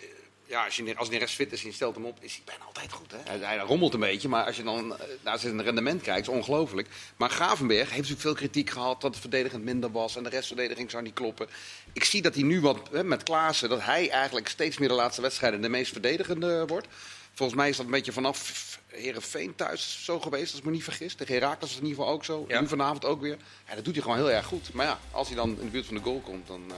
ja, 0.47 0.65
als, 0.65 0.75
je, 0.75 1.19
als 1.19 1.33
fit 1.33 1.51
is 1.51 1.61
en 1.61 1.67
je 1.67 1.73
stelt 1.73 1.95
hem 1.95 2.05
op, 2.05 2.17
is 2.19 2.33
hij 2.33 2.41
bijna 2.45 2.63
altijd 2.63 2.91
goed. 2.91 3.11
Hè? 3.11 3.17
Hij, 3.23 3.37
hij 3.37 3.57
rommelt 3.57 3.93
een 3.93 3.99
beetje, 3.99 4.27
maar 4.27 4.45
als 4.45 4.55
je 4.55 4.63
dan 4.63 4.97
eh, 4.97 5.07
naar 5.23 5.39
zijn 5.39 5.63
rendement 5.63 6.01
kijkt, 6.01 6.27
is 6.27 6.33
ongelooflijk. 6.33 6.87
Maar 7.17 7.29
Gravenberg 7.29 7.81
heeft 7.81 7.91
natuurlijk 7.95 8.21
veel 8.21 8.33
kritiek 8.33 8.69
gehad 8.69 9.01
dat 9.01 9.11
het 9.11 9.19
verdedigend 9.19 9.63
minder 9.63 9.91
was 9.91 10.15
en 10.15 10.23
de 10.23 10.29
restverdediging 10.29 10.91
zou 10.91 11.03
niet 11.03 11.13
kloppen. 11.13 11.47
Ik 11.93 12.03
zie 12.03 12.21
dat 12.21 12.33
hij 12.33 12.43
nu 12.43 12.61
wat 12.61 12.79
hè, 12.91 13.03
met 13.03 13.23
Klaassen, 13.23 13.69
dat 13.69 13.81
hij 13.81 14.09
eigenlijk 14.09 14.47
steeds 14.47 14.77
meer 14.77 14.87
de 14.87 14.93
laatste 14.93 15.21
wedstrijden 15.21 15.61
de 15.61 15.69
meest 15.69 15.91
verdedigende 15.91 16.65
wordt. 16.67 16.87
Volgens 17.33 17.57
mij 17.57 17.69
is 17.69 17.77
dat 17.77 17.85
een 17.85 17.91
beetje 17.91 18.11
vanaf 18.11 18.79
Herenveen 18.87 19.55
thuis 19.55 20.03
zo 20.03 20.19
geweest, 20.19 20.49
als 20.51 20.59
ik 20.59 20.65
me 20.65 20.71
niet 20.71 20.83
vergis. 20.83 21.15
Tegen 21.15 21.33
Herakles 21.33 21.59
was 21.59 21.69
het 21.69 21.79
in 21.79 21.87
ieder 21.87 21.99
geval 21.99 22.15
ook 22.15 22.25
zo. 22.25 22.45
Ja. 22.47 22.61
Nu 22.61 22.67
vanavond 22.67 23.05
ook 23.05 23.21
weer. 23.21 23.37
Ja, 23.67 23.75
dat 23.75 23.85
doet 23.85 23.93
hij 23.93 24.03
gewoon 24.03 24.17
heel 24.17 24.31
erg 24.31 24.45
goed. 24.45 24.73
Maar 24.73 24.85
ja, 24.85 24.99
als 25.11 25.27
hij 25.27 25.35
dan 25.35 25.49
in 25.49 25.65
de 25.65 25.71
buurt 25.71 25.85
van 25.85 25.95
de 25.95 26.01
goal 26.01 26.19
komt, 26.19 26.47
dan... 26.47 26.63
eh, 26.69 26.75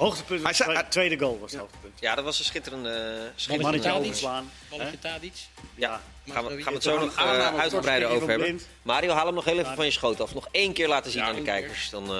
Hoogtepunt, 0.00 0.42
Hij 0.42 0.52
zei- 0.52 0.72
twe- 0.72 0.88
tweede 0.88 1.18
goal 1.18 1.38
was 1.40 1.50
het 1.50 1.60
hoogtepunt. 1.60 2.00
Ja, 2.00 2.14
dat 2.14 2.24
was 2.24 2.38
een 2.38 2.44
schitterende, 2.44 2.88
uh, 2.88 2.94
Mannetje 2.96 3.32
schitterende 3.36 3.78
Tadic. 3.80 4.06
overslaan. 4.06 4.50
Balletje 4.68 4.98
Tadic. 4.98 5.32
Ja, 5.74 6.00
gaan 6.28 6.44
we, 6.46 6.50
gaan 6.50 6.64
we 6.64 6.72
het 6.72 6.82
zo 6.82 6.98
nog 6.98 7.16
eh, 7.16 7.18
aanname 7.24 7.54
op 7.54 7.60
uitgebreider 7.60 8.08
over 8.08 8.28
hebben. 8.28 8.60
Mario, 8.82 9.12
haal 9.12 9.26
hem 9.26 9.34
nog 9.34 9.44
heel 9.44 9.58
even 9.58 9.74
van 9.74 9.84
je 9.84 9.90
schoot 9.90 10.20
af. 10.20 10.34
Nog 10.34 10.48
één 10.50 10.72
keer 10.72 10.88
laten 10.88 11.10
zien 11.10 11.20
Ja, 11.22 11.28
aan 11.28 11.34
de 11.34 11.42
kijkers. 11.42 11.90
Dan, 11.90 12.04
eh 12.04 12.10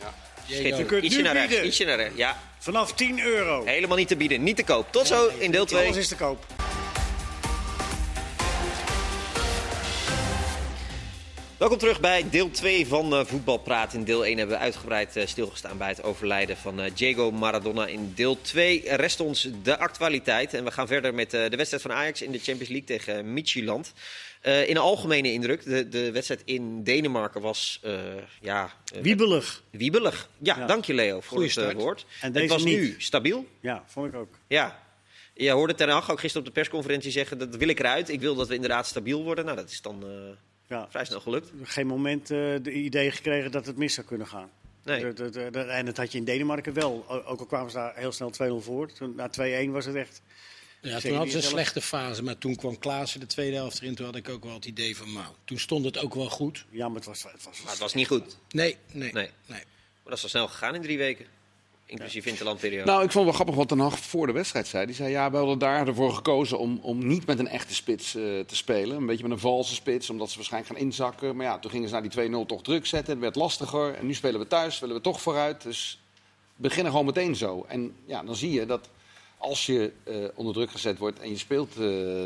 ja. 0.00 0.14
schitterend. 0.46 0.76
Je 0.78 0.84
kunt 0.84 1.04
Ietsje 1.04 1.16
nu 1.18 1.24
naar 1.24 1.32
rechts, 1.32 1.48
bieden. 1.48 1.66
ietsje 1.66 1.84
naar 1.84 1.96
rechts. 1.96 2.16
Ja, 2.16 2.40
Vanaf 2.58 2.92
10 2.92 3.20
euro. 3.20 3.64
helemaal 3.64 3.96
niet 3.96 4.08
te 4.08 4.16
bieden. 4.16 4.42
Niet 4.42 4.56
te 4.56 4.64
koop. 4.64 4.92
Tot 4.92 5.06
zo 5.06 5.28
in 5.38 5.50
deel 5.50 5.64
2. 5.66 5.84
Alles 5.84 5.96
is 5.96 6.08
te 6.08 6.16
koop. 6.16 6.44
Welkom 11.58 11.78
terug 11.78 12.00
bij 12.00 12.30
deel 12.30 12.50
2 12.50 12.86
van 12.86 13.12
eh, 13.14 13.24
Voetbalpraat. 13.24 13.92
In 13.94 14.04
deel 14.04 14.24
1 14.24 14.38
hebben 14.38 14.56
we 14.56 14.62
uitgebreid 14.62 15.16
eh, 15.16 15.26
stilgestaan 15.26 15.78
bij 15.78 15.88
het 15.88 16.02
overlijden 16.02 16.56
van 16.56 16.80
eh, 16.80 16.90
Diego 16.94 17.30
Maradona. 17.30 17.86
In 17.86 18.12
deel 18.14 18.40
2 18.40 18.82
rest 18.96 19.20
ons 19.20 19.48
de 19.62 19.78
actualiteit. 19.78 20.54
En 20.54 20.64
we 20.64 20.70
gaan 20.70 20.86
verder 20.86 21.14
met 21.14 21.30
de 21.30 21.48
wedstrijd 21.56 21.82
van 21.82 21.92
Ajax 21.92 22.22
in 22.22 22.32
de 22.32 22.38
Champions 22.38 22.68
League 22.68 22.86
tegen 22.86 23.32
Midtjylland. 23.32 23.92
Uh, 24.42 24.68
in 24.68 24.76
algemene 24.76 25.32
indruk, 25.32 25.64
de, 25.64 25.88
de 25.88 26.12
wedstrijd 26.12 26.42
in 26.44 26.82
Denemarken 26.84 27.40
was 27.40 27.80
uh, 27.84 27.98
ja, 28.40 28.72
uh, 28.94 29.00
Wiebelig. 29.02 29.62
wiebelig. 29.70 30.28
Ja, 30.38 30.58
Ja. 30.58 30.66
dank 30.66 30.84
je 30.84 30.94
Leo 30.94 31.14
voor 31.20 31.28
Goeie 31.28 31.42
het 31.44 31.52
start. 31.52 31.72
woord. 31.76 32.00
En 32.20 32.24
het 32.24 32.34
deze 32.34 32.48
was 32.48 32.64
niet. 32.64 32.78
nu 32.78 32.94
stabiel. 32.98 33.46
Ja, 33.60 33.84
vond 33.86 34.06
ik 34.06 34.14
ook. 34.14 34.38
Ja. 34.48 34.82
Je 35.34 35.50
hoorde 35.50 35.74
Ten 35.74 35.88
Hag 35.88 36.10
ook 36.10 36.20
gisteren 36.20 36.46
op 36.46 36.54
de 36.54 36.60
persconferentie 36.60 37.10
zeggen, 37.10 37.38
dat 37.38 37.56
wil 37.56 37.68
ik 37.68 37.78
eruit. 37.78 38.08
Ik 38.08 38.20
wil 38.20 38.34
dat 38.34 38.48
we 38.48 38.54
inderdaad 38.54 38.86
stabiel 38.86 39.22
worden. 39.24 39.44
Nou, 39.44 39.56
dat 39.56 39.70
is 39.70 39.82
dan 39.82 40.04
Ja. 40.68 40.86
vrij 40.90 41.04
snel 41.04 41.20
gelukt. 41.20 41.50
Geen 41.62 41.86
moment 41.86 42.22
eh, 42.30 42.38
de 42.62 42.72
idee 42.72 43.10
gekregen 43.10 43.50
dat 43.50 43.66
het 43.66 43.76
mis 43.76 43.94
zou 43.94 44.06
kunnen 44.06 44.26
gaan. 44.26 44.50
Nee. 44.84 45.00
De- 45.00 45.12
de- 45.12 45.30
de- 45.30 45.48
de- 45.50 45.60
en 45.60 45.84
dat 45.86 45.96
had 45.96 46.12
je 46.12 46.18
in 46.18 46.24
Denemarken 46.24 46.72
wel. 46.72 47.04
Ook 47.26 47.38
al 47.40 47.46
kwamen 47.46 47.70
ze 47.70 47.76
daar 47.76 47.96
heel 47.96 48.12
snel 48.12 48.30
2-0 48.30 48.60
voor. 48.60 48.92
Toen, 48.92 49.14
na 49.14 49.28
2-1 49.28 49.70
was 49.72 49.84
het 49.84 49.94
echt. 49.94 50.22
Ja, 50.80 51.00
toen 51.00 51.10
hadden 51.12 51.30
ze 51.30 51.36
een 51.36 51.42
slechte 51.42 51.80
fase, 51.80 52.22
maar 52.22 52.38
toen 52.38 52.56
kwam 52.56 52.78
Klaassen 52.78 53.20
de 53.20 53.26
tweede 53.26 53.56
helft 53.56 53.80
erin. 53.80 53.94
Toen 53.94 54.06
had 54.06 54.16
ik 54.16 54.28
ook 54.28 54.44
wel 54.44 54.54
het 54.54 54.64
idee 54.64 54.96
van, 54.96 55.12
nou, 55.12 55.26
toen 55.44 55.58
stond 55.58 55.84
het 55.84 55.98
ook 55.98 56.14
wel 56.14 56.30
goed. 56.30 56.64
Ja, 56.70 56.86
maar 56.86 56.96
het 56.96 57.04
was. 57.04 57.22
Het 57.22 57.44
was, 57.44 57.60
Maar 57.62 57.70
het 57.70 57.80
was 57.80 57.94
niet 57.94 58.06
goed. 58.06 58.36
Nee, 58.50 58.76
nee, 58.92 59.12
Nee. 59.12 59.12
nee. 59.12 59.30
Maar 59.46 59.64
dat 60.04 60.14
is 60.14 60.20
wel 60.20 60.30
snel 60.30 60.48
gegaan 60.48 60.74
in 60.74 60.82
drie 60.82 60.98
weken. 60.98 61.26
Inclusief 61.88 62.26
interlandperiode. 62.26 62.90
Nou, 62.90 63.04
ik 63.04 63.10
vond 63.10 63.14
het 63.14 63.24
wel 63.24 63.32
grappig 63.32 63.54
wat 63.54 63.68
Ten 63.68 63.78
Hag 63.78 63.98
voor 63.98 64.26
de 64.26 64.32
wedstrijd 64.32 64.66
zei. 64.66 64.86
Die 64.86 64.94
zei, 64.94 65.10
ja, 65.10 65.30
we 65.30 65.36
hadden 65.36 65.58
daar 65.58 65.86
ervoor 65.86 66.12
gekozen 66.12 66.58
om, 66.58 66.78
om 66.82 67.06
niet 67.06 67.26
met 67.26 67.38
een 67.38 67.48
echte 67.48 67.74
spits 67.74 68.14
eh, 68.14 68.22
te 68.22 68.56
spelen. 68.56 68.96
Een 68.96 69.06
beetje 69.06 69.22
met 69.22 69.32
een 69.32 69.38
valse 69.38 69.74
spits, 69.74 70.10
omdat 70.10 70.30
ze 70.30 70.36
waarschijnlijk 70.36 70.72
gaan 70.72 70.82
inzakken. 70.82 71.36
Maar 71.36 71.46
ja, 71.46 71.58
toen 71.58 71.70
gingen 71.70 71.88
ze 71.88 71.94
naar 71.94 72.08
die 72.08 72.44
2-0 72.44 72.46
toch 72.46 72.62
druk 72.62 72.86
zetten. 72.86 73.12
Het 73.12 73.22
werd 73.22 73.36
lastiger. 73.36 73.94
En 73.94 74.06
nu 74.06 74.14
spelen 74.14 74.40
we 74.40 74.46
thuis, 74.46 74.78
willen 74.78 74.96
we 74.96 75.02
toch 75.02 75.20
vooruit. 75.20 75.62
Dus 75.62 76.00
we 76.56 76.62
beginnen 76.62 76.90
gewoon 76.92 77.06
meteen 77.06 77.36
zo. 77.36 77.64
En 77.68 77.96
ja, 78.06 78.22
dan 78.22 78.36
zie 78.36 78.50
je 78.50 78.66
dat 78.66 78.88
als 79.38 79.66
je 79.66 79.92
eh, 80.04 80.14
onder 80.34 80.54
druk 80.54 80.70
gezet 80.70 80.98
wordt 80.98 81.20
en 81.20 81.30
je 81.30 81.38
speelt 81.38 81.70
eh, 81.70 81.76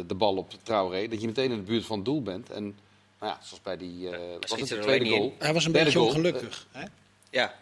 de 0.07 0.15
bal 0.17 0.37
op 0.37 0.53
Traoré... 0.63 1.09
dat 1.09 1.21
je 1.21 1.27
meteen 1.27 1.51
in 1.51 1.57
de 1.57 1.63
buurt 1.63 1.87
van 1.87 1.97
het 1.97 2.05
doel 2.05 2.23
bent. 2.23 2.51
En 2.51 2.63
nou 3.21 3.33
ja, 3.33 3.39
zoals 3.43 3.63
bij 3.63 3.77
die, 3.77 4.11
eh 4.11 4.19
wat 4.41 4.51
was 4.51 4.61
het, 4.61 4.69
de 4.69 4.79
tweede 4.79 5.09
goal. 5.09 5.35
Hij 5.39 5.53
was 5.53 5.65
een 5.65 5.73
beetje 5.73 5.99
goal. 5.99 6.07
ongelukkig. 6.07 6.67
hè? 6.71 6.85
Ja. 7.31 7.55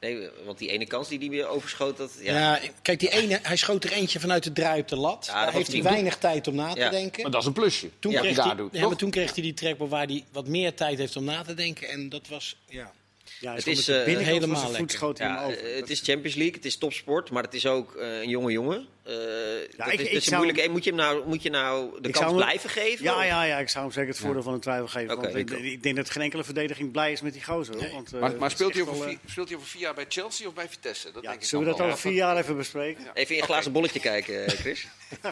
Nee, 0.00 0.28
want 0.44 0.58
die 0.58 0.68
ene 0.70 0.86
kans 0.86 1.08
die 1.08 1.18
hij 1.18 1.28
weer 1.28 1.46
overschoot, 1.48 1.96
dat... 1.96 2.12
Ja. 2.20 2.38
Ja. 2.38 2.60
kijk, 2.82 3.00
die 3.00 3.08
ene, 3.10 3.38
hij 3.42 3.56
schoot 3.56 3.84
er 3.84 3.92
eentje 3.92 4.20
vanuit 4.20 4.42
de 4.44 4.52
draai 4.52 4.80
op 4.80 4.88
de 4.88 4.96
lat. 4.96 5.24
Ja, 5.26 5.44
Daar 5.44 5.52
heeft 5.52 5.72
hij 5.72 5.82
weinig 5.82 6.16
tijd 6.18 6.48
om 6.48 6.54
na 6.54 6.72
te 6.72 6.78
Ja. 6.80 6.90
denken. 6.90 7.22
Maar 7.22 7.30
dat 7.30 7.40
is 7.40 7.46
een 7.46 7.52
plusje. 7.52 7.90
Toen, 7.98 8.12
kreeg 8.12 8.36
hij 8.36 8.44
daar 8.44 8.56
doet. 8.56 8.72
ja, 8.72 8.80
toch? 8.80 8.88
maar 8.88 8.98
toen 8.98 9.10
kreeg 9.10 9.34
hij 9.34 9.42
die 9.42 9.54
trackball 9.54 9.88
waar 9.88 10.06
hij 10.06 10.24
wat 10.32 10.46
meer 10.46 10.74
tijd 10.74 10.98
heeft 10.98 11.16
om 11.16 11.24
na 11.24 11.42
te 11.42 11.54
denken. 11.54 11.88
En 11.88 12.08
dat 12.08 12.28
was, 12.28 12.56
ja. 12.66 12.92
Ja, 13.40 13.54
Het 13.54 13.66
is, 13.66 13.88
eh, 13.88 14.04
helemaal 14.04 14.70
lekker. 14.70 15.14
Ja, 15.14 15.36
hem 15.36 15.44
over. 15.46 15.64
eh, 15.70 15.76
het 15.80 15.90
is 15.90 16.00
Champions 16.00 16.34
League, 16.36 16.54
het 16.54 16.64
is 16.64 16.76
topsport, 16.76 17.30
maar 17.30 17.42
het 17.42 17.54
is 17.54 17.66
ook 17.66 17.94
eh, 17.96 18.20
een 18.20 18.28
jonge 18.28 18.52
jongen. 18.52 18.86
Eh, 19.02 19.14
dat 19.76 19.92
ik- 19.92 20.00
is, 20.00 20.08
is 20.08 20.24
zou- 20.24 20.36
moeilijk. 20.36 20.58
En 20.64 20.70
moet 20.70 20.84
je 20.84 20.90
hem 20.90 20.98
nou, 20.98 21.26
moet 21.26 21.42
je 21.42 21.50
nou 21.50 22.00
de 22.02 22.08
Ik 22.08 22.14
kans 22.14 22.26
hem- 22.26 22.36
blijven 22.36 22.70
geven? 22.70 23.04
Ja, 23.04 23.24
ja, 23.24 23.42
ja, 23.42 23.58
ik 23.58 23.68
zou 23.68 23.84
hem 23.84 23.92
zeker 23.92 24.08
het 24.08 24.18
voordeel 24.18 24.42
van 24.42 24.52
de 24.52 24.58
twijfel 24.58 24.86
geven. 24.88 25.16
Want 25.20 25.34
ik 25.34 25.50
ik, 25.50 25.82
denk 25.82 25.96
dat 25.96 26.10
geen 26.10 26.22
enkele 26.22 26.44
verdediging 26.44 26.92
blij 26.92 27.12
is 27.12 27.20
met 27.20 27.32
die 27.32 27.44
gozer. 27.44 27.90
Want, 27.92 28.12
eh, 28.12 28.20
Maar, 28.20 28.36
maar 28.36 28.50
speelt, 28.50 28.72
hij 28.72 28.82
over 28.82 28.98
wel, 28.98 29.08
vier, 29.08 29.18
speelt 29.26 29.48
hij 29.48 29.56
over 29.56 29.68
vier 29.68 29.80
jaar 29.80 29.94
bij 29.94 30.04
Chelsea 30.08 30.46
of 30.48 30.54
bij 30.54 30.68
Vitesse? 30.68 31.10
Dat 31.12 31.22
denk 31.22 31.42
Zullen 31.44 31.64
we 31.64 31.70
dat 31.70 31.80
over 31.80 31.98
vier 31.98 32.12
jaar 32.12 32.36
even 32.36 32.56
bespreken? 32.56 33.04
Even 33.14 33.34
in 33.34 33.40
een 33.40 33.46
glazen 33.46 33.72
bolletje 33.72 34.00
kijken, 34.00 34.50
Chris. 34.50 34.86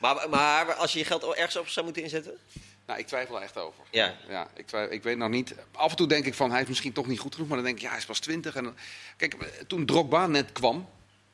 maar, 0.00 0.26
maar 0.30 0.74
als 0.74 0.92
je 0.92 0.98
je 0.98 1.04
geld 1.04 1.22
ergens 1.34 1.56
op 1.56 1.68
zou 1.68 1.84
moeten 1.84 2.02
inzetten? 2.02 2.38
Nou, 2.86 2.98
ik 2.98 3.06
twijfel 3.06 3.36
er 3.36 3.42
echt 3.42 3.56
over. 3.58 3.84
Ja. 3.90 4.14
Ja, 4.28 4.48
ik, 4.56 4.66
twijfel, 4.66 4.94
ik 4.94 5.02
weet 5.02 5.16
nog 5.16 5.28
niet. 5.28 5.54
Af 5.72 5.90
en 5.90 5.96
toe 5.96 6.06
denk 6.06 6.24
ik 6.26 6.34
van 6.34 6.50
hij 6.50 6.62
is 6.62 6.68
misschien 6.68 6.92
toch 6.92 7.06
niet 7.06 7.18
goed 7.18 7.34
genoeg. 7.34 7.48
Maar 7.48 7.56
dan 7.56 7.66
denk 7.66 7.76
ik, 7.78 7.82
ja, 7.82 7.88
hij 7.88 7.98
is 7.98 8.04
pas 8.04 8.18
20. 8.18 8.54
En 8.54 8.64
dan- 8.64 8.76
Kijk, 9.16 9.34
toen 9.66 9.86
Drogba 9.86 10.26
net 10.26 10.52
kwam, 10.52 10.88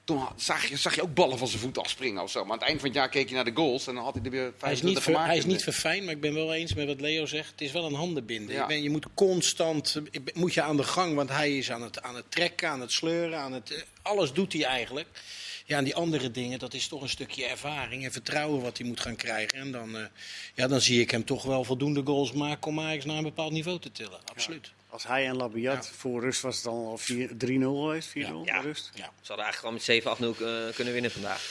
toen 0.05 0.27
zag 0.37 0.65
je, 0.67 0.77
zag 0.77 0.95
je 0.95 1.03
ook 1.03 1.15
ballen 1.15 1.39
van 1.39 1.49
zijn 1.49 1.61
voet 1.61 1.79
afspringen 1.79 2.23
of 2.23 2.31
zo. 2.31 2.43
Maar 2.43 2.53
aan 2.53 2.59
het 2.59 2.67
eind 2.67 2.81
van 2.81 2.89
het 2.89 2.99
jaar 2.99 3.09
keek 3.09 3.29
je 3.29 3.35
naar 3.35 3.45
de 3.45 3.51
goals 3.55 3.87
en 3.87 3.95
dan 3.95 4.05
had 4.05 4.15
hij 4.15 4.25
er 4.25 4.31
weer 4.31 4.41
Hij 4.41 4.51
is, 4.51 4.59
25 4.59 5.07
niet 5.07 5.17
ver- 5.17 5.27
hij 5.27 5.37
is 5.37 5.45
niet 5.45 5.63
verfijnd, 5.63 6.05
maar 6.05 6.15
ik 6.15 6.21
ben 6.21 6.35
wel 6.35 6.55
eens 6.55 6.75
met 6.75 6.87
wat 6.87 7.01
Leo 7.01 7.27
zegt. 7.27 7.51
Het 7.51 7.61
is 7.61 7.73
wel 7.73 7.85
een 7.87 7.95
handenbinder. 7.95 8.55
Ja. 8.55 8.69
Je, 8.71 8.83
je 8.83 8.91
moet 8.91 9.07
constant 9.15 10.01
moet 10.35 10.55
je 10.55 10.63
aan 10.63 10.77
de 10.77 10.83
gang, 10.85 11.15
want 11.15 11.29
hij 11.31 11.57
is 11.59 11.71
aan 11.71 11.83
het, 11.83 12.03
aan 12.03 12.15
het 12.17 12.25
trekken, 12.31 12.69
aan 12.69 12.81
het 12.81 12.93
sleuren. 12.93 13.39
Aan 13.39 13.53
het, 13.53 13.85
alles 14.03 14.33
doet 14.33 14.53
hij 14.53 14.65
eigenlijk. 14.65 15.09
Ja, 15.71 15.77
en 15.79 15.85
die 15.85 15.95
andere 15.95 16.31
dingen, 16.31 16.59
dat 16.59 16.75
is 16.75 16.89
toch 16.89 17.03
een 17.03 17.09
stukje 17.09 17.47
ervaring 17.47 18.05
en 18.05 18.13
vertrouwen 18.13 18.63
wat 18.63 18.79
hij 18.79 18.87
moet 18.87 19.01
gaan 19.01 19.17
krijgen. 19.17 19.59
En 19.59 19.73
dan, 19.73 19.97
eh, 19.97 20.05
ja, 20.55 20.67
dan 20.67 20.81
zie 20.81 21.01
ik 21.01 21.11
hem 21.11 21.25
toch 21.25 21.43
wel 21.43 21.65
voldoende 21.65 22.03
goals 22.05 22.33
maken 22.33 22.67
om 22.67 22.81
Ajax 22.81 23.05
naar 23.05 23.17
een 23.17 23.23
bepaald 23.23 23.53
niveau 23.53 23.79
te 23.81 23.93
tillen. 23.93 24.21
Absoluut. 24.25 24.73
Als 24.89 25.07
hij 25.07 25.27
en 25.27 25.37
Labiat 25.37 25.89
voor 25.97 26.21
rust 26.21 26.41
was 26.41 26.55
het 26.55 26.65
dan 26.65 26.75
al 26.75 26.99
4 26.99 27.37
3-0 27.37 27.81
geweest, 27.83 28.09
4-0 28.09 28.45
Ja. 28.45 28.61
rust. 28.61 28.91
Ja. 28.95 29.05
Ze 29.23 29.33
hadden 29.33 29.45
eigenlijk 29.45 29.57
gewoon 29.57 29.75
met 29.75 29.83
7-8-0 29.83 30.47
eh, 30.47 30.75
kunnen 30.75 30.93
winnen 30.93 31.11
vandaag. 31.11 31.43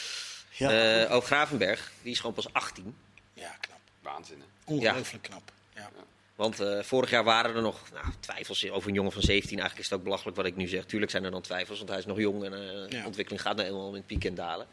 Ja. 0.52 1.02
Eh, 1.06 1.12
ook 1.16 1.26
Gravenberg, 1.26 1.92
die 2.02 2.12
is 2.12 2.20
gewoon 2.20 2.36
pas 2.36 2.54
18. 2.54 2.96
ja, 3.34 3.56
knap. 3.60 3.80
Waanzin. 4.02 4.40
hè? 4.40 4.46
Ongelooflijk 4.74 5.24
knap. 5.24 5.52
Ja. 5.76 5.90
Want 6.39 6.60
eh, 6.60 6.80
vorig 6.84 7.10
jaar 7.10 7.23
waren 7.23 7.56
er 7.56 7.62
nog 7.62 7.82
nou, 7.93 8.06
twijfels 8.19 8.69
over 8.69 8.89
een 8.89 8.95
jongen 8.95 9.12
van 9.12 9.21
17. 9.21 9.49
Eigenlijk 9.49 9.80
is 9.80 9.89
het 9.89 9.97
ook 9.99 10.04
belachelijk 10.06 10.38
wat 10.38 10.45
ik 10.45 10.56
nu 10.56 10.67
zeg. 10.67 10.86
Tuurlijk 10.86 11.12
zijn 11.12 11.23
er 11.23 11.32
dan 11.32 11.41
twijfels, 11.41 11.78
want 11.78 11.89
hij 11.89 11.97
is 11.99 12.06
nog 12.06 12.19
jong 12.19 12.43
en 12.43 12.54
eh, 12.54 12.60
de 12.89 12.95
Ja. 12.95 13.06
ontwikkeling 13.06 13.41
gaat 13.43 13.56
nou 13.56 13.67
eenmaal 13.67 13.91
met 13.91 14.06
pieken 14.06 14.30
en 14.30 14.36
dalen. 14.36 14.67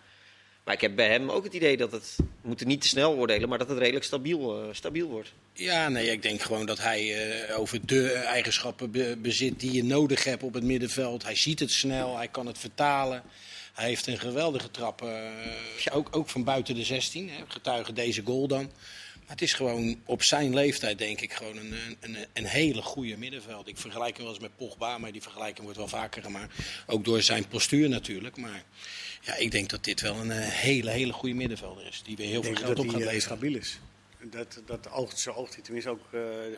Maar 0.65 0.75
ik 0.75 0.81
heb 0.81 0.97
bij 0.97 1.09
hem 1.09 1.31
ook 1.31 1.45
het 1.45 1.55
idee 1.55 1.77
dat 1.77 1.93
het, 1.93 2.15
we 2.17 2.25
moeten 2.49 2.67
niet 2.67 2.81
te 2.81 2.89
snel 2.89 3.15
oordelen, 3.15 3.49
maar 3.49 3.59
dat 3.59 3.69
het 3.69 3.79
redelijk 3.79 4.05
stabiel, 4.05 4.63
eh, 4.63 4.69
stabiel 4.75 5.09
wordt. 5.09 5.33
Ja, 5.53 5.89
nee, 5.89 6.11
ik 6.11 6.23
denk 6.23 6.41
gewoon 6.43 6.67
dat 6.67 6.79
hij 6.79 7.31
eh, 7.49 7.59
over 7.59 7.87
de 7.87 8.13
eigenschappen 8.13 8.91
be- 8.91 9.17
bezit 9.23 9.61
die 9.61 9.73
je 9.73 9.85
nodig 9.85 10.25
hebt 10.25 10.43
op 10.43 10.55
het 10.55 10.65
middenveld. 10.65 11.23
Hij 11.23 11.37
ziet 11.37 11.59
het 11.61 11.71
snel, 11.71 12.17
hij 12.17 12.29
kan 12.29 12.47
het 12.47 12.59
vertalen. 12.59 13.23
Hij 13.75 13.87
heeft 13.89 14.07
een 14.07 14.19
geweldige 14.19 14.71
trap, 14.71 15.03
eh, 15.03 15.97
ook, 15.97 16.17
ook 16.17 16.29
van 16.29 16.45
buiten 16.45 16.75
de 16.75 16.85
16. 16.85 17.29
Hè, 17.31 17.43
getuige 17.49 17.93
deze 17.93 18.23
goal 18.25 18.47
dan. 18.49 18.71
Maar 19.27 19.35
het 19.35 19.43
is 19.43 19.53
gewoon 19.53 20.01
op 20.05 20.23
zijn 20.23 20.55
leeftijd, 20.55 20.99
denk 20.99 21.21
ik, 21.21 21.33
gewoon 21.33 21.57
een, 21.57 21.75
een, 22.01 22.17
een, 22.33 22.45
hele 22.45 22.83
goede 22.83 23.17
middenveld. 23.17 23.69
Ik 23.69 23.77
vergelijk 23.77 24.17
hem 24.17 24.25
wel 24.25 24.35
eens 24.35 24.43
met 24.43 24.57
Pogba, 24.57 24.99
maar 24.99 25.13
die 25.13 25.23
vergelijking 25.23 25.63
wordt 25.63 25.79
wel 25.79 25.89
vaker 25.89 26.23
gemaakt. 26.23 26.55
Ook 26.87 27.05
door 27.05 27.23
zijn 27.23 27.49
postuur 27.49 27.89
natuurlijk. 27.89 28.37
Maar 28.37 28.65
ja, 29.23 29.35
ik 29.35 29.51
denk 29.51 29.71
dat 29.71 29.85
dit 29.85 30.01
wel 30.01 30.17
een 30.17 30.31
eh, 30.31 30.49
hele, 30.49 30.91
hele 30.91 31.13
goede 31.13 31.35
middenvelder 31.35 31.87
is. 31.87 32.03
Die 32.05 32.17
weer 32.17 32.27
heel 32.27 32.39
Ik 32.39 32.45
veel 32.45 32.55
geld 32.55 32.77
dat 32.77 32.79
op 32.79 32.85
gaat 32.85 32.95
eh, 32.95 33.01
leveren. 33.01 33.23
stabiel 33.23 33.55
is. 33.55 33.79
Dat, 34.31 34.61
dat 34.67 34.91
oogt, 34.91 35.19
zo 35.19 35.31
oogt 35.33 35.55
hij 35.55 35.63
tenminste 35.63 35.91
ook. 35.91 36.01
eh, 36.11 36.21
eh, 36.47 36.53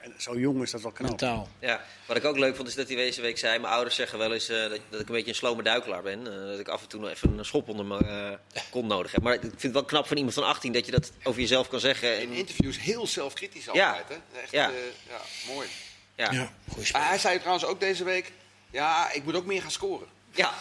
en 0.00 0.14
zo 0.18 0.38
jong 0.38 0.62
is 0.62 0.70
dat 0.70 0.80
wel 0.82 0.90
knap. 0.92 1.08
Mentaal. 1.08 1.48
Ja, 1.58 1.84
wat 2.06 2.16
ik 2.16 2.24
ook 2.24 2.38
leuk 2.38 2.56
vond 2.56 2.68
is 2.68 2.74
dat 2.74 2.86
hij 2.88 2.96
deze 2.96 3.20
week 3.20 3.38
zei: 3.38 3.58
Mijn 3.58 3.72
ouders 3.72 3.94
zeggen 3.96 4.18
wel 4.18 4.32
eens 4.32 4.48
eh, 4.48 4.60
dat, 4.60 4.80
dat 4.90 5.00
ik 5.00 5.08
een 5.08 5.14
beetje 5.14 5.28
een 5.30 5.34
slome 5.36 5.62
duikelaar 5.62 6.02
ben. 6.02 6.26
eh, 6.26 6.48
dat 6.50 6.58
ik 6.58 6.68
af 6.68 6.82
en 6.82 6.88
toe 6.88 7.00
nog 7.00 7.10
even 7.10 7.38
een 7.38 7.44
schop 7.44 7.68
onder 7.68 7.84
mijn 7.86 8.04
eh, 8.52 8.60
kont 8.70 8.86
nodig 8.86 9.12
heb. 9.12 9.22
Maar 9.22 9.34
ik 9.34 9.40
vind 9.40 9.62
het 9.62 9.72
wel 9.72 9.84
knap 9.84 10.06
van 10.06 10.16
iemand 10.16 10.34
van 10.34 10.44
18 10.44 10.72
dat 10.72 10.86
je 10.86 10.92
dat 10.92 11.12
over 11.22 11.40
jezelf 11.40 11.68
kan 11.68 11.80
zeggen. 11.80 12.20
In 12.20 12.30
interviews 12.32 12.80
heel 12.80 13.06
zelfkritisch 13.06 13.64
Ja. 13.72 13.88
altijd. 13.88 14.08
Hè? 14.08 14.40
Echt, 14.40 14.50
Ja. 14.50 14.68
eh, 14.68 14.74
ja, 15.08 15.52
mooi. 15.54 15.68
ja. 16.16 16.32
Ja, 16.32 16.52
Ah, 16.92 17.08
hij 17.08 17.18
zei 17.18 17.38
trouwens 17.38 17.64
ook 17.64 17.80
deze 17.80 18.04
week, 18.04 18.32
ja, 18.70 19.12
ik 19.12 19.24
moet 19.24 19.34
ook 19.36 19.46
meer 19.46 19.62
gaan 19.62 19.70
scoren. 19.70 20.06
Ja. 20.34 20.54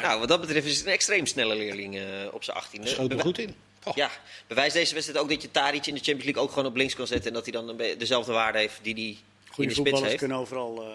Nou, 0.00 0.18
wat 0.18 0.28
dat 0.28 0.40
betreft 0.40 0.66
is 0.66 0.76
het 0.76 0.86
een 0.86 0.92
extreem 0.92 1.26
snelle 1.26 1.54
leerling 1.54 1.96
eh, 1.98 2.04
op 2.32 2.44
zijn 2.44 2.56
18e. 2.56 2.82
Schoot 2.88 3.12
er 3.12 3.20
goed 3.20 3.38
in. 3.38 3.54
Oh. 3.84 3.94
Ja, 3.96 4.10
bewijst 4.46 4.74
deze 4.74 4.94
wedstrijd 4.94 5.20
ook 5.22 5.28
dat 5.28 5.42
je 5.42 5.50
Tadic 5.50 5.86
in 5.86 5.94
de 5.94 6.00
Champions 6.00 6.24
League 6.24 6.42
ook 6.42 6.48
gewoon 6.50 6.66
op 6.66 6.76
links 6.76 6.94
kan 6.94 7.06
zetten. 7.06 7.26
En 7.28 7.32
dat 7.34 7.42
hij 7.42 7.52
dan 7.52 7.68
een 7.68 7.98
dezelfde 7.98 8.32
waarde 8.32 8.58
heeft 8.58 8.78
die 8.82 8.94
hij 8.94 9.02
in 9.04 9.16
de 9.16 9.52
spits 9.62 9.74
voetballers 9.74 10.02
heeft. 10.06 10.18
kunnen 10.18 10.36
overal. 10.36 10.82
eh, 10.82 10.88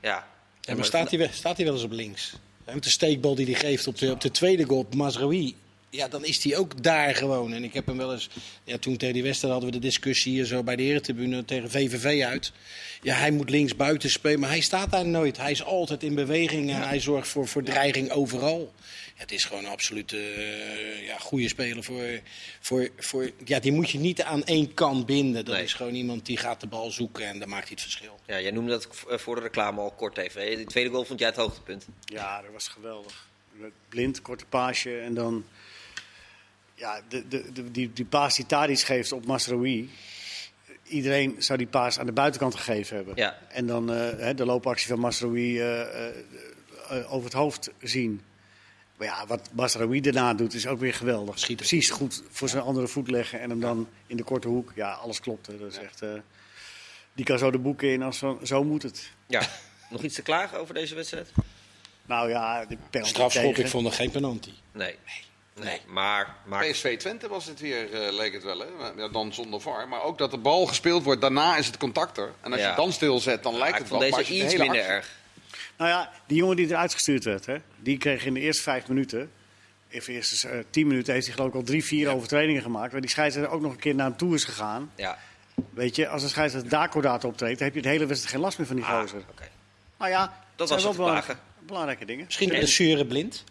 Ja. 0.00 0.28
Ja, 0.60 0.74
maar 0.74 0.84
staat 0.84 1.10
hij, 1.10 1.18
wel- 1.18 1.28
staat 1.32 1.56
hij 1.56 1.64
wel 1.66 1.74
eens 1.74 1.84
op 1.84 1.90
links? 1.92 2.32
Met 2.64 2.84
de 2.84 2.90
steekbal 2.90 3.34
die 3.34 3.46
hij 3.46 3.54
geeft 3.54 3.86
op 3.86 3.98
de, 3.98 4.10
op 4.10 4.20
de 4.20 4.30
tweede 4.30 4.64
goal 4.64 4.78
op. 4.80 4.94
Ja, 5.90 6.08
dan 6.08 6.24
is 6.24 6.44
hij 6.44 6.56
ook 6.56 6.82
daar 6.82 7.14
gewoon. 7.14 7.52
En 7.52 7.64
ik 7.64 7.74
heb 7.74 7.86
hem 7.86 7.96
wel 7.96 8.12
eens... 8.12 8.28
Ja, 8.64 8.78
toen 8.78 8.96
tegen 8.96 9.14
die 9.14 9.22
wedstrijd 9.22 9.52
hadden 9.52 9.72
we 9.72 9.78
de 9.78 9.86
discussie 9.86 10.32
hier 10.32 10.44
zo 10.44 10.62
bij 10.62 10.76
de 10.76 10.82
eretribune 10.82 11.44
tegen 11.44 11.70
VVV 11.70 12.22
uit. 12.24 12.52
Ja, 13.02 13.14
hij 13.14 13.30
moet 13.30 13.50
links 13.50 13.76
buiten 13.76 14.10
spelen, 14.10 14.40
maar 14.40 14.48
hij 14.48 14.60
staat 14.60 14.90
daar 14.90 15.06
nooit. 15.06 15.36
Hij 15.36 15.50
is 15.50 15.64
altijd 15.64 16.02
in 16.02 16.14
beweging 16.14 16.70
en 16.70 16.88
hij 16.88 17.00
zorgt 17.00 17.28
voor, 17.28 17.48
voor 17.48 17.62
dreiging 17.62 18.10
overal. 18.10 18.72
Het 19.22 19.32
is 19.32 19.44
gewoon 19.44 19.64
een 19.64 19.70
absolute 19.70 20.18
eh, 20.18 21.06
ja, 21.06 21.18
goede 21.18 21.48
speler. 21.48 21.84
Voor, 21.84 22.20
voor, 22.60 22.88
voor, 22.96 23.30
ja, 23.44 23.60
die 23.60 23.72
moet 23.72 23.90
je 23.90 23.98
niet 23.98 24.22
aan 24.22 24.44
één 24.44 24.74
kant 24.74 25.06
binden. 25.06 25.44
Dat 25.44 25.54
Nee. 25.54 25.64
is 25.64 25.74
gewoon 25.74 25.94
iemand 25.94 26.26
die 26.26 26.36
gaat 26.36 26.60
de 26.60 26.66
bal 26.66 26.90
zoeken 26.90 27.26
en 27.26 27.38
dan 27.38 27.48
maakt 27.48 27.62
hij 27.62 27.72
het 27.72 27.80
verschil. 27.82 28.20
ja, 28.26 28.40
jij 28.40 28.50
noemde 28.50 28.70
dat 28.70 28.88
eh, 29.08 29.18
voor 29.18 29.34
de 29.34 29.40
reclame 29.40 29.80
al 29.80 29.90
kort 29.90 30.18
even. 30.18 30.56
De 30.56 30.64
tweede 30.64 30.90
goal 30.90 31.04
vond 31.04 31.18
jij 31.18 31.28
het 31.28 31.36
hoogtepunt. 31.36 31.86
ja, 32.04 32.42
dat 32.42 32.52
was 32.52 32.68
geweldig. 32.68 33.28
Blind, 33.88 34.22
korte 34.22 34.44
paasje 34.44 34.98
en 34.98 35.14
dan. 35.14 35.44
Ja, 36.74 37.00
de, 37.08 37.28
de, 37.28 37.52
de, 37.52 37.70
die, 37.70 37.92
die 37.92 38.04
paas 38.04 38.36
die 38.36 38.46
Tadic 38.46 38.78
geeft 38.80 39.12
op 39.12 39.26
Masraoui. 39.26 39.90
Iedereen 40.82 41.34
zou 41.38 41.58
die 41.58 41.66
paas 41.66 41.98
aan 41.98 42.06
de 42.06 42.12
buitenkant 42.12 42.54
gegeven 42.54 42.96
hebben. 42.96 43.14
Ja. 43.16 43.38
En 43.48 43.66
dan 43.66 43.92
eh, 43.92 44.18
hè, 44.18 44.34
de 44.34 44.44
loopactie 44.44 44.88
van 44.88 44.98
Masraoui 44.98 45.60
eh, 45.60 46.08
eh, 46.08 47.12
over 47.12 47.24
het 47.24 47.32
hoofd 47.32 47.70
zien. 47.82 48.20
Maar 49.02 49.10
ja, 49.18 49.26
wat 49.26 49.48
Masraoui 49.52 50.00
daarna 50.00 50.34
doet 50.34 50.54
is 50.54 50.66
ook 50.66 50.80
weer 50.80 50.94
geweldig. 50.94 51.38
Schieten. 51.38 51.66
Precies 51.66 51.90
goed 51.90 52.22
voor 52.30 52.48
zijn 52.48 52.62
andere 52.62 52.88
voet 52.88 53.10
leggen 53.10 53.40
en 53.40 53.50
hem 53.50 53.60
dan 53.60 53.88
in 54.06 54.16
de 54.16 54.22
korte 54.22 54.48
hoek. 54.48 54.72
Ja, 54.74 54.92
alles 54.92 55.20
klopt. 55.20 55.46
hè. 55.46 55.58
Dat 55.58 55.72
is 55.72 55.78
echt, 55.78 56.02
eh, 56.02 56.08
die 57.14 57.24
kan 57.24 57.38
zo 57.38 57.50
de 57.50 57.58
boeken 57.58 57.88
in 57.92 58.02
als 58.02 58.18
van, 58.18 58.38
zo 58.42 58.64
moet 58.64 58.82
het. 58.82 59.10
Ja. 59.26 59.42
Nog 59.90 60.02
iets 60.02 60.14
te 60.14 60.22
klagen 60.22 60.58
over 60.58 60.74
deze 60.74 60.94
wedstrijd? 60.94 61.30
Nou 62.06 62.28
ja, 62.28 62.64
de 62.64 62.76
penalty 62.90 63.12
Strafschop, 63.12 63.44
tegen. 63.44 63.64
ik 63.64 63.70
vond 63.70 63.86
er 63.86 63.92
geen 63.92 64.10
penalty. 64.10 64.52
Nee. 64.72 64.96
Nee, 65.60 65.80
maar... 65.86 66.36
maar 66.46 66.66
PSV 66.66 66.98
Twente 66.98 67.28
was 67.28 67.46
het 67.46 67.60
weer, 67.60 67.92
eh, 67.92 68.12
leek 68.12 68.32
het 68.32 68.42
wel, 68.42 68.58
hè? 68.58 68.66
Ja, 68.96 69.08
dan 69.08 69.34
zonder 69.34 69.60
VAR. 69.60 69.88
Maar 69.88 70.02
ook 70.02 70.18
dat 70.18 70.30
de 70.30 70.38
bal 70.38 70.66
gespeeld 70.66 71.02
wordt, 71.02 71.20
daarna 71.20 71.56
is 71.56 71.66
het 71.66 71.76
contact 71.76 72.18
er. 72.18 72.32
En 72.40 72.46
als 72.50 72.54
je 72.54 72.60
Ja. 72.60 72.66
het 72.66 72.76
dan 72.76 72.92
stilzet, 72.92 73.42
dan 73.42 73.54
lijkt 73.56 73.72
ik 73.74 73.78
het 73.78 73.88
vond 73.88 74.00
wel. 74.00 74.10
Maar 74.10 74.18
deze 74.18 74.30
als 74.30 74.38
je 74.40 74.44
de 74.46 74.50
iets 74.50 74.62
minder 74.62 74.80
actie- 74.80 74.92
erg. 74.94 75.20
Nou 75.78 75.90
ja, 75.90 76.12
die 76.26 76.36
jongen 76.36 76.56
die 76.56 76.66
eruit 76.66 76.92
gestuurd 76.92 77.24
werd, 77.24 77.46
hè, 77.46 77.56
die 77.78 77.98
kreeg 77.98 78.24
in 78.24 78.34
de 78.34 78.40
eerste 78.40 78.62
vijf 78.62 78.88
minuten. 78.88 79.20
In 79.88 80.00
de 80.06 80.12
eerste 80.12 80.48
eh, 80.48 80.58
tien 80.70 80.86
minuten 80.86 81.12
heeft 81.12 81.26
hij 81.26 81.34
geloof 81.34 81.50
ik 81.50 81.54
al 81.56 81.62
drie, 81.62 81.84
vier 81.84 82.08
overtredingen 82.08 82.62
gemaakt. 82.62 82.92
Waar 82.92 83.00
die 83.00 83.10
scheidsrechter 83.10 83.52
ook 83.52 83.60
nog 83.60 83.72
een 83.72 83.78
keer 83.78 83.94
naar 83.94 84.06
hem 84.06 84.16
toe 84.16 84.34
is 84.34 84.44
gegaan. 84.44 84.92
Ja. 84.96 85.18
Weet 85.70 85.96
je, 85.96 86.08
als 86.08 86.22
een 86.22 86.28
scheidsrechter 86.28 86.70
daar 86.70 86.88
kordaat 86.88 87.24
optreedt, 87.24 87.58
dan 87.58 87.66
heb 87.66 87.76
je 87.76 87.82
de 87.82 87.88
hele 87.88 88.06
wedstrijd 88.06 88.34
geen 88.34 88.44
last 88.44 88.58
meer 88.58 88.66
van 88.66 88.76
die 88.76 88.84
Ah, 88.84 89.00
gozer. 89.00 89.22
oké. 89.30 89.48
Nou 89.98 90.10
ja, 90.10 90.38
Dat 90.56 90.68
zijn 90.68 90.80
was 90.82 90.96
wel 90.96 91.06
het 91.06 91.12
belangrijke, 91.14 91.42
belangrijke 91.66 92.04
dingen. 92.04 92.24
Misschien 92.24 92.48
een 92.48 92.54
En- 92.54 92.60
blessure 92.60 93.06
blind. 93.06 93.44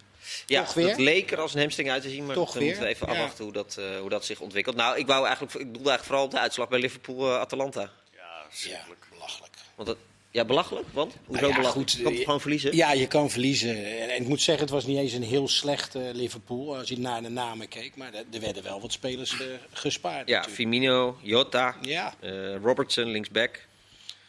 Ja, 0.46 0.64
Toch 0.64 0.74
weer? 0.74 0.88
dat 0.88 0.98
leek 1.00 1.32
er 1.32 1.38
als 1.40 1.54
een 1.54 1.60
hamstring 1.60 1.92
uit 1.92 2.02
te 2.02 2.10
zien, 2.10 2.26
maar 2.26 2.36
Toch 2.36 2.54
moeten 2.56 2.70
we 2.70 2.78
weer? 2.80 2.88
even 2.88 3.08
Ja. 3.08 3.14
afwachten 3.14 3.44
hoe 3.44 3.54
dat, 3.54 3.76
eh, 3.80 4.00
hoe 4.00 4.10
dat 4.10 4.26
zich 4.26 4.40
ontwikkelt. 4.40 4.76
Nou, 4.76 4.98
ik 4.98 5.08
wou 5.08 5.26
eigenlijk, 5.26 5.54
ik 5.54 5.60
bedoelde 5.60 5.90
eigenlijk 5.90 6.04
vooral 6.08 6.24
op 6.26 6.32
de 6.32 6.40
uitslag 6.40 6.70
bij 6.70 6.80
Liverpool-Atalanta. 6.80 7.82
Ja, 7.82 7.90
Ja, 8.12 8.46
verschrikkelijk. 8.50 9.06
belachelijk. 9.12 9.54
Want 9.76 9.88
dat, 9.88 9.98
ja, 10.32 10.46
belachelijk, 10.46 10.88
want? 10.94 11.14
Hoezo 11.26 11.42
Nou 11.42 11.54
ja, 11.54 11.60
belachelijk? 11.60 11.90
goed, 11.90 11.98
je 11.98 12.04
kan 12.04 12.12
eh, 12.12 12.18
toch 12.18 12.26
gewoon 12.26 12.42
verliezen? 12.42 12.76
Ja, 12.76 12.92
je 12.92 13.08
kan 13.08 13.30
verliezen. 13.30 14.00
En, 14.00 14.10
en 14.10 14.22
ik 14.22 14.28
moet 14.28 14.42
zeggen, 14.42 14.64
het 14.64 14.74
was 14.74 14.86
niet 14.86 14.98
eens 14.98 15.14
een 15.14 15.24
heel 15.24 15.48
slecht 15.48 15.96
eh, 15.96 16.02
Liverpool. 16.14 16.78
Als 16.78 16.90
je 16.90 17.00
naar 17.00 17.22
de 17.22 17.30
namen 17.30 17.68
keek. 17.68 17.96
Maar 17.96 18.14
er, 18.14 18.24
er 18.32 18.40
werden 18.40 18.64
wel 18.64 18.82
wat 18.82 18.92
spelers 18.92 19.40
eh, 19.40 19.48
gespaard. 19.72 20.28
Ja, 20.30 20.36
natuurlijk. 20.36 20.56
Firmino, 20.62 21.18
Jota, 21.22 21.76
ja, 21.82 22.14
eh, 22.20 22.56
Robertson, 22.56 23.06
linksback. 23.06 23.68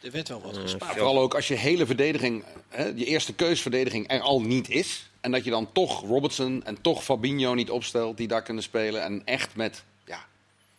er 0.01 0.11
werd 0.11 0.27
wel 0.27 0.41
wat 0.41 0.57
gespaard. 0.57 0.91
Ja, 0.91 0.97
vooral 0.97 1.19
ook 1.19 1.35
als 1.35 1.47
je 1.47 1.55
hele 1.55 1.85
verdediging, 1.85 2.43
hè, 2.69 2.85
je 2.85 3.05
eerste 3.05 3.33
keusverdediging 3.33 4.11
er 4.11 4.21
al 4.21 4.41
niet 4.41 4.69
is. 4.69 5.11
En 5.21 5.31
dat 5.31 5.43
je 5.43 5.49
dan 5.49 5.71
toch 5.71 6.01
Robertson 6.01 6.63
en 6.65 6.81
toch 6.81 7.03
Fabinho 7.03 7.53
niet 7.53 7.69
opstelt 7.69 8.17
die 8.17 8.27
daar 8.27 8.43
kunnen 8.43 8.63
spelen. 8.63 9.03
En 9.03 9.21
echt 9.25 9.55
met, 9.55 9.83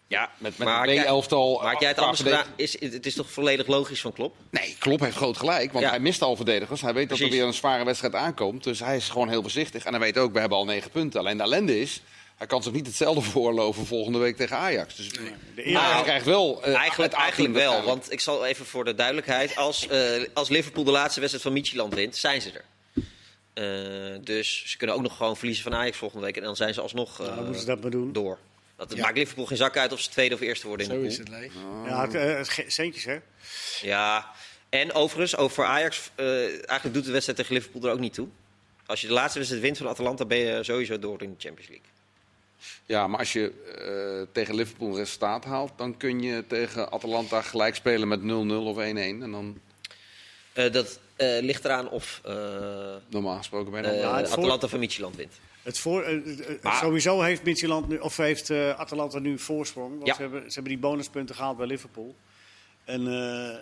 ja, 0.06 0.30
met, 0.38 0.58
met 0.58 0.68
maar 0.68 0.92
jij- 0.92 1.04
B-elftal. 1.04 1.58
Maar 1.62 1.72
had 1.72 1.80
jij 1.80 1.88
het 1.88 1.98
anders 1.98 2.20
gedaan? 2.20 2.46
Is, 2.56 2.80
het 2.80 3.06
is 3.06 3.14
toch 3.14 3.30
volledig 3.30 3.66
logisch 3.66 4.00
van 4.00 4.12
Klop? 4.12 4.34
Nee, 4.50 4.76
Klopp 4.78 5.00
heeft 5.00 5.16
groot 5.16 5.36
gelijk. 5.36 5.72
Want 5.72 5.84
Ja. 5.84 5.90
hij 5.90 6.00
mist 6.00 6.22
al 6.22 6.36
verdedigers. 6.36 6.80
Hij 6.80 6.94
weet 6.94 7.08
dat 7.08 7.18
er 7.18 7.30
weer 7.30 7.44
een 7.44 7.54
zware 7.54 7.84
wedstrijd 7.84 8.14
aankomt. 8.14 8.64
Dus 8.64 8.80
hij 8.80 8.96
is 8.96 9.08
gewoon 9.08 9.28
heel 9.28 9.42
voorzichtig. 9.42 9.84
En 9.84 9.90
hij 9.92 10.00
weet 10.00 10.18
ook, 10.18 10.32
we 10.32 10.40
hebben 10.40 10.58
al 10.58 10.64
negen 10.64 10.90
punten. 10.90 11.20
Alleen 11.20 11.36
de 11.36 11.42
ellende 11.42 11.80
is, 11.80 12.02
hij 12.36 12.46
kan 12.46 12.62
zich 12.62 12.72
niet 12.72 12.86
hetzelfde 12.86 13.22
voorloven 13.30 13.86
volgende 13.86 14.18
week 14.18 14.36
tegen 14.36 14.56
Ajax. 14.56 14.96
Dus 14.96 15.08
De 15.12 15.20
maar 15.54 15.64
eerste- 15.64 15.92
hij 15.94 16.02
krijgt 16.02 16.24
wel 16.26 16.62
eh, 16.62 16.74
Eigenlijk, 16.74 17.12
het 17.12 17.20
eigenlijk 17.22 17.54
wel, 17.54 17.82
want 17.82 18.12
ik 18.12 18.20
zal 18.20 18.46
even 18.46 18.66
voor 18.66 18.84
de 18.84 18.94
duidelijkheid. 18.94 19.56
Als, 19.56 19.86
eh, 19.88 20.00
als 20.34 20.48
Liverpool 20.48 20.84
de 20.84 20.90
laatste 20.90 21.20
wedstrijd 21.20 21.46
van 21.46 21.54
Michieland 21.56 21.94
wint, 21.94 22.16
zijn 22.16 22.40
ze 22.40 22.50
er. 22.50 22.64
Eh, 23.54 24.18
dus 24.24 24.62
ze 24.66 24.76
kunnen 24.76 24.96
ook 24.96 25.02
nog 25.02 25.16
gewoon 25.16 25.36
verliezen 25.36 25.64
van 25.64 25.74
Ajax 25.74 25.96
volgende 25.96 26.24
week. 26.24 26.36
En 26.36 26.42
dan 26.42 26.56
zijn 26.56 26.74
ze 26.74 26.80
alsnog 26.80 27.12
eh, 27.12 27.18
Nou, 27.18 27.34
dan 27.34 27.42
moeten 27.44 27.60
ze 27.60 27.66
dat 27.66 27.80
maar 27.80 27.90
doen. 27.90 28.12
door. 28.12 28.38
Dat 28.76 28.88
het 28.88 28.98
Ja. 28.98 29.04
maakt 29.04 29.16
Liverpool 29.16 29.46
geen 29.46 29.56
zak 29.56 29.76
uit 29.76 29.92
of 29.92 30.00
ze 30.00 30.10
tweede 30.10 30.34
of 30.34 30.40
eerste 30.40 30.66
worden 30.66 30.86
in 30.86 30.92
Zo 30.92 31.00
de 31.00 31.06
is 31.06 31.16
pool. 31.16 31.24
het, 31.24 31.34
Lee. 31.34 31.50
Ja, 31.84 32.00
het, 32.04 32.14
eh, 32.14 32.36
het 32.36 32.48
ge- 32.48 32.64
centjes 32.68 33.04
hè. 33.04 33.18
Ja, 33.80 34.30
en 34.68 34.92
overigens, 34.92 35.36
ook 35.36 35.50
voor 35.50 35.64
Ajax, 35.64 36.10
eh, 36.14 36.26
eigenlijk 36.48 36.92
doet 36.92 37.04
de 37.04 37.10
wedstrijd 37.10 37.38
tegen 37.38 37.54
Liverpool 37.54 37.82
er 37.82 37.90
ook 37.92 37.98
niet 38.00 38.14
toe. 38.14 38.28
Als 38.86 39.00
je 39.00 39.06
de 39.06 39.12
laatste 39.12 39.38
wedstrijd 39.38 39.64
wint 39.64 39.78
van 39.78 39.88
Atalanta, 39.88 40.24
ben 40.24 40.38
je 40.38 40.64
sowieso 40.64 40.98
door 40.98 41.22
in 41.22 41.30
de 41.30 41.46
Champions 41.46 41.68
League. 41.70 41.86
Ja, 42.86 43.06
maar 43.06 43.18
als 43.18 43.32
je 43.32 43.52
eh, 44.26 44.32
tegen 44.32 44.54
Liverpool 44.54 44.88
een 44.88 44.94
resultaat 44.96 45.44
haalt, 45.44 45.72
dan 45.76 45.96
kun 45.96 46.20
je 46.22 46.46
tegen 46.46 46.92
Atalanta 46.92 47.42
gelijk 47.42 47.74
spelen 47.74 48.08
met 48.08 48.20
0-0 48.22 48.66
of 48.66 48.76
1-1. 48.78 49.22
En 49.22 49.30
dan 49.30 49.60
Eh, 50.52 50.72
dat 50.72 50.98
eh, 51.16 51.38
ligt 51.40 51.64
eraan 51.64 51.88
of 51.90 52.20
eh, 52.24 52.34
normaal 53.08 53.36
gesproken 53.36 53.72
ben 53.72 53.82
je 53.82 53.88
eh, 53.88 54.02
dan... 54.02 54.18
Ja, 54.22 54.26
Atalanta 54.26 54.68
van 54.68 54.78
Michieland 54.78 55.16
wint. 55.16 55.32
Het 55.64 55.78
voor, 55.78 56.02
eh, 56.02 56.14
eh, 56.16 56.38
eh, 56.50 56.62
Maar- 56.62 56.74
sowieso 56.76 57.20
heeft 57.20 57.42
Midtjylland 57.44 57.88
nu, 57.88 57.96
of 57.98 58.16
heeft 58.16 58.50
eh, 58.50 58.70
Atalanta 58.78 59.18
nu 59.18 59.38
voorsprong. 59.38 59.90
Want 59.94 60.06
Ja. 60.06 60.14
ze, 60.14 60.20
hebben, 60.22 60.40
ze 60.40 60.54
hebben 60.54 60.72
die 60.72 60.80
bonuspunten 60.80 61.34
gehaald 61.34 61.56
bij 61.56 61.66
Liverpool. 61.66 62.14
En 62.84 63.00
eh, 63.06 63.58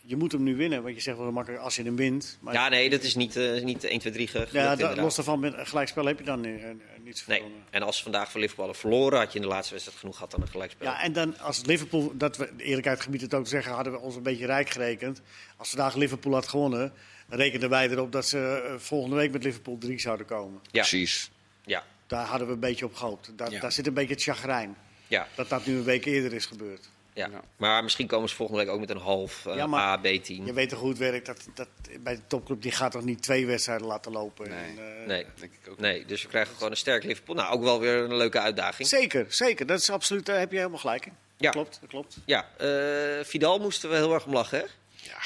je 0.00 0.16
moet 0.16 0.32
hem 0.32 0.42
nu 0.42 0.56
winnen. 0.56 0.82
Want 0.82 0.94
je 0.94 1.00
zegt 1.00 1.18
wel 1.18 1.32
makkelijk 1.32 1.62
als 1.62 1.76
je 1.76 1.82
hem 1.82 1.96
wint. 1.96 2.38
Maar 2.40 2.54
Ja, 2.54 2.68
nee, 2.68 2.90
dat 2.90 3.02
is 3.02 3.14
niet, 3.14 3.36
eh, 3.36 3.62
niet 3.62 3.84
1, 3.84 3.98
2, 3.98 4.12
3 4.12 4.26
gelukt 4.28 4.52
ja, 4.52 4.76
da- 4.76 4.94
los 4.94 5.14
daarvan, 5.14 5.40
met 5.40 5.54
een 5.58 5.66
gelijkspel 5.66 6.04
heb 6.04 6.18
je 6.18 6.24
dan 6.24 6.44
eh, 6.44 6.68
eh, 6.70 6.76
niet 7.04 7.18
zoveel. 7.18 7.34
Nee, 7.42 7.52
en 7.70 7.82
als 7.82 7.96
ze 7.96 8.02
vandaag 8.02 8.30
voor 8.30 8.40
Liverpool 8.40 8.64
hadden 8.64 8.82
verloren, 8.82 9.18
had 9.18 9.32
je 9.32 9.36
in 9.38 9.44
de 9.44 9.50
laatste 9.50 9.72
wedstrijd 9.72 9.98
genoeg 10.00 10.14
gehad 10.16 10.34
aan 10.34 10.40
een 10.40 10.48
gelijkspel. 10.48 10.86
Ja, 10.86 11.02
en 11.02 11.12
dan 11.12 11.38
als 11.38 11.64
Liverpool, 11.64 12.12
dat 12.14 12.36
we 12.36 12.50
de 12.56 12.64
eerlijkheid 12.64 13.00
gebied 13.00 13.20
het 13.20 13.34
ook 13.34 13.44
te 13.44 13.50
zeggen, 13.50 13.72
hadden 13.72 13.92
we 13.92 13.98
ons 13.98 14.16
een 14.16 14.22
beetje 14.22 14.46
rijk 14.46 14.70
gerekend. 14.70 15.20
Als 15.56 15.68
vandaag 15.68 15.94
Liverpool 15.94 16.32
had 16.32 16.48
gewonnen, 16.48 16.92
dan 17.28 17.38
rekenden 17.38 17.68
wij 17.70 17.90
erop 17.90 18.12
dat 18.12 18.26
ze 18.28 18.74
volgende 18.78 19.16
week 19.16 19.32
met 19.32 19.44
Liverpool 19.44 19.78
3 19.78 20.00
zouden 20.00 20.26
komen. 20.26 20.60
Ja. 20.62 20.68
Precies. 20.70 21.30
Ja, 21.64 21.84
Daar 22.06 22.26
hadden 22.26 22.46
we 22.46 22.52
een 22.52 22.60
beetje 22.60 22.84
op 22.84 22.94
gehoopt. 22.94 23.30
Daar, 23.36 23.50
Ja. 23.50 23.60
daar 23.60 23.72
zit 23.72 23.86
een 23.86 23.94
beetje 23.94 24.14
het 24.14 24.22
chagrijn. 24.22 24.76
ja, 25.06 25.28
Dat 25.34 25.48
dat 25.48 25.66
nu 25.66 25.76
een 25.76 25.84
week 25.84 26.04
eerder 26.04 26.32
is 26.32 26.46
gebeurd. 26.46 26.88
ja. 27.12 27.26
Ja. 27.30 27.40
Maar 27.56 27.82
misschien 27.82 28.06
komen 28.06 28.28
ze 28.28 28.34
volgende 28.34 28.62
week 28.64 28.72
ook 28.72 28.80
met 28.80 28.90
een 28.90 28.96
half 28.96 29.46
eh, 29.46 29.54
Ja, 29.56 29.66
maar- 29.66 29.80
A, 29.80 29.96
B-team. 29.96 30.46
Je 30.46 30.52
weet 30.52 30.68
toch 30.68 30.78
hoe 30.80 30.88
het 30.88 30.98
werkt. 30.98 31.26
Dat, 31.26 31.46
dat, 31.54 31.68
bij 32.00 32.14
de 32.14 32.26
topclub 32.26 32.62
die 32.62 32.72
gaat 32.72 32.92
toch 32.92 33.04
niet 33.04 33.22
twee 33.22 33.46
wedstrijden 33.46 33.86
laten 33.86 34.12
lopen. 34.12 34.48
Nee. 34.50 34.58
En, 34.58 35.00
eh, 35.00 35.06
Nee, 35.06 35.26
Denk 35.38 35.52
ik 35.62 35.68
ook. 35.70 35.78
nee, 35.78 36.04
dus 36.06 36.22
we 36.22 36.28
krijgen 36.28 36.54
gewoon 36.54 36.70
een 36.70 36.76
sterk 36.76 37.04
Liverpool. 37.04 37.34
Nou, 37.34 37.52
ook 37.54 37.62
wel 37.62 37.80
weer 37.80 37.96
een 37.96 38.16
leuke 38.16 38.40
uitdaging. 38.40 38.88
Zeker, 38.88 39.26
zeker. 39.28 39.66
Dat 39.66 39.78
is 39.80 39.90
absoluut, 39.90 40.26
daar 40.26 40.38
heb 40.38 40.50
je 40.50 40.56
helemaal 40.56 40.78
gelijk 40.78 41.06
in. 41.06 41.12
Ja. 41.36 41.50
Klopt, 41.50 41.78
dat 41.80 41.88
klopt. 41.88 42.16
Ja, 42.24 42.48
eh 42.58 43.24
Vidal 43.24 43.58
moesten 43.58 43.90
we 43.90 43.96
heel 43.96 44.14
erg 44.14 44.24
om 44.26 44.32
lachen, 44.32 44.58
hè? 44.58 44.64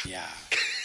Ja, 0.09 0.29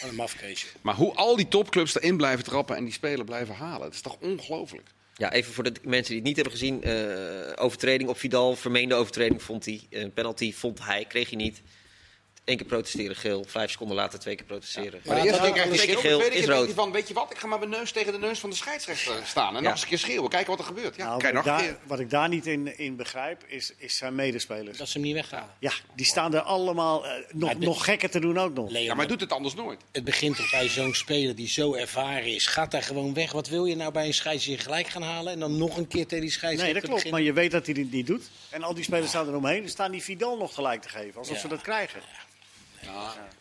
wat 0.02 0.10
een 0.10 0.16
mafkeesje. 0.16 0.68
Maar 0.82 0.96
hoe 0.96 1.14
al 1.16 1.36
die 1.36 1.48
topclubs 1.48 1.96
erin 1.96 2.18
blijven 2.18 2.44
trappen 2.44 2.76
en 2.76 2.84
die 2.84 2.94
spelen 2.94 3.26
blijven 3.26 3.56
halen, 3.56 3.80
dat 3.82 3.94
is 3.94 4.02
toch 4.02 4.18
ongelooflijk? 4.20 4.88
Ja, 5.22 5.32
even 5.32 5.54
voor 5.54 5.64
de 5.64 5.74
mensen 5.84 6.08
die 6.08 6.16
het 6.16 6.24
niet 6.24 6.36
hebben 6.36 6.54
gezien. 6.54 6.84
eh, 6.84 7.64
overtreding 7.64 8.10
op 8.10 8.18
Vidal, 8.18 8.56
vermeende 8.56 8.96
overtreding 8.96 9.44
vond 9.44 9.66
hij. 9.66 9.82
Een 9.90 10.14
penalty 10.14 10.54
vond 10.54 10.84
hij, 10.86 11.06
kreeg 11.06 11.30
hij 11.30 11.38
niet. 11.38 11.62
Eén 12.46 12.58
keer 12.58 12.66
protesteren 12.68 13.16
geel, 13.16 13.44
vijf 13.48 13.72
seconden 13.72 13.96
later 13.96 14.20
twee 14.20 14.36
keer 14.36 14.46
protesteren. 14.46 15.02
Maar 15.06 15.16
de 15.22 15.28
eerste 15.28 15.42
keer 15.42 15.52
krijg 15.52 15.70
je 15.70 15.76
twee 15.76 15.86
keer 15.88 15.98
schil, 15.98 16.02
de 16.02 16.08
geel 16.08 16.18
tweede 16.20 16.36
is 16.36 16.46
rood. 16.46 16.74
van, 16.74 16.92
weet 16.92 17.08
je 17.08 17.14
wat, 17.14 17.32
ik 17.32 17.38
ga 17.38 17.48
maar 17.48 17.60
mijn 17.60 17.72
neus 17.72 17.92
tegen 17.92 18.12
de 18.12 18.18
neus 18.20 18.40
van 18.40 18.50
de 18.50 18.56
scheidsrechter 18.56 19.16
staan. 19.26 19.48
En 19.48 19.54
Ja. 19.56 19.62
nog 19.62 19.72
eens 19.72 19.82
een 19.82 19.88
keer 19.88 19.98
schreeuwen, 19.98 20.30
kijken 20.30 20.50
wat 20.50 20.60
er 20.60 20.66
gebeurt. 20.66 20.96
Ja, 20.96 21.06
Nou, 21.06 21.22
nog 21.22 21.34
een 21.34 21.44
daar, 21.44 21.62
keer. 21.62 21.78
wat 21.88 22.00
ik 22.00 22.10
daar 22.10 22.30
niet 22.30 22.46
in, 22.48 22.78
in 22.78 22.96
begrijp, 22.96 23.44
is, 23.48 23.74
is 23.78 23.98
zijn 23.98 24.16
medespelers. 24.16 24.78
Dat 24.78 24.88
ze 24.88 24.94
hem 24.94 25.02
niet 25.08 25.14
weghalen. 25.16 25.50
Ja, 25.60 25.72
die 25.96 26.06
staan 26.06 26.34
er 26.34 26.42
allemaal 26.42 27.06
eh, 27.06 27.12
nog, 27.34 27.58
nog 27.60 27.84
gekker 27.86 28.10
te 28.10 28.20
doen 28.20 28.38
ook 28.40 28.54
nog. 28.54 28.72
Ja, 28.72 28.88
maar 28.88 28.98
hij 28.98 29.08
doet 29.08 29.22
het 29.22 29.32
anders 29.32 29.56
nooit. 29.56 29.80
het 29.92 30.04
begint 30.04 30.36
toch 30.36 30.50
bij 30.52 30.68
zo'n 30.68 30.94
speler 30.94 31.36
die 31.36 31.48
zo 31.48 31.74
ervaren 31.74 32.34
is. 32.36 32.46
Gaat 32.48 32.72
daar 32.72 32.84
gewoon 32.84 33.14
weg. 33.14 33.32
Wat 33.32 33.48
wil 33.48 33.66
je 33.66 33.76
nou 33.76 33.92
bij 33.92 34.06
een 34.06 34.14
scheidsrechter 34.14 34.64
gelijk 34.66 34.88
gaan 34.88 35.02
halen? 35.04 35.34
En 35.34 35.40
dan 35.40 35.58
nog 35.58 35.78
een 35.78 35.88
keer 35.88 36.08
tegen 36.08 36.24
die 36.24 36.32
scheidsrechter 36.34 36.74
Nee, 36.74 36.82
dat 36.82 36.92
klopt. 36.92 37.12
Maar 37.12 37.22
je 37.22 37.34
weet 37.34 37.52
dat 37.52 37.66
hij 37.66 37.74
dit 37.76 37.92
niet 37.92 38.08
doet. 38.08 38.30
En 38.50 38.64
al 38.64 38.74
die 38.74 38.84
spelers 38.84 39.10
staan 39.10 39.28
eromheen. 39.28 39.60
Dan 39.62 39.70
staan 39.70 39.92
die 39.92 40.04
Vidal 40.04 40.38
nog 40.38 40.54
gelijk 40.54 40.82
te 40.82 40.90
geven. 40.90 41.20
Alsof 41.20 41.36
Ja. 41.36 41.42
ze 41.42 41.48
dat 41.48 41.62
krijgen. 41.62 42.02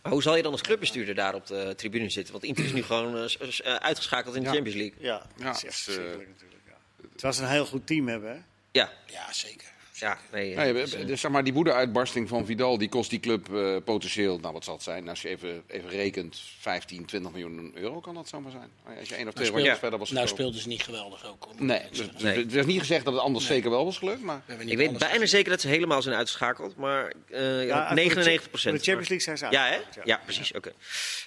Maar 0.03 0.13
hoe 0.13 0.23
zal 0.23 0.37
je 0.37 0.43
dan 0.43 0.53
als 0.53 0.61
clubbestuurder 0.61 1.15
daar 1.15 1.35
op 1.35 1.47
de 1.47 1.73
tribune 1.77 2.11
zitten? 2.11 2.33
Want 2.33 2.45
Inter 2.45 2.65
is 2.65 2.73
nu 2.73 2.83
gewoon 2.83 3.17
eh, 3.17 3.59
eh, 3.65 3.75
uitgeschakeld 3.75 4.35
in 4.35 4.43
de 4.43 4.49
Ja. 4.49 4.55
Champions 4.55 4.79
League. 4.79 4.97
Ja, 5.01 5.27
Ja, 5.37 5.45
dat 5.45 5.57
is 5.57 5.65
echt 5.65 5.79
het 5.79 5.89
eh, 5.89 5.95
verschrikkelijk 5.95 6.29
natuurlijk. 6.29 6.61
Ja. 6.69 6.75
Terwijl 7.13 7.33
ze 7.35 7.43
een 7.43 7.49
heel 7.49 7.67
goed 7.67 7.87
team 7.87 8.09
hebben. 8.09 8.31
Hè? 8.31 8.39
Ja, 8.73 8.93
Ja, 9.07 9.33
zeker. 9.33 9.69
Ja 10.01 10.19
nee. 10.33 10.55
Nee, 10.55 10.73
dus, 10.73 10.95
eh, 10.95 11.07
dus 11.07 11.21
zeg 11.21 11.31
maar, 11.31 11.45
die 11.45 11.53
woedeuitbarsting 11.53 12.29
van 12.29 12.47
Vidal 12.47 12.79
die 12.79 12.89
kost 12.89 13.11
die 13.11 13.21
club 13.21 13.55
eh, 13.55 13.77
potentieel, 13.85 14.39
nou 14.39 14.53
wat 14.53 14.65
zal 14.65 14.75
het 14.75 14.83
zijn, 14.83 15.09
als 15.09 15.23
je 15.23 15.29
even, 15.29 15.63
even 15.67 15.91
rekent, 15.91 16.41
15, 16.59 17.05
20 17.05 17.31
miljoen 17.33 17.73
euro 17.75 18.01
kan 18.01 18.15
dat 18.15 18.29
zomaar 18.29 18.51
zijn. 18.51 18.71
Als 18.99 19.09
je 19.09 19.15
één 19.15 19.27
of 19.29 19.33
twee 19.35 19.45
Nou, 19.47 19.57
rondjes 19.57 19.63
speel- 19.63 19.77
verder 19.79 19.99
was 19.99 20.11
nou 20.11 20.29
gekomen. 20.29 20.29
speelden 20.29 20.61
ze 20.61 20.69
niet 20.69 20.83
geweldig 20.83 21.27
ook. 21.27 21.49
Nee, 21.59 21.81
Dat 21.83 21.89
dus, 21.91 22.01
is- 22.17 22.23
Nee. 22.23 22.37
het 22.39 22.55
is 22.55 22.67
niet 22.67 22.79
gezegd 22.81 23.05
dat 23.05 23.15
het 23.15 23.23
anders 23.23 23.47
zeker 23.47 23.71
wel 23.71 23.85
was 23.85 23.99
gelukt, 23.99 24.23
maar... 24.23 24.43
we 24.47 24.65
ik 24.65 24.77
weet 24.77 24.99
bijna 24.99 25.27
zeker 25.27 25.51
dat 25.51 25.61
ze 25.61 25.69
helemaal 25.69 26.03
zijn 26.03 26.17
uitgeschakeld, 26.17 26.77
maar 26.77 27.13
eh, 27.31 27.67
Ja, 27.67 27.87
voor 27.87 27.89
de 27.97 28.03
99 28.03 28.61
Cha- 28.61 28.69
Voor 28.69 28.79
de 28.79 28.85
Champions 28.85 29.09
League 29.09 29.21
zijn 29.21 29.39
ze 29.39 29.47
Ja, 29.51 29.67
hè? 29.67 29.77
Ja, 30.05 30.21
precies. 30.25 30.53
Oké. 30.53 30.73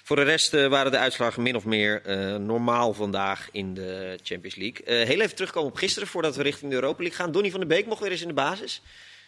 Voor 0.02 0.16
de 0.16 0.22
rest 0.22 0.54
eh, 0.54 0.66
waren 0.66 0.92
de 0.92 0.98
uitslagen 0.98 1.42
min 1.42 1.56
of 1.56 1.64
meer 1.64 2.02
eh, 2.04 2.36
normaal 2.36 2.92
vandaag 2.92 3.48
in 3.52 3.74
de 3.74 4.18
Champions 4.22 4.54
League. 4.56 4.84
Eh, 4.86 5.06
heel 5.06 5.20
even 5.20 5.34
terugkomen 5.34 5.70
op 5.70 5.76
gisteren, 5.76 6.08
voordat 6.08 6.36
we 6.36 6.42
richting 6.42 6.70
de 6.70 6.76
Europa 6.76 7.02
League 7.02 7.18
gaan. 7.18 7.32
Donny 7.32 7.50
van 7.50 7.60
der 7.60 7.68
Beek 7.68 7.86
mocht 7.86 8.00
weer 8.00 8.10
eens 8.10 8.22
in 8.22 8.28
de 8.28 8.34
basis. 8.34 8.63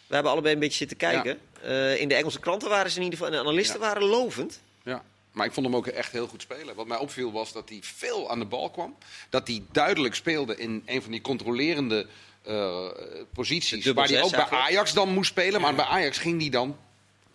We 0.07 0.13
hebben 0.13 0.31
allebei 0.31 0.53
een 0.53 0.59
beetje 0.59 0.77
zitten 0.77 0.97
kijken. 0.97 1.39
Eh, 1.61 1.99
in 1.99 2.07
de 2.07 2.15
Engelse 2.15 2.39
kranten 2.39 2.69
waren 2.69 2.91
ze 2.91 2.97
in 2.97 3.03
ieder 3.03 3.19
geval, 3.19 3.33
en 3.33 3.39
de 3.39 3.49
analisten 3.49 3.79
waren 3.79 4.03
lovend. 4.03 4.59
Ja, 4.83 5.03
maar 5.31 5.45
ik 5.45 5.53
vond 5.53 5.65
hem 5.65 5.75
ook 5.75 5.87
echt 5.87 6.11
heel 6.11 6.27
goed 6.27 6.41
spelen. 6.41 6.75
Wat 6.75 6.87
mij 6.87 6.97
opviel 6.97 7.31
was 7.31 7.51
dat 7.51 7.69
hij 7.69 7.79
veel 7.81 8.29
aan 8.29 8.39
de 8.39 8.45
bal 8.45 8.69
kwam. 8.69 8.97
Dat 9.29 9.47
hij 9.47 9.63
duidelijk 9.71 10.15
speelde 10.15 10.55
in 10.57 10.83
een 10.85 11.01
van 11.01 11.11
die 11.11 11.21
controlerende 11.21 12.07
eh, 12.43 12.85
posities. 13.33 13.85
Waar 13.85 14.07
hij 14.07 14.21
ook 14.21 14.31
bij. 14.31 14.49
Ajax 14.49 14.93
dan 14.93 15.09
moest 15.09 15.29
spelen. 15.29 15.61
Maar 15.61 15.75
bij 15.75 15.85
Ajax 15.85 16.17
ging 16.17 16.41
hij 16.41 16.49
dan, 16.49 16.77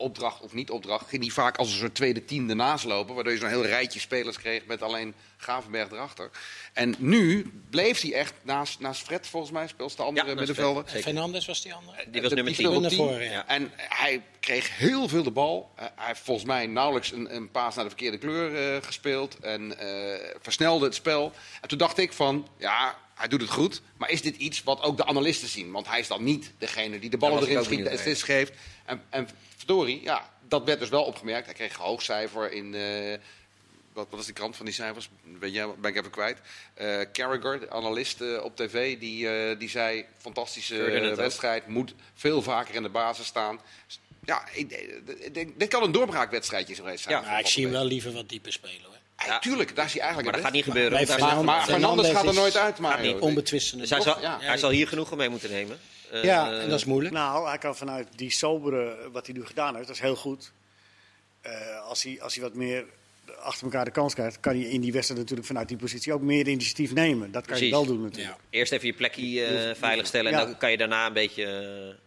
opdracht 0.03 0.41
of 0.41 0.53
niet 0.53 0.71
opdracht, 0.71 1.09
ging 1.09 1.23
hij 1.23 1.31
vaak 1.33 1.57
als 1.57 1.71
een 1.73 1.79
soort 1.79 1.95
tweede 1.95 2.25
team 2.25 2.49
ernaast 2.51 2.85
lopen. 2.85 3.15
Waardoor 3.15 3.33
je 3.33 3.39
zo'n 3.39 3.49
heel 3.49 3.67
rijtje 3.67 4.01
spelers 4.01 4.39
kreeg 4.39 4.67
met 4.67 4.83
alleen 4.83 5.15
Gravenberg 5.37 5.91
erachter. 5.91 6.31
En 6.73 6.95
nu 6.99 7.53
bleef 7.71 8.01
hij 8.01 8.13
echt 8.15 8.35
naast, 8.43 8.81
naast 8.81 9.03
Fred, 9.03 9.27
volgens 9.27 9.53
mij, 9.53 9.69
speelt 9.69 9.97
de 9.97 10.03
andere 10.03 10.27
Ja, 10.27 10.35
naast 10.35 10.47
middenvelder. 10.47 10.85
Fernandes 11.03 11.47
was 11.47 11.63
die 11.63 11.75
andere. 11.75 11.97
Die 12.11 12.21
was 12.21 12.31
De- 12.31 12.37
nummer 12.37 12.55
die 12.55 12.67
speelde 12.67 12.89
10. 12.89 12.99
op 13.01 13.07
Naar 13.07 13.19
10. 13.19 13.19
voren, 13.19 13.31
ja. 13.31 13.47
En 13.49 13.73
hij 13.77 14.23
kreeg 14.41 14.77
heel 14.79 15.09
veel 15.09 15.23
de 15.23 15.31
bal. 15.31 15.73
Eh, 15.77 15.85
hij 15.97 16.07
heeft 16.07 16.21
volgens 16.21 16.47
mij 16.47 16.67
nauwelijks 16.67 17.13
een, 17.13 17.35
een 17.35 17.51
paas 17.51 17.75
naar 17.75 17.85
de 17.85 17.91
verkeerde 17.91 18.19
kleur 18.19 18.75
eh, 18.75 18.83
gespeeld. 18.83 19.39
En 19.39 19.79
eh, 19.79 20.31
versnelde 20.41 20.85
het 20.85 20.95
spel. 20.95 21.33
En 21.61 21.69
toen 21.69 21.79
dacht 21.79 21.99
ik 21.99 22.13
van, 22.13 22.49
ja, 22.59 22.97
hij 23.23 23.31
doet 23.31 23.41
het 23.41 23.51
goed. 23.51 23.81
Maar 23.97 24.11
is 24.11 24.23
dit 24.23 24.37
iets 24.37 24.63
wat 24.63 24.83
ook 24.83 24.97
de 24.97 25.07
analisten 25.07 25.49
zien? 25.49 25.71
Want 25.71 25.89
hij 25.89 26.01
is 26.01 26.09
dan 26.09 26.25
niet 26.25 26.53
degene 26.59 26.99
die 26.99 27.11
de 27.11 27.17
ballen 27.17 27.35
was 27.35 27.45
ik 27.45 27.51
erin 27.51 27.65
schiet, 27.65 27.85
de 27.85 27.91
assist 27.91 28.23
geeft. 28.23 28.53
En, 28.85 29.03
en 29.11 29.29
verdorie, 29.57 30.03
ja, 30.03 30.31
dat 30.49 30.65
werd 30.65 30.79
dus 30.79 30.89
wel 30.89 31.05
opgemerkt. 31.05 31.47
Hij 31.47 31.55
kreeg 31.55 31.75
een 31.75 31.85
hoog 31.85 32.03
cijfer 32.03 32.53
in... 32.53 32.75
eh, 32.75 33.19
wat, 33.93 34.07
wat 34.11 34.21
is 34.21 34.27
de 34.27 34.33
krant 34.33 34.57
van 34.57 34.65
die 34.65 34.75
cijfers? 34.75 35.09
Weet 35.41 35.53
jij, 35.53 35.67
ben 35.81 35.91
ik 35.91 35.97
even 35.97 36.11
kwijt. 36.11 36.39
Eh 36.75 37.01
Carragher, 37.13 37.61
de 37.61 37.71
analist 37.71 38.21
eh, 38.21 38.45
op 38.45 38.57
tv, 38.57 38.99
die, 38.99 39.29
eh, 39.29 39.59
die 39.59 39.69
zei: 39.69 40.05
fantastische 40.19 41.15
wedstrijd, 41.17 41.67
moet 41.67 41.95
veel 42.15 42.43
vaker 42.43 42.75
in 42.75 42.83
de 42.83 42.89
basis 42.89 43.27
staan. 43.27 43.61
Ja, 44.25 44.49
ik, 44.53 44.71
ik 45.19 45.35
denk, 45.35 45.59
dit 45.59 45.69
kan 45.69 45.83
een 45.83 45.93
doorbraakwedstrijdje 45.93 46.75
geweest 46.75 47.03
zijn. 47.03 47.25
Ja, 47.25 47.39
ik 47.39 47.47
zie 47.47 47.63
hem 47.63 47.73
wel 47.73 47.85
liever 47.85 48.13
wat 48.13 48.29
dieper 48.29 48.53
spelen. 48.53 48.85
Hoor. 48.85 49.01
Ja, 49.27 49.39
tuurlijk, 49.39 49.77
daar 49.77 49.85
is 49.85 49.93
hij 49.93 50.01
eigenlijk 50.03 50.31
Maar 50.31 50.37
dat 50.43 50.45
gaat 50.51 50.53
niet 50.57 50.65
gebeuren. 50.65 50.93
Maar 50.93 51.17
beste. 51.19 51.43
Maar 51.43 51.63
Fernandes 51.65 52.11
gaat 52.11 52.27
er 52.27 52.35
nooit 52.35 52.57
uit, 52.57 52.79
maar. 52.79 53.15
Onbetwistende. 53.21 53.81
Dus 53.83 53.91
hij 53.91 54.01
zal, 54.01 54.21
Ja. 54.21 54.39
hij 54.41 54.57
zal 54.59 54.71
hier 54.71 54.89
genoeg 54.89 55.11
om 55.13 55.17
mee 55.19 55.29
moeten 55.29 55.51
nemen. 55.51 55.79
Eh, 56.11 56.25
ja, 56.25 56.53
en 56.61 56.69
dat 56.69 56.79
is 56.79 56.85
moeilijk. 56.85 57.15
Nou, 57.15 57.49
hij 57.49 57.59
kan 57.59 57.77
vanuit 57.77 58.07
die 58.17 58.31
sobere, 58.31 58.97
wat 59.13 59.27
hij 59.27 59.35
nu 59.35 59.45
gedaan 59.47 59.75
heeft, 59.75 59.87
dat 59.87 59.97
is 59.97 60.03
heel 60.03 60.17
goed. 60.17 60.53
Eh, 61.41 61.53
als, 61.89 62.03
hij, 62.03 62.19
als 62.23 62.35
hij 62.35 62.43
wat 62.43 62.55
meer 62.55 62.85
achter 63.41 63.65
elkaar 63.65 63.85
de 63.85 63.91
kans 63.91 64.15
krijgt, 64.15 64.41
kan 64.41 64.53
hij 64.55 64.63
in 64.63 64.81
die 64.81 64.93
wedstrijd 64.93 65.21
natuurlijk 65.21 65.49
vanuit 65.49 65.69
die 65.69 65.77
positie 65.77 66.13
ook 66.13 66.21
meer 66.21 66.49
initiatief 66.49 66.93
nemen. 66.93 67.33
Dat 67.33 67.47
kan 67.47 67.57
Precies. 67.57 67.65
je 67.67 67.71
wel 67.73 67.87
doen 67.87 68.03
natuurlijk. 68.03 68.35
Ja. 68.51 68.59
Eerst 68.59 68.73
even 68.73 68.87
je 68.87 68.93
plekje 68.95 69.45
eh, 69.45 69.75
veiligstellen 69.79 70.33
en 70.33 70.39
Ja. 70.39 70.45
dan 70.45 70.57
kan 70.59 70.71
je 70.71 70.77
daarna 70.77 71.07
een 71.07 71.13
beetje... 71.13 71.45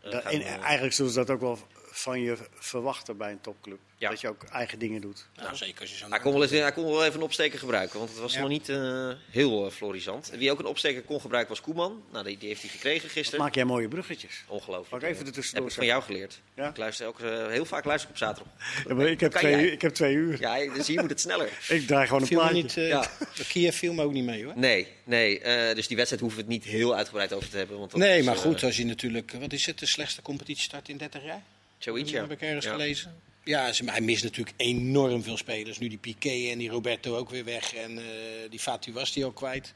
eh, 0.04 0.13
en 0.34 0.41
eh, 0.41 0.63
eigenlijk 0.63 0.93
zullen 0.93 1.12
ze 1.12 1.17
dat 1.17 1.30
ook 1.30 1.41
wel 1.41 1.60
van 1.97 2.21
je 2.21 2.38
verwachten 2.53 3.17
bij 3.17 3.31
een 3.31 3.41
topclub. 3.41 3.79
Ja. 3.97 4.10
Dat 4.10 4.21
je 4.21 4.27
ook 4.27 4.43
eigen 4.43 4.79
dingen 4.79 5.01
doet. 5.01 5.25
Nou, 5.36 5.55
zeker 5.55 5.81
als 5.81 5.91
je 5.91 5.97
zo'n 5.97 6.10
Hij 6.10 6.19
kon, 6.19 6.31
wel 6.34 6.41
eens, 6.41 6.51
hij 6.51 6.71
kon 6.71 6.84
wel 6.86 7.03
even 7.05 7.15
een 7.17 7.21
opsteker 7.25 7.60
gebruiken, 7.60 7.97
want 7.99 8.12
het 8.12 8.19
was 8.19 8.34
Ja. 8.34 8.39
nog 8.39 8.49
niet 8.49 8.69
eh, 8.69 9.10
heel 9.31 9.65
uh, 9.65 9.71
florisant. 9.71 10.31
Wie 10.38 10.51
ook 10.51 10.60
een 10.60 10.65
opsteker 10.65 11.01
kon 11.01 11.21
gebruiken 11.21 11.53
was 11.53 11.62
Koeman. 11.63 12.03
Nou, 12.12 12.25
die, 12.25 12.38
die 12.38 12.47
heeft 12.47 12.62
hij 12.62 12.69
gekregen 12.69 13.01
Wat 13.01 13.12
gisteren. 13.12 13.39
maak 13.39 13.55
jij 13.55 13.65
mooie 13.65 13.88
bruggetjes. 13.88 14.43
Ongelooflijk. 14.47 15.03
Ik 15.03 15.10
even 15.10 15.21
Eh, 15.21 15.27
ertussendoor 15.27 15.62
Heb 15.63 15.71
ik 15.71 15.77
van 15.77 15.86
jou 15.88 16.03
geleerd. 16.03 16.41
Ja? 16.55 16.69
Ik 16.69 16.77
luister 16.77 17.08
ook, 17.08 17.19
eh, 17.19 17.47
heel 17.47 17.65
vaak 17.65 17.86
luister 17.86 18.10
ik 18.10 18.15
op 18.15 18.21
zaterdag. 18.21 18.53
Ja, 18.88 18.93
maar 18.93 19.08
ik, 19.08 19.19
heb 19.19 19.31
twee, 19.31 19.51
jij? 19.51 19.65
ik 19.67 19.81
heb 19.81 19.93
twee 19.93 20.13
uur. 20.15 20.39
Ja, 20.39 20.73
dus 20.73 20.88
hier 20.88 21.01
moet 21.01 21.10
het 21.10 21.21
sneller. 21.21 21.49
Ik 21.67 21.88
draai 21.88 22.08
gewoon 22.08 22.21
een 22.21 22.27
plaatje. 22.27 22.53
niet, 22.53 22.77
eh, 22.77 22.88
Ja. 22.88 23.10
Kiev 23.49 23.75
viel 23.77 23.93
me 23.93 24.03
ook 24.03 24.12
niet 24.13 24.25
mee 24.25 24.43
hoor. 24.45 24.53
Nee, 24.55 24.88
nee. 25.03 25.39
eh, 25.39 25.75
dus 25.75 25.88
die 25.88 25.95
wedstrijd 25.95 26.21
hoeven 26.23 26.45
we 26.45 26.53
het 26.53 26.63
niet 26.63 26.73
heel 26.73 26.95
uitgebreid 26.95 27.34
over 27.34 27.49
te 27.49 27.58
hebben. 27.58 27.79
Want 27.79 27.93
Nee, 27.95 28.19
is, 28.19 28.25
maar 28.25 28.36
eh, 28.36 28.41
goed, 28.41 28.63
als 28.63 28.77
je 28.77 28.86
natuurlijk... 28.86 29.31
Wat 29.39 29.53
is 29.53 29.65
het, 29.65 29.79
de 29.79 29.86
slechtste 29.86 30.21
competitiestart 30.21 30.89
in 30.89 30.97
30 30.97 31.23
jaar? 31.23 31.41
Zoiets, 31.86 32.12
ja. 32.12 32.21
heb 32.21 32.32
ik 32.32 32.41
ergens 32.41 32.65
Ja. 32.65 32.71
gelezen. 32.71 33.15
Ja, 33.43 33.71
ze- 33.74 33.84
hij 33.91 34.02
mist 34.02 34.24
natuurlijk 34.24 34.56
enorm 34.58 35.24
veel 35.24 35.38
spelers. 35.38 35.78
Nu 35.78 35.88
die 35.88 35.98
Piqué 35.98 36.50
en 36.52 36.58
die 36.58 36.69
Roberto 36.69 37.17
ook 37.17 37.30
weer 37.30 37.45
weg. 37.45 37.74
En 37.74 37.98
eh, 37.98 38.04
die 38.50 38.60
Fatu 38.60 38.93
was 38.93 39.13
die 39.13 39.26
ook 39.26 39.36
kwijt. 39.36 39.74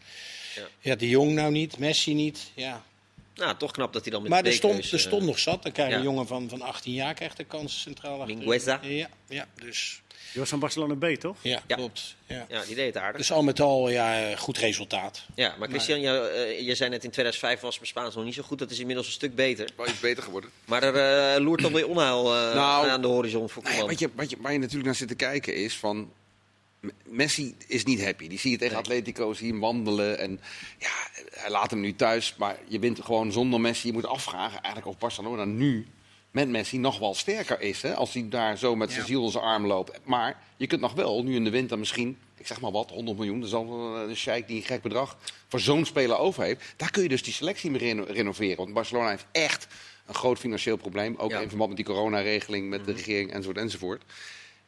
Ja. 0.55 0.67
Ja. 0.79 0.95
de 0.95 1.09
Jong 1.09 1.31
nou 1.33 1.51
niet, 1.51 1.77
Messi 1.77 2.13
niet. 2.13 2.51
Ja. 2.55 2.83
Nou, 3.35 3.57
toch 3.57 3.71
knap 3.71 3.93
dat 3.93 4.01
hij 4.01 4.11
dan 4.11 4.21
met 4.21 4.31
Maar 4.31 4.43
de 4.43 4.49
er 4.49 4.55
stond, 4.55 4.85
er 4.85 4.93
eh, 4.93 4.99
stond 4.99 5.23
nog 5.23 5.39
zat. 5.39 5.63
Dan 5.63 5.71
krijg 5.71 5.87
je 5.89 5.93
ja. 5.93 5.99
een 5.99 6.05
jongen 6.05 6.27
van, 6.27 6.49
van 6.49 6.61
18 6.61 6.93
jaar 6.93 7.13
krijgt 7.13 7.37
de 7.37 7.43
kans 7.43 7.81
centraal 7.81 8.19
achter. 8.21 8.35
Mingueza. 8.37 8.79
Ja, 8.83 9.09
ja, 9.29 9.47
dus, 9.55 10.01
Je 10.33 10.39
was 10.39 10.49
van 10.49 10.59
Barcelona 10.59 10.95
B, 10.95 11.05
toch? 11.05 11.37
ja, 11.41 11.61
Ja. 11.67 11.75
klopt. 11.75 12.15
Ja. 12.27 12.45
Ja, 12.49 12.63
die 12.65 12.75
deed 12.75 12.85
het 12.85 12.97
aardig. 13.03 13.17
Dus 13.17 13.31
al 13.31 13.43
met 13.43 13.59
al, 13.59 13.89
ja, 13.89 14.35
goed 14.35 14.57
resultaat. 14.57 15.25
Ja, 15.35 15.55
maar 15.59 15.69
Christian, 15.69 16.01
jou, 16.01 16.29
eh, 16.29 16.59
je 16.61 16.75
zei 16.75 16.89
net 16.89 17.03
in 17.03 17.11
2005 17.11 17.59
was 17.59 17.75
mijn 17.75 17.87
Spaans 17.87 18.15
nog 18.15 18.23
niet 18.23 18.33
zo 18.33 18.43
goed. 18.43 18.59
Dat 18.59 18.71
is 18.71 18.79
inmiddels 18.79 19.07
een 19.07 19.13
stuk 19.13 19.35
beter. 19.35 19.69
Wel 19.75 19.87
iets 19.87 19.99
beter 19.99 20.23
geworden. 20.23 20.49
Maar 20.65 20.83
er 20.83 21.35
eh, 21.35 21.43
loert 21.43 21.61
dan 21.61 21.73
weer 21.73 21.87
onheil 21.87 22.35
eh, 22.35 22.55
Nou, 22.55 22.87
aan 22.89 23.01
de 23.01 23.07
horizon 23.07 23.49
voor 23.49 23.63
Nou 23.63 23.75
ja, 23.75 23.85
wat, 23.85 23.99
je, 23.99 24.09
wat 24.15 24.29
je, 24.29 24.37
waar 24.39 24.51
je 24.51 24.59
natuurlijk 24.59 24.85
naar 24.85 24.95
zit 24.95 25.07
te 25.07 25.15
kijken 25.15 25.55
is 25.55 25.77
van... 25.77 26.11
Messi 27.03 27.55
is 27.67 27.83
niet 27.83 28.03
happy. 28.03 28.27
Die 28.27 28.39
zie 28.39 28.51
je 28.51 28.57
tegen 28.57 28.73
Nee. 28.73 28.83
Atletico, 28.83 29.33
zie 29.33 29.45
je 29.45 29.51
hem 29.51 29.61
wandelen. 29.61 30.19
En 30.19 30.39
ja, 30.77 30.89
hij 31.33 31.49
laat 31.49 31.71
hem 31.71 31.79
nu 31.79 31.95
thuis. 31.95 32.35
Maar 32.37 32.59
je 32.67 32.79
wint 32.79 33.01
gewoon 33.03 33.31
zonder 33.31 33.61
Messi. 33.61 33.87
Je 33.87 33.93
moet 33.93 34.05
afvragen 34.05 34.61
eigenlijk 34.61 34.87
of 34.87 34.97
Barcelona 34.97 35.45
nu 35.45 35.87
met 36.31 36.49
Messi 36.49 36.77
nog 36.77 36.99
wel 36.99 37.13
sterker 37.13 37.61
is. 37.61 37.81
Hè? 37.81 37.93
Als 37.95 38.13
hij 38.13 38.25
daar 38.29 38.57
zo 38.57 38.75
met 38.75 38.89
zijn 38.89 39.01
Ja. 39.01 39.07
ziel 39.07 39.23
in 39.23 39.31
zijn 39.31 39.43
arm 39.43 39.65
loopt. 39.67 39.99
Maar 40.03 40.37
je 40.57 40.67
kunt 40.67 40.81
nog 40.81 40.93
wel, 40.93 41.23
nu 41.23 41.35
in 41.35 41.43
de 41.43 41.49
winter 41.49 41.79
misschien, 41.79 42.17
ik 42.37 42.47
zeg 42.47 42.61
maar 42.61 42.71
wat, 42.71 42.89
100 42.89 43.17
miljoen. 43.17 43.39
Dat 43.39 43.49
is 43.49 43.55
al 43.55 43.97
een 43.97 44.15
sheik 44.15 44.47
die 44.47 44.55
een 44.57 44.63
gek 44.63 44.81
bedrag 44.81 45.17
voor 45.47 45.59
zo'n 45.59 45.85
speler 45.85 46.17
over 46.17 46.43
heeft. 46.43 46.73
Daar 46.77 46.91
kun 46.91 47.03
je 47.03 47.09
dus 47.09 47.23
die 47.23 47.33
selectie 47.33 47.71
mee 47.71 47.79
reno- 47.79 48.05
renoveren. 48.07 48.57
Want 48.57 48.73
Barcelona 48.73 49.09
heeft 49.09 49.25
echt 49.31 49.67
een 50.05 50.13
groot 50.15 50.39
financieel 50.39 50.77
probleem. 50.77 51.15
Ook 51.17 51.31
Ja. 51.31 51.39
in 51.39 51.47
verband 51.47 51.67
met 51.69 51.77
die 51.77 51.85
coronaregeling, 51.85 52.69
met 52.69 52.85
de 52.85 52.91
regering 52.91 53.31
enzovoort 53.31 53.57
enzovoort. 53.57 54.03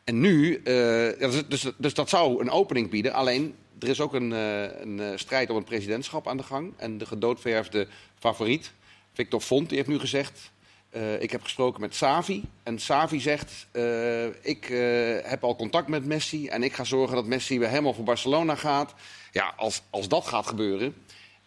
En 0.04 0.20
nu, 0.20 0.62
dus, 0.64 1.48
dus, 1.48 1.66
dus 1.78 1.94
dat 1.94 2.10
zou 2.10 2.42
een 2.42 2.50
opening 2.50 2.90
bieden. 2.90 3.14
Alleen, 3.14 3.56
er 3.80 3.88
is 3.88 4.00
ook 4.02 4.14
een, 4.14 4.34
eh, 4.34 4.62
een 4.82 5.00
eh, 5.00 5.12
strijd 5.16 5.50
om 5.50 5.56
het 5.56 5.66
presidentschap 5.66 6.28
aan 6.28 6.38
de 6.38 6.44
gang. 6.44 6.74
En 6.78 6.98
de 6.98 7.06
gedoodverfde 7.06 7.88
favoriet, 8.20 8.72
Victor 9.14 9.42
Font, 9.42 9.68
die 9.70 9.78
heeft 9.78 9.90
nu 9.90 10.00
gezegd... 10.00 10.51
eh, 10.92 11.22
ik 11.22 11.32
heb 11.32 11.44
gesproken 11.44 11.82
met 11.82 11.96
Savi. 11.96 12.44
En 12.64 12.80
Savi 12.80 13.20
zegt, 13.20 13.68
eh, 13.72 14.26
ik 14.26 14.70
eh, 14.70 15.30
heb 15.30 15.44
al 15.44 15.56
contact 15.56 15.88
met 15.88 16.06
Messi... 16.06 16.48
en 16.48 16.64
ik 16.64 16.74
ga 16.74 16.84
zorgen 16.84 17.16
dat 17.16 17.26
Messi 17.26 17.60
weer 17.60 17.70
helemaal 17.70 17.94
voor 17.94 18.04
Barcelona 18.04 18.56
gaat. 18.56 18.94
Ja, 19.32 19.54
als, 19.58 19.82
als 19.90 20.08
dat 20.08 20.28
gaat 20.28 20.48
gebeuren 20.48 20.96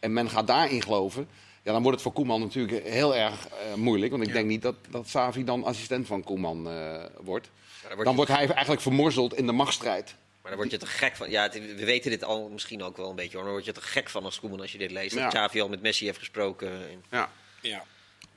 en 0.01 0.12
men 0.12 0.30
gaat 0.30 0.47
daarin 0.47 0.82
geloven... 0.82 1.28
Ja, 1.62 1.72
dan 1.72 1.82
wordt 1.82 1.95
het 1.95 2.03
voor 2.03 2.12
Koeman 2.14 2.40
natuurlijk 2.40 2.84
heel 2.86 3.14
erg 3.16 3.49
eh, 3.49 3.74
moeilijk. 3.74 4.11
Want 4.12 4.22
ik 4.26 4.32
denk 4.32 4.47
niet 4.49 4.62
dat, 4.62 4.74
dat 4.90 5.09
Savi 5.09 5.45
dan 5.45 5.64
assistent 5.64 6.07
van 6.07 6.22
Koeman 6.22 6.68
eh, 6.70 7.05
wordt. 7.20 7.51
Dan 7.82 7.92
word 7.95 8.05
Dan 8.05 8.09
je- 8.11 8.14
wordt 8.16 8.30
hij 8.30 8.47
eigenlijk 8.49 8.80
vermorzeld 8.80 9.34
in 9.34 9.47
de 9.47 9.53
machtsstrijd. 9.53 10.14
Maar 10.42 10.51
dan 10.51 10.61
word 10.61 10.70
je 10.70 10.78
te 10.78 10.86
gek 10.86 11.16
van. 11.16 11.30
Ja, 11.30 11.42
het- 11.42 11.55
we 11.76 11.84
weten 11.84 12.11
dit 12.11 12.24
al 12.24 12.49
misschien 12.49 12.82
ook 12.82 12.97
wel 12.97 13.11
een 13.11 13.16
beetje 13.16 13.36
hoor. 13.36 13.45
Maar 13.47 13.53
dan 13.55 13.62
word 13.62 13.64
je 13.76 13.80
te 13.82 13.86
gek 13.88 14.09
van 14.11 14.24
als 14.24 14.40
Koeman 14.40 14.61
als 14.61 14.72
je 14.72 14.78
dit 14.78 14.90
leest. 14.90 15.14
Ja. 15.14 15.22
Dat 15.22 15.32
Xavi 15.32 15.61
al 15.61 15.68
met 15.68 15.82
Messi 15.82 16.05
heeft 16.05 16.18
gesproken. 16.18 16.68
En- 16.70 17.05
Ja. 17.11 17.30
Ja. 17.61 17.84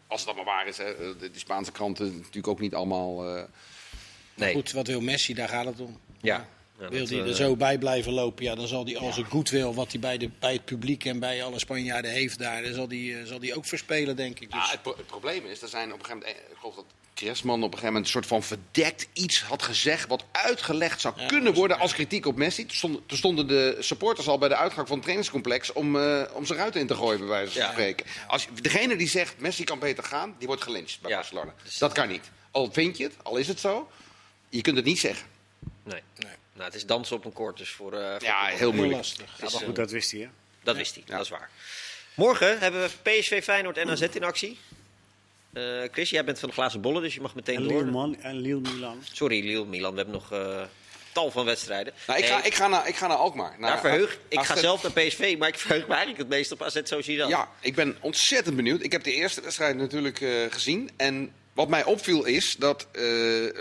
Als 0.08 0.20
het 0.22 0.30
allemaal 0.36 0.54
waar 0.56 0.68
is. 0.68 0.78
Hè. 0.78 1.18
De, 1.18 1.30
die 1.32 1.40
Spaanse 1.40 1.72
kranten 1.72 2.16
natuurlijk 2.18 2.48
ook 2.48 2.60
niet 2.60 2.74
allemaal... 2.76 3.36
eh, 3.36 3.44
Nee. 4.36 4.54
Goed, 4.54 4.72
wat 4.72 4.88
wil 4.88 5.02
Messi? 5.02 5.34
Daar 5.34 5.50
gaat 5.50 5.66
het 5.66 5.80
om. 5.80 6.00
Ja. 6.22 6.48
Ja, 6.80 6.90
Wil 6.90 7.08
hij 7.08 7.20
eh, 7.22 7.28
er 7.28 7.36
zo 7.36 7.56
bij 7.56 7.78
blijven 7.78 8.12
lopen, 8.14 8.44
ja, 8.44 8.56
dan 8.56 8.68
zal 8.68 8.86
hij 8.86 8.98
al 8.98 9.14
zijn 9.14 9.26
goed 9.26 9.50
wil 9.50 9.74
wat 9.74 9.92
hij 9.92 10.00
bij, 10.00 10.18
de, 10.18 10.30
bij 10.40 10.54
het 10.54 10.66
publiek 10.66 11.06
en 11.06 11.20
bij 11.20 11.44
alle 11.44 11.60
Spanjaarden 11.60 12.12
heeft 12.12 12.40
daar, 12.40 12.64
dan 12.64 12.74
zal 12.74 12.88
hij, 12.88 13.20
eh, 13.20 13.26
zal 13.26 13.40
hij 13.40 13.56
ook 13.56 13.66
verspelen, 13.66 14.16
denk 14.16 14.40
ik. 14.40 14.52
Dus, 14.52 14.66
Ja, 14.66 14.72
het, 14.72 14.82
pro- 14.82 14.96
het 14.98 15.06
probleem 15.08 15.46
is, 15.46 15.62
er 15.62 15.68
zijn 15.68 15.94
op 15.94 16.00
een 16.00 16.06
gegeven 16.06 16.28
moment, 16.28 16.46
eh, 16.46 16.52
ik 16.52 16.58
geloof 16.60 16.76
dat 16.76 16.86
Kresman 17.18 17.56
op 17.58 17.64
een 17.64 17.80
gegeven 17.80 17.86
moment 17.88 18.06
een 18.06 18.12
soort 18.12 18.26
van 18.26 18.44
verdekt 18.44 19.08
iets 19.14 19.42
had 19.42 19.64
gezegd 19.64 20.08
wat 20.08 20.26
uitgelegd 20.32 21.02
zou 21.02 21.14
Ja, 21.20 21.28
kunnen 21.28 21.54
worden 21.54 21.80
als 21.80 21.94
kritiek 21.94 22.26
op 22.26 22.36
Messi. 22.36 22.66
Toen 22.66 22.76
stonden, 22.76 23.06
toen 23.06 23.18
stonden 23.18 23.48
de 23.48 23.76
supporters 23.80 24.28
al 24.28 24.38
bij 24.38 24.50
de 24.50 24.56
uitgang 24.56 24.86
van 24.88 24.96
het 24.96 25.02
trainingscomplex 25.06 25.74
om, 25.74 25.96
eh, 26.00 26.24
om 26.34 26.46
zijn 26.46 26.60
ruiten 26.60 26.82
in 26.82 26.88
te 26.88 26.96
gooien, 26.96 27.20
bij 27.20 27.28
wijze 27.28 27.52
van 27.52 27.62
Ja. 27.62 27.72
spreken. 27.72 28.06
Als, 28.28 28.48
degene 28.62 28.96
die 28.96 29.08
zegt 29.10 29.40
Messi 29.40 29.64
kan 29.64 29.80
beter 29.80 30.04
gaan, 30.04 30.36
die 30.38 30.48
wordt 30.48 30.62
gelyncht 30.64 31.02
bij 31.02 31.10
Ja. 31.12 31.18
Barcelona. 31.18 31.54
Dus- 31.64 31.78
Dat 31.78 31.94
kan 31.94 32.08
niet. 32.08 32.30
Al 32.52 32.72
vind 32.72 32.98
je 32.98 33.04
het, 33.04 33.14
al 33.24 33.38
is 33.38 33.48
het 33.48 33.60
zo, 33.60 33.92
je 34.50 34.62
kunt 34.62 34.76
het 34.76 34.86
niet 34.86 35.00
zeggen. 35.00 35.28
Nee. 35.84 36.02
Nee. 36.16 36.32
Nou, 36.54 36.66
het 36.66 36.76
is 36.76 36.86
dansen 36.86 37.16
op 37.16 37.26
een 37.26 37.34
koord, 37.34 37.58
dus 37.58 37.70
voor. 37.70 37.94
eh, 37.94 38.12
voor 38.12 38.24
Ja, 38.24 38.46
heel 38.46 38.58
heel 38.58 38.72
moeilijk. 38.74 38.98
lastig. 38.98 39.32
Het 39.32 39.40
Ja, 39.40 39.46
is, 39.46 39.52
maar 39.52 39.62
eh, 39.62 39.68
goed, 39.68 39.76
dat 39.76 39.92
wist 39.92 40.12
hij, 40.12 40.20
hè? 40.22 40.28
dat 40.64 40.76
wist 40.76 40.94
hij, 40.96 41.04
Ja. 41.08 41.16
dat 41.16 41.24
is 41.26 41.30
waar. 41.32 41.50
Morgen 42.14 42.60
hebben 42.60 42.82
we 42.82 42.90
PSV 43.20 43.44
Feyenoord 43.44 43.78
en 43.78 43.90
AZ 43.90 44.02
in 44.02 44.24
actie. 44.24 44.60
Eh, 45.58 45.90
Chris, 45.92 46.10
jij 46.10 46.24
bent 46.24 46.40
van 46.40 46.50
de 46.50 46.56
glazen 46.56 46.82
bollen, 46.82 47.02
dus 47.02 47.14
je 47.14 47.22
mag 47.22 47.36
meteen 47.36 47.56
En 47.56 47.68
door. 47.68 47.80
Lille, 47.80 47.92
Man, 47.92 48.22
en 48.22 48.36
Lille 48.36 48.60
Milan. 48.60 49.04
Sorry, 49.12 49.46
Lille, 49.46 49.66
Milan. 49.66 49.92
We 49.92 49.98
hebben 49.98 50.16
nog 50.16 50.32
eh, 50.32 50.62
tal 51.12 51.32
van 51.32 51.46
wedstrijden. 51.46 51.94
Nou, 52.08 52.20
ik, 52.20 52.26
ga, 52.26 52.38
Hey, 52.38 52.48
ik, 52.48 52.54
ga 52.54 52.68
naar, 52.68 52.88
ik 52.88 52.96
ga 52.96 53.08
naar 53.08 53.18
Alkmaar. 53.18 53.56
Naar 53.60 53.80
verheug, 53.80 54.20
ik 54.28 54.40
ga 54.40 54.56
zelf 54.56 54.84
naar 54.84 54.92
PSV, 54.92 55.36
maar 55.40 55.48
ik 55.48 55.60
verheug 55.60 55.88
me 55.88 55.94
eigenlijk 55.94 56.20
het 56.20 56.30
meest 56.30 56.52
op 56.52 56.64
AZ 56.64 56.80
Sociedad. 56.84 57.30
Ja, 57.30 57.50
ik 57.60 57.76
ben 57.76 57.98
ontzettend 58.00 58.56
benieuwd. 58.56 58.84
Ik 58.84 58.92
heb 58.92 59.04
de 59.04 59.14
eerste 59.14 59.42
wedstrijd 59.42 59.76
natuurlijk 59.76 60.22
eh, 60.22 60.30
gezien. 60.50 60.90
En 60.98 61.34
wat 61.54 61.68
mij 61.68 61.84
opviel 61.84 62.26
is 62.26 62.56
dat 62.56 62.88
eh 62.92 63.04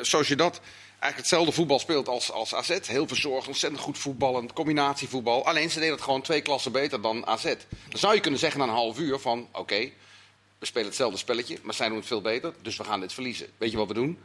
Sociedad 0.00 0.60
eigenlijk 0.98 1.16
hetzelfde 1.16 1.52
voetbal 1.52 1.78
speelt 1.78 2.08
als, 2.08 2.32
als 2.32 2.54
AZ. 2.54 2.78
Heel 2.86 3.08
verzorgd, 3.08 3.46
ontzettend 3.46 3.82
goed 3.82 3.98
voetballend, 3.98 4.52
combinatievoetbal. 4.52 5.46
Alleen 5.46 5.70
ze 5.70 5.78
deden 5.78 5.94
het 5.94 6.04
gewoon 6.04 6.22
twee 6.22 6.40
klassen 6.40 6.72
beter 6.72 7.00
dan 7.00 7.26
AZ. 7.26 7.44
Dan 7.88 7.98
zou 7.98 8.14
je 8.14 8.20
kunnen 8.20 8.40
zeggen 8.40 8.60
na 8.60 8.66
een 8.66 8.72
half 8.72 8.98
uur 8.98 9.18
van... 9.18 9.48
oké, 9.52 9.90
we 10.58 10.66
spelen 10.66 10.86
hetzelfde 10.86 11.18
spelletje, 11.18 11.58
maar 11.62 11.74
zij 11.74 11.88
doen 11.88 11.96
het 11.96 12.06
veel 12.06 12.20
beter. 12.20 12.52
Dus 12.62 12.76
we 12.76 12.84
gaan 12.84 13.00
dit 13.00 13.12
verliezen. 13.12 13.46
Weet 13.58 13.70
je 13.70 13.76
wat 13.76 13.88
we 13.88 13.94
doen? 13.94 14.18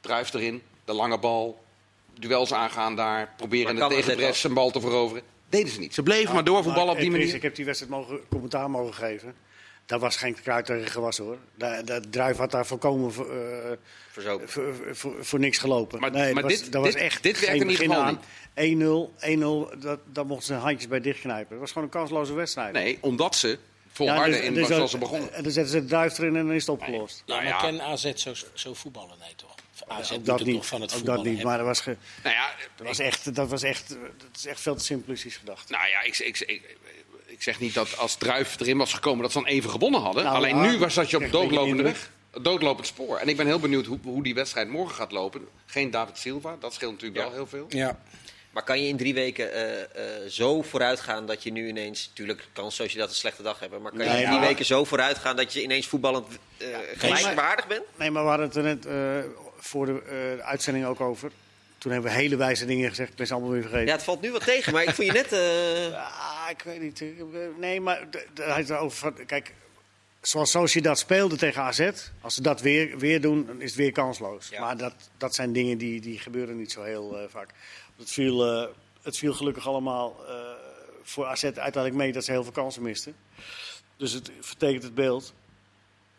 Druif 0.00 0.34
erin, 0.34 0.62
de 0.84 0.92
lange 0.92 1.18
bal, 1.18 1.64
duels 2.18 2.52
aangaan 2.52 2.96
daar... 2.96 3.32
proberen 3.36 3.76
de 3.76 3.86
tegenpress 3.86 4.44
een 4.44 4.54
bal 4.54 4.70
te 4.70 4.80
veroveren. 4.80 5.22
Deden 5.48 5.72
ze 5.72 5.78
niet. 5.78 5.94
Ze 5.94 6.02
bleven 6.02 6.34
maar 6.34 6.44
doorvoetballen 6.44 6.92
op 6.92 6.98
die 6.98 7.10
manier. 7.10 7.34
Ik 7.34 7.42
heb 7.42 7.54
die 7.54 7.64
wedstrijd 7.64 7.92
mogen, 7.92 8.20
commentaar 8.28 8.70
mogen 8.70 8.94
geven. 8.94 9.34
Daar 9.86 9.98
was 9.98 10.16
geen 10.16 10.34
kruid 10.42 10.66
tegen 10.66 10.90
gewassen, 10.90 11.24
hoor. 11.24 11.38
Dat, 11.54 11.86
dat 11.86 12.12
Druif 12.12 12.36
had 12.36 12.50
daar 12.50 12.66
volkomen 12.66 13.12
voor, 13.12 13.30
eh, 13.30 13.70
Verzopen. 14.10 14.48
voor, 14.48 14.74
voor, 14.92 15.24
voor 15.24 15.38
niks 15.38 15.58
gelopen. 15.58 16.00
Maar- 16.00 16.10
nee, 16.10 16.32
maar 16.34 16.42
dat 16.42 16.50
was, 16.52 16.60
dit- 16.60 16.72
dat 16.72 16.82
was 16.84 16.92
dit- 16.92 17.02
echt 17.02 17.22
dit 17.22 17.40
werkte 17.40 17.74
geval 17.76 18.02
aan. 18.02 18.20
1-0, 18.54 19.12
1-0, 19.20 19.78
dat, 19.80 19.98
daar 20.12 20.26
mochten 20.26 20.46
ze 20.46 20.54
handjes 20.54 20.88
bij 20.88 21.00
dichtknijpen. 21.00 21.50
Het 21.50 21.60
was 21.60 21.68
gewoon 21.72 21.84
een 21.84 21.92
kansloze 21.94 22.32
wedstrijd. 22.32 22.72
Nee, 22.72 22.98
omdat 23.00 23.36
ze 23.36 23.58
Ja, 24.06 24.10
volharden 24.12 24.36
dus- 24.38 24.48
in 24.48 24.54
dus 24.54 24.66
zoals 24.66 24.90
ze 24.90 24.98
begonnen. 24.98 25.32
En 25.32 25.42
dan 25.42 25.52
zetten 25.52 25.72
ze 25.72 25.80
de 25.80 25.86
druif 25.86 26.18
erin 26.18 26.36
en 26.36 26.46
dan 26.46 26.54
is 26.54 26.60
het 26.66 26.70
opgelost. 26.70 27.22
ja, 27.26 27.32
nou 27.34 27.44
maar 27.50 27.52
ja. 27.52 27.58
ken 27.70 27.80
AZ 27.82 28.12
zo, 28.14 28.32
zo 28.54 28.74
voetballen? 28.74 29.16
Nee, 29.20 29.34
toch? 29.36 29.54
AZ 29.88 30.10
ook 30.10 30.16
moet 30.16 30.26
dat 30.26 30.38
het 30.38 30.48
niet. 30.48 30.66
van 30.66 30.80
het 30.80 30.94
ook 30.96 31.04
dat 31.04 31.16
niet. 31.16 31.26
hebben. 31.26 31.46
Maar 31.46 31.56
dat 31.58 31.66
was, 31.66 31.80
ge- 31.80 31.96
Nou 32.22 32.34
ja, 32.34 32.50
dat 32.76 32.86
was 32.86 32.98
echt, 32.98 33.34
dat 33.34 33.48
was 33.48 33.62
echt, 33.62 33.88
dat 33.88 34.36
is 34.36 34.46
echt 34.46 34.60
veel 34.60 34.74
te 34.76 34.84
simplistisch 34.84 35.36
gedacht. 35.36 35.70
nou 35.70 35.88
ja 35.88 36.02
ik, 36.02 36.18
ik, 36.18 36.38
ik, 36.40 36.76
ik 37.26 37.42
zeg 37.42 37.60
niet 37.60 37.74
dat 37.74 37.98
als 37.98 38.16
Druif 38.16 38.60
erin 38.60 38.76
was 38.78 38.92
gekomen 38.92 39.22
dat 39.22 39.32
ze 39.32 39.38
dan 39.38 39.46
even 39.48 39.70
gewonnen 39.70 40.00
hadden. 40.00 40.24
Nou, 40.24 40.36
Alleen 40.36 40.56
ja, 40.56 40.70
nu 40.70 40.78
was 40.78 40.94
dat 40.94 41.10
je 41.10 41.16
op 41.24 41.30
doodlopende 41.32 41.82
weg. 41.82 42.10
Doodlopend 42.42 42.86
spoor. 42.86 43.18
En 43.18 43.28
ik 43.28 43.36
ben 43.36 43.46
heel 43.46 43.58
benieuwd 43.60 43.86
hoe, 43.86 43.98
hoe 44.02 44.22
die 44.22 44.34
wedstrijd 44.34 44.68
morgen 44.68 44.94
gaat 44.94 45.12
lopen. 45.12 45.48
Geen 45.66 45.90
David 45.90 46.18
Silva, 46.18 46.56
dat 46.60 46.74
scheelt 46.74 46.92
natuurlijk 46.92 47.20
Ja. 47.20 47.26
wel 47.26 47.34
heel 47.34 47.46
veel. 47.46 47.66
Ja. 47.68 47.98
Maar 48.50 48.62
kan 48.62 48.82
je 48.82 48.88
in 48.88 48.96
drie 48.96 49.14
weken 49.14 49.52
eh, 49.52 49.80
eh, 49.82 50.28
zo 50.28 50.62
vooruit 50.62 51.00
gaan 51.00 51.26
dat 51.26 51.42
je 51.42 51.52
nu 51.52 51.68
ineens... 51.68 52.06
Natuurlijk 52.08 52.48
kan 52.52 52.72
Sociedad 52.72 53.08
een 53.08 53.14
slechte 53.14 53.42
dag 53.42 53.60
hebben. 53.60 53.82
Maar 53.82 53.92
kan 53.92 54.04
je 54.04 54.10
in 54.10 54.16
drie 54.16 54.28
maar- 54.28 54.40
weken 54.40 54.64
zo 54.64 54.84
vooruit 54.84 55.18
gaan 55.18 55.36
dat 55.36 55.52
je 55.52 55.62
ineens 55.62 55.86
voetballend 55.86 56.26
eh 56.58 56.66
gelijkwaardig 56.96 57.66
bent? 57.66 57.82
Nee, 57.96 58.10
maar 58.10 58.22
we 58.22 58.28
hadden 58.28 58.46
het 58.46 58.56
er 58.56 58.62
net 58.62 58.86
voor 59.58 59.86
de 59.86 60.38
uitzending 60.42 60.86
ook 60.86 61.00
over. 61.00 61.30
Toen 61.78 61.92
hebben 61.92 62.10
we 62.10 62.16
hele 62.16 62.36
wijze 62.36 62.66
dingen 62.66 62.88
gezegd. 62.88 63.10
Ik 63.10 63.16
ben 63.16 63.26
ze 63.26 63.32
allemaal 63.32 63.50
weer 63.52 63.62
vergeten. 63.62 63.86
Ja, 63.86 63.92
het 63.92 64.02
valt 64.02 64.20
nu 64.20 64.32
wat 64.32 64.44
tegen, 64.44 64.72
maar 64.72 64.82
ik 64.82 64.94
vond 64.94 65.06
je 65.06 65.12
net... 65.12 65.32
Ah, 65.94 66.50
ik 66.50 66.62
weet 66.62 66.80
niet. 66.80 67.04
Nee, 67.58 67.80
maar 67.80 68.06
hij 68.34 68.54
heeft 68.54 68.70
erover 68.70 68.98
van, 68.98 69.26
kijk, 69.26 69.54
zoals 70.20 70.50
Sociedad 70.50 70.98
speelde 70.98 71.36
tegen 71.36 71.62
AZ, 71.62 71.90
als 72.20 72.34
ze 72.34 72.42
dat 72.42 72.60
weer, 72.60 72.98
weer 72.98 73.20
doen, 73.20 73.46
dan 73.46 73.60
is 73.60 73.70
het 73.70 73.78
weer 73.78 73.92
kansloos. 73.92 74.48
Ja. 74.48 74.60
Maar 74.60 74.76
dat, 74.76 74.94
dat 75.16 75.34
zijn 75.34 75.52
dingen 75.52 75.78
die, 75.78 76.00
die 76.00 76.18
gebeuren 76.18 76.56
niet 76.56 76.72
zo 76.72 76.82
heel 76.82 77.26
vaak. 77.30 77.48
Het 77.98 78.10
viel, 78.10 78.46
eh, 78.46 78.68
het 79.02 79.18
viel 79.18 79.32
gelukkig 79.34 79.66
allemaal 79.66 80.16
eh, 80.28 80.34
voor 81.02 81.26
AZ 81.26 81.44
uiteindelijk 81.44 81.94
mee 81.94 82.12
dat 82.12 82.24
ze 82.24 82.30
heel 82.30 82.42
veel 82.42 82.52
kansen 82.52 82.82
misten. 82.82 83.16
Dus 83.96 84.12
het 84.12 84.30
vertekent 84.40 84.82
het 84.82 84.94
beeld. 84.94 85.32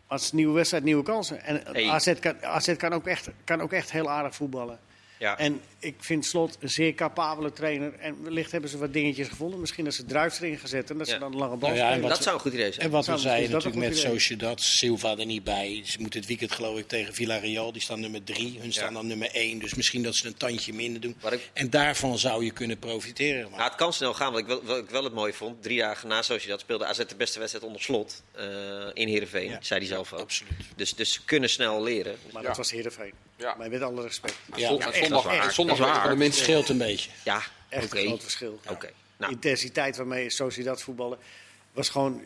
Maar 0.08 0.18
het 0.18 0.26
is 0.26 0.30
een 0.30 0.36
nieuwe 0.36 0.54
wedstrijd, 0.54 0.84
nieuwe 0.84 1.02
kansen. 1.02 1.42
En 1.42 1.62
Hey. 1.72 1.88
AZ, 1.90 2.14
kan, 2.18 2.44
AZ 2.44 2.76
kan, 2.76 2.92
ook 2.92 3.06
echt, 3.06 3.28
kan 3.44 3.60
ook 3.60 3.72
echt 3.72 3.92
heel 3.92 4.10
aardig 4.10 4.34
voetballen. 4.34 4.78
Ja. 5.20 5.38
En 5.38 5.60
ik 5.78 5.94
vind 5.98 6.26
Slot 6.26 6.56
een 6.60 6.70
zeer 6.70 6.94
capabele 6.94 7.52
trainer. 7.52 7.92
En 7.98 8.22
wellicht 8.22 8.52
hebben 8.52 8.70
ze 8.70 8.78
wat 8.78 8.92
dingetjes 8.92 9.28
gevonden. 9.28 9.60
Misschien 9.60 9.84
dat 9.84 9.94
ze 9.94 10.04
druif 10.04 10.40
erin 10.40 10.58
gezet 10.58 10.90
en 10.90 10.98
dat 10.98 11.06
Ja. 11.06 11.12
ze 11.12 11.18
dan 11.18 11.32
een 11.32 11.38
lange 11.38 11.56
bal 11.56 11.68
Nou 11.68 11.74
ja, 11.80 11.86
en 11.86 11.86
spelen. 11.90 12.00
wat- 12.08 12.10
dat 12.16 12.22
zou 12.22 12.34
een 12.34 12.40
goed 12.40 12.52
idee 12.52 12.72
zijn. 12.72 12.86
En 12.86 12.90
wat 12.92 13.06
we 13.06 13.18
zeiden 13.18 13.50
natuurlijk 13.50 13.84
met 13.88 13.98
Sociedad, 13.98 14.60
Silva 14.60 15.16
er 15.16 15.26
niet 15.26 15.44
bij. 15.44 15.82
Ze 15.84 16.00
moeten 16.00 16.18
het 16.20 16.28
weekend 16.28 16.52
geloof 16.52 16.78
ik 16.78 16.88
tegen 16.88 17.14
Villarreal, 17.14 17.72
die 17.72 17.82
staan 17.82 18.00
nummer 18.00 18.24
drie. 18.24 18.58
Hun 18.60 18.72
staan 18.72 18.92
dan 18.94 19.06
nummer 19.06 19.30
één, 19.34 19.58
dus 19.58 19.74
misschien 19.74 20.02
dat 20.02 20.14
ze 20.14 20.26
een 20.26 20.34
tandje 20.36 20.72
minder 20.72 21.00
doen. 21.00 21.16
Ik- 21.30 21.50
En 21.52 21.70
daarvan 21.70 22.18
zou 22.18 22.44
je 22.44 22.50
kunnen 22.50 22.78
profiteren. 22.78 23.42
Maar 23.42 23.58
Nou, 23.58 23.62
het 23.70 23.74
kan 23.78 23.92
snel 23.92 24.14
gaan. 24.14 24.32
Wat 24.32 24.40
ik, 24.40 24.46
wel, 24.46 24.62
wat 24.64 24.78
ik 24.78 24.90
wel 24.90 25.04
het 25.04 25.12
mooi 25.14 25.32
vond, 25.32 25.62
drie 25.62 25.78
dagen 25.78 26.08
na 26.08 26.22
Sociedad 26.22 26.60
speelde 26.60 26.84
AZ 26.84 26.98
de 26.98 27.14
beste 27.16 27.38
wedstrijd 27.38 27.64
onder 27.66 27.82
slot 27.82 28.22
eh, 28.32 28.44
in 28.94 29.08
Heerenveen. 29.08 29.50
Ja. 29.50 29.58
Zei 29.60 29.80
hij 29.80 29.88
zelf 29.88 30.12
ook. 30.12 30.20
absoluut. 30.20 30.52
Dus, 30.76 30.94
dus 30.94 31.12
ze 31.12 31.24
kunnen 31.24 31.50
snel 31.50 31.82
leren. 31.82 32.16
Maar 32.32 32.42
Ja. 32.42 32.48
dat 32.48 32.56
was 32.56 32.70
Heerenveen. 32.70 33.12
Ja. 33.36 33.54
Maar 33.58 33.70
met 33.70 33.82
alle 33.82 34.02
respect. 34.02 34.34
Ja, 34.56 34.70
zondag, 35.10 35.22
dat 35.24 35.32
is 35.32 35.38
waar. 35.38 35.48
en 35.48 35.54
zondag 35.54 35.76
Dat 35.76 35.86
is 35.86 35.92
werd 35.92 36.04
waar. 36.06 36.16
van 36.16 36.26
de 36.28 36.32
scheelt 36.32 36.68
een 36.68 36.78
beetje. 36.78 37.10
Ja, 37.24 37.42
Echt 37.68 37.92
een 37.94 38.06
groot 38.06 38.22
verschil. 38.22 38.60
Oké. 38.68 38.90
Nou, 39.16 39.32
intensiteit 39.32 39.96
waarmee 39.96 40.30
Sociedad 40.30 40.82
voetballen 40.82 41.18
was 41.72 41.88
gewoon, 41.88 42.22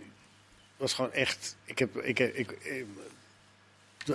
was 0.76 0.92
gewoon 0.92 1.12
echt. 1.12 1.56
Ik 1.64 1.78
heb, 1.78 1.96
ik, 1.96 2.18
ik, 2.18 2.50
ik, 2.62 2.84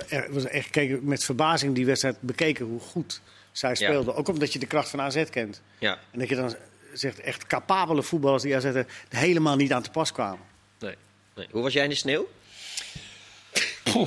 er 0.09 0.34
was 0.34 0.45
echt 0.45 0.70
keken, 0.70 0.99
met 1.03 1.24
verbazing 1.24 1.76
die 1.76 1.86
wedstrijd 1.86 2.22
bekeken 2.22 2.65
hoe 2.65 2.80
goed 2.80 3.22
zij 3.51 3.76
speelden. 3.76 4.15
Ook 4.15 4.28
omdat 4.28 4.53
je 4.53 4.59
de 4.59 4.65
kracht 4.65 4.89
van 4.89 5.01
AZ 5.01 5.24
kent. 5.30 5.61
ja, 5.78 5.99
En 6.11 6.20
dat 6.20 6.30
je 6.30 6.36
dan 6.36 6.55
zegt 6.93 7.20
echt 7.20 7.47
capabele 7.47 8.03
voetballers 8.03 8.43
die 8.43 8.55
AZ 8.55 8.63
er 8.65 8.86
helemaal 9.09 9.55
niet 9.55 9.74
aan 9.74 9.82
te 9.84 9.91
pas 9.91 10.11
kwamen. 10.11 10.45
nee. 10.80 10.95
nee. 11.36 11.47
Hoe 11.51 11.61
was 11.61 11.74
jij 11.74 11.84
in 11.84 11.89
de 11.89 11.95
sneeuw? 11.95 12.28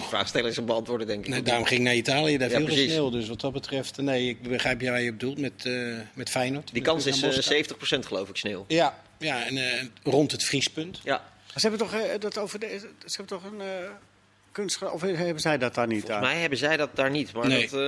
Vraagsteller 0.09 0.51
is 0.51 0.57
een 0.57 0.65
beantwoorden, 0.65 1.07
denk 1.07 1.25
ik. 1.25 1.31
Nee, 1.31 1.43
daarom 1.43 1.65
ging 1.65 1.81
ik 1.81 1.87
naar 1.87 1.95
Italië, 1.95 2.37
daar 2.39 2.51
Ja, 2.51 2.57
viel 2.57 2.67
geen 2.67 2.75
precies. 2.75 2.93
sneeuw. 2.93 3.11
Dus 3.11 3.29
wat 3.29 3.41
dat 3.41 3.53
betreft, 3.53 3.97
nee, 3.97 4.29
ik 4.29 4.43
begrijp 4.43 4.81
jij 4.81 4.91
waar 4.91 5.01
je 5.03 5.11
op 5.11 5.21
doelt 5.21 5.39
met, 5.39 5.67
eh, 5.67 5.73
met 6.15 6.31
Feyenoord. 6.31 6.73
Die 6.73 6.83
kans 6.83 7.07
is 7.07 7.21
Naar 7.21 7.31
eh, 7.31 7.37
Moskou. 7.37 7.65
70% 8.03 8.07
geloof 8.07 8.29
ik, 8.29 8.37
sneeuw. 8.37 8.65
Ja, 8.69 8.99
ja 9.19 9.47
en 9.47 9.57
eh, 9.57 9.85
rond 10.03 10.33
het 10.33 10.45
vriespunt. 10.45 11.01
Ja, 11.05 11.25
Ze 11.55 11.61
hebben 11.69 11.79
toch, 11.79 12.19
dat 12.19 12.39
over 12.39 12.59
de, 12.59 12.79
ze 13.07 13.17
hebben 13.17 13.39
toch 13.41 13.45
een, 13.53 13.61
Of 14.93 15.01
hebben 15.01 15.41
zij 15.41 15.59
dat 15.59 15.75
daar 15.75 15.87
niet? 15.87 16.01
Volgens 16.01 16.21
mij 16.27 16.41
hebben 16.41 16.59
zij 16.59 16.77
dat 16.77 16.89
daar 16.95 17.11
niet. 17.11 17.33
Maar 17.33 17.47
Nee. 17.49 17.69
dat, 17.71 17.81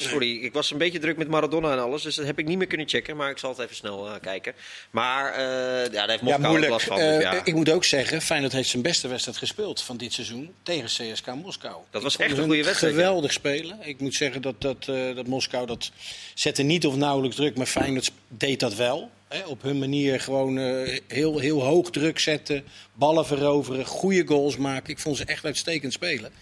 eh, 0.00 0.08
sorry, 0.08 0.36
ik 0.44 0.52
was 0.52 0.70
een 0.70 0.78
beetje 0.78 0.98
druk 0.98 1.16
met 1.16 1.28
Maradona 1.28 1.72
en 1.72 1.78
alles. 1.78 2.02
Dus 2.02 2.14
dat 2.14 2.26
heb 2.26 2.38
ik 2.38 2.46
niet 2.46 2.58
meer 2.58 2.66
kunnen 2.66 2.88
checken. 2.88 3.16
Maar 3.16 3.30
ik 3.30 3.38
zal 3.38 3.50
het 3.50 3.58
even 3.58 3.76
snel 3.76 4.06
eh, 4.08 4.14
kijken. 4.20 4.54
Maar 4.90 5.32
eh, 5.32 5.38
ja, 5.84 5.88
daar 5.88 6.08
heeft 6.08 6.20
Ja, 6.20 6.24
Moskou 6.24 6.42
ook 6.44 6.48
moeilijk. 6.48 6.72
last 6.72 6.86
van. 6.86 6.96
Dus 6.96 7.22
ja. 7.22 7.44
Ik 7.44 7.54
moet 7.54 7.70
ook 7.70 7.84
zeggen, 7.84 8.22
Feyenoord 8.22 8.52
heeft 8.52 8.68
zijn 8.68 8.82
beste 8.82 9.08
wedstrijd 9.08 9.36
gespeeld 9.38 9.82
van 9.82 9.96
dit 9.96 10.12
seizoen 10.12 10.54
tegen 10.62 10.84
CSK 10.86 11.26
Moskou. 11.34 11.76
Dat 11.90 12.02
was 12.02 12.14
Ik 12.14 12.20
echt 12.20 12.38
een 12.38 12.44
goede 12.44 12.64
wedstrijd, 12.64 12.94
ja. 12.94 12.98
Geweldig 13.00 13.32
spelen. 13.32 13.78
Ik 13.82 14.00
moet 14.00 14.14
zeggen 14.14 14.42
dat, 14.42 14.60
dat, 14.60 14.88
eh, 14.88 15.14
dat 15.14 15.26
Moskou 15.26 15.66
dat 15.66 15.90
zette 16.34 16.62
niet 16.62 16.86
of 16.86 16.96
nauwelijks 16.96 17.36
druk, 17.36 17.56
maar 17.56 17.66
Feyenoord 17.66 18.10
deed 18.28 18.60
dat 18.60 18.74
wel. 18.74 19.10
Hè, 19.32 19.46
op 19.46 19.62
hun 19.62 19.78
manier 19.78 20.20
gewoon 20.20 20.58
eh, 20.58 20.98
heel, 21.08 21.38
heel 21.38 21.62
hoog 21.62 21.90
druk 21.90 22.18
zetten, 22.18 22.64
ballen 22.94 23.26
veroveren, 23.26 23.86
goede 23.86 24.26
goals 24.26 24.56
maken. 24.56 24.90
Ik 24.90 24.98
vond 24.98 25.16
ze 25.16 25.24
echt 25.24 25.44
uitstekend 25.44 25.92
spelen. 25.92 26.32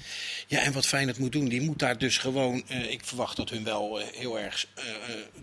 Ja, 0.47 0.61
en 0.63 0.73
wat 0.73 0.87
Feyenoord 0.87 1.19
moet 1.19 1.33
doen, 1.33 1.49
die 1.49 1.61
moet 1.61 1.79
daar 1.79 1.99
dus 1.99 2.19
gewoon... 2.19 2.63
eh, 2.69 2.91
ik 2.91 3.01
verwacht 3.05 3.37
dat 3.37 3.51
hun 3.51 3.65
wel 3.65 4.01
eh, 4.01 4.07
heel 4.15 4.39
erg 4.39 4.67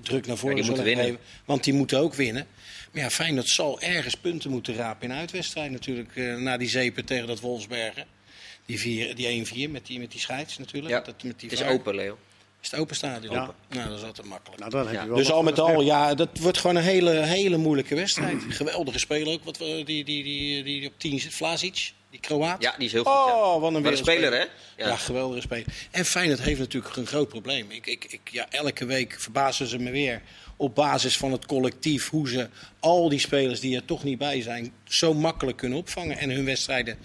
druk 0.01 0.25
naar 0.27 0.37
voren 0.37 0.55
moeten 0.55 0.75
zullen 0.75 0.89
winnen. 0.95 1.05
geven. 1.05 1.19
Want 1.45 1.63
die 1.63 1.73
moeten 1.73 1.99
ook 1.99 2.13
winnen. 2.13 2.47
Maar 2.91 3.03
ja, 3.03 3.09
Feyenoord 3.09 3.49
zal 3.49 3.81
ergens 3.81 4.15
punten 4.15 4.51
moeten 4.51 4.75
rapen 4.75 5.09
in 5.09 5.15
uitwedstrijd 5.15 5.71
natuurlijk. 5.71 6.15
na 6.15 6.57
die 6.57 6.69
zeepen 6.69 7.05
tegen 7.05 7.27
dat 7.27 7.39
Wolfsbergen. 7.39 8.05
Die, 8.65 8.79
vier- 8.79 9.15
die 9.15 9.67
1-4 9.67 9.71
met 9.71 9.85
die, 9.85 9.99
met 9.99 10.11
die 10.11 10.19
scheids 10.19 10.57
natuurlijk. 10.57 10.93
Ja, 10.93 11.01
dat, 11.01 11.23
met 11.23 11.39
die 11.39 11.49
Het 11.49 11.59
is 11.59 11.65
open, 11.65 11.95
Leo. 11.95 12.17
Is 12.67 12.73
het 12.73 12.81
open 12.81 12.95
stadion? 12.95 13.33
Ja. 13.33 13.53
Nou, 13.69 13.89
dat 13.89 13.97
is 13.97 14.03
altijd 14.03 14.27
makkelijk. 14.27 14.59
Nou, 14.59 14.71
dan 14.71 14.85
heb 14.85 14.93
Ja. 14.95 15.01
je 15.01 15.07
wel 15.07 15.17
dus 15.17 15.31
al 15.31 15.43
met 15.43 15.59
al, 15.59 15.81
ja, 15.81 16.13
dat 16.15 16.29
wordt 16.39 16.57
gewoon 16.57 16.75
een 16.75 16.83
hele, 16.83 17.11
hele 17.11 17.57
moeilijke 17.57 17.95
wedstrijd. 17.95 18.37
Geweldige 18.49 18.99
speler 18.99 19.33
ook, 19.33 19.43
wat 19.43 19.57
we, 19.57 19.65
die, 19.85 20.03
die, 20.03 20.23
die, 20.23 20.63
die, 20.63 20.87
op 20.87 20.93
10 20.97 21.19
zit. 21.19 21.33
Vlasic, 21.33 21.91
die 22.11 22.19
Kroaat. 22.19 22.61
Ja, 22.61 22.73
die 22.77 22.85
is 22.85 22.91
heel 22.91 23.03
goed. 23.03 23.13
ja. 23.13 23.53
Oh, 23.53 23.61
wat 23.61 23.73
een 23.73 23.97
speler, 23.97 24.31
hè? 24.31 24.37
Ja. 24.37 24.87
Ja. 24.87 24.95
geweldige 24.95 25.41
speler. 25.41 25.65
En 25.91 26.05
Feyenoord 26.05 26.41
heeft 26.41 26.59
natuurlijk 26.59 26.95
een 26.95 27.07
groot 27.07 27.27
probleem. 27.27 27.71
Ik, 27.71 27.87
ik, 27.87 28.05
ik, 28.09 28.21
ja, 28.31 28.47
elke 28.49 28.85
week 28.85 29.15
verbazen 29.19 29.67
ze 29.67 29.79
me 29.79 29.91
weer 29.91 30.21
op 30.57 30.75
basis 30.75 31.17
van 31.17 31.31
het 31.31 31.45
collectief 31.45 32.09
hoe 32.09 32.29
ze 32.29 32.49
al 32.79 33.09
die 33.09 33.19
spelers 33.19 33.59
die 33.59 33.75
er 33.75 33.85
toch 33.85 34.03
niet 34.03 34.17
bij 34.17 34.41
zijn 34.41 34.73
zo 34.83 35.13
makkelijk 35.13 35.57
kunnen 35.57 35.77
opvangen 35.77 36.17
en 36.17 36.29
hun 36.29 36.45
wedstrijden 36.45 36.97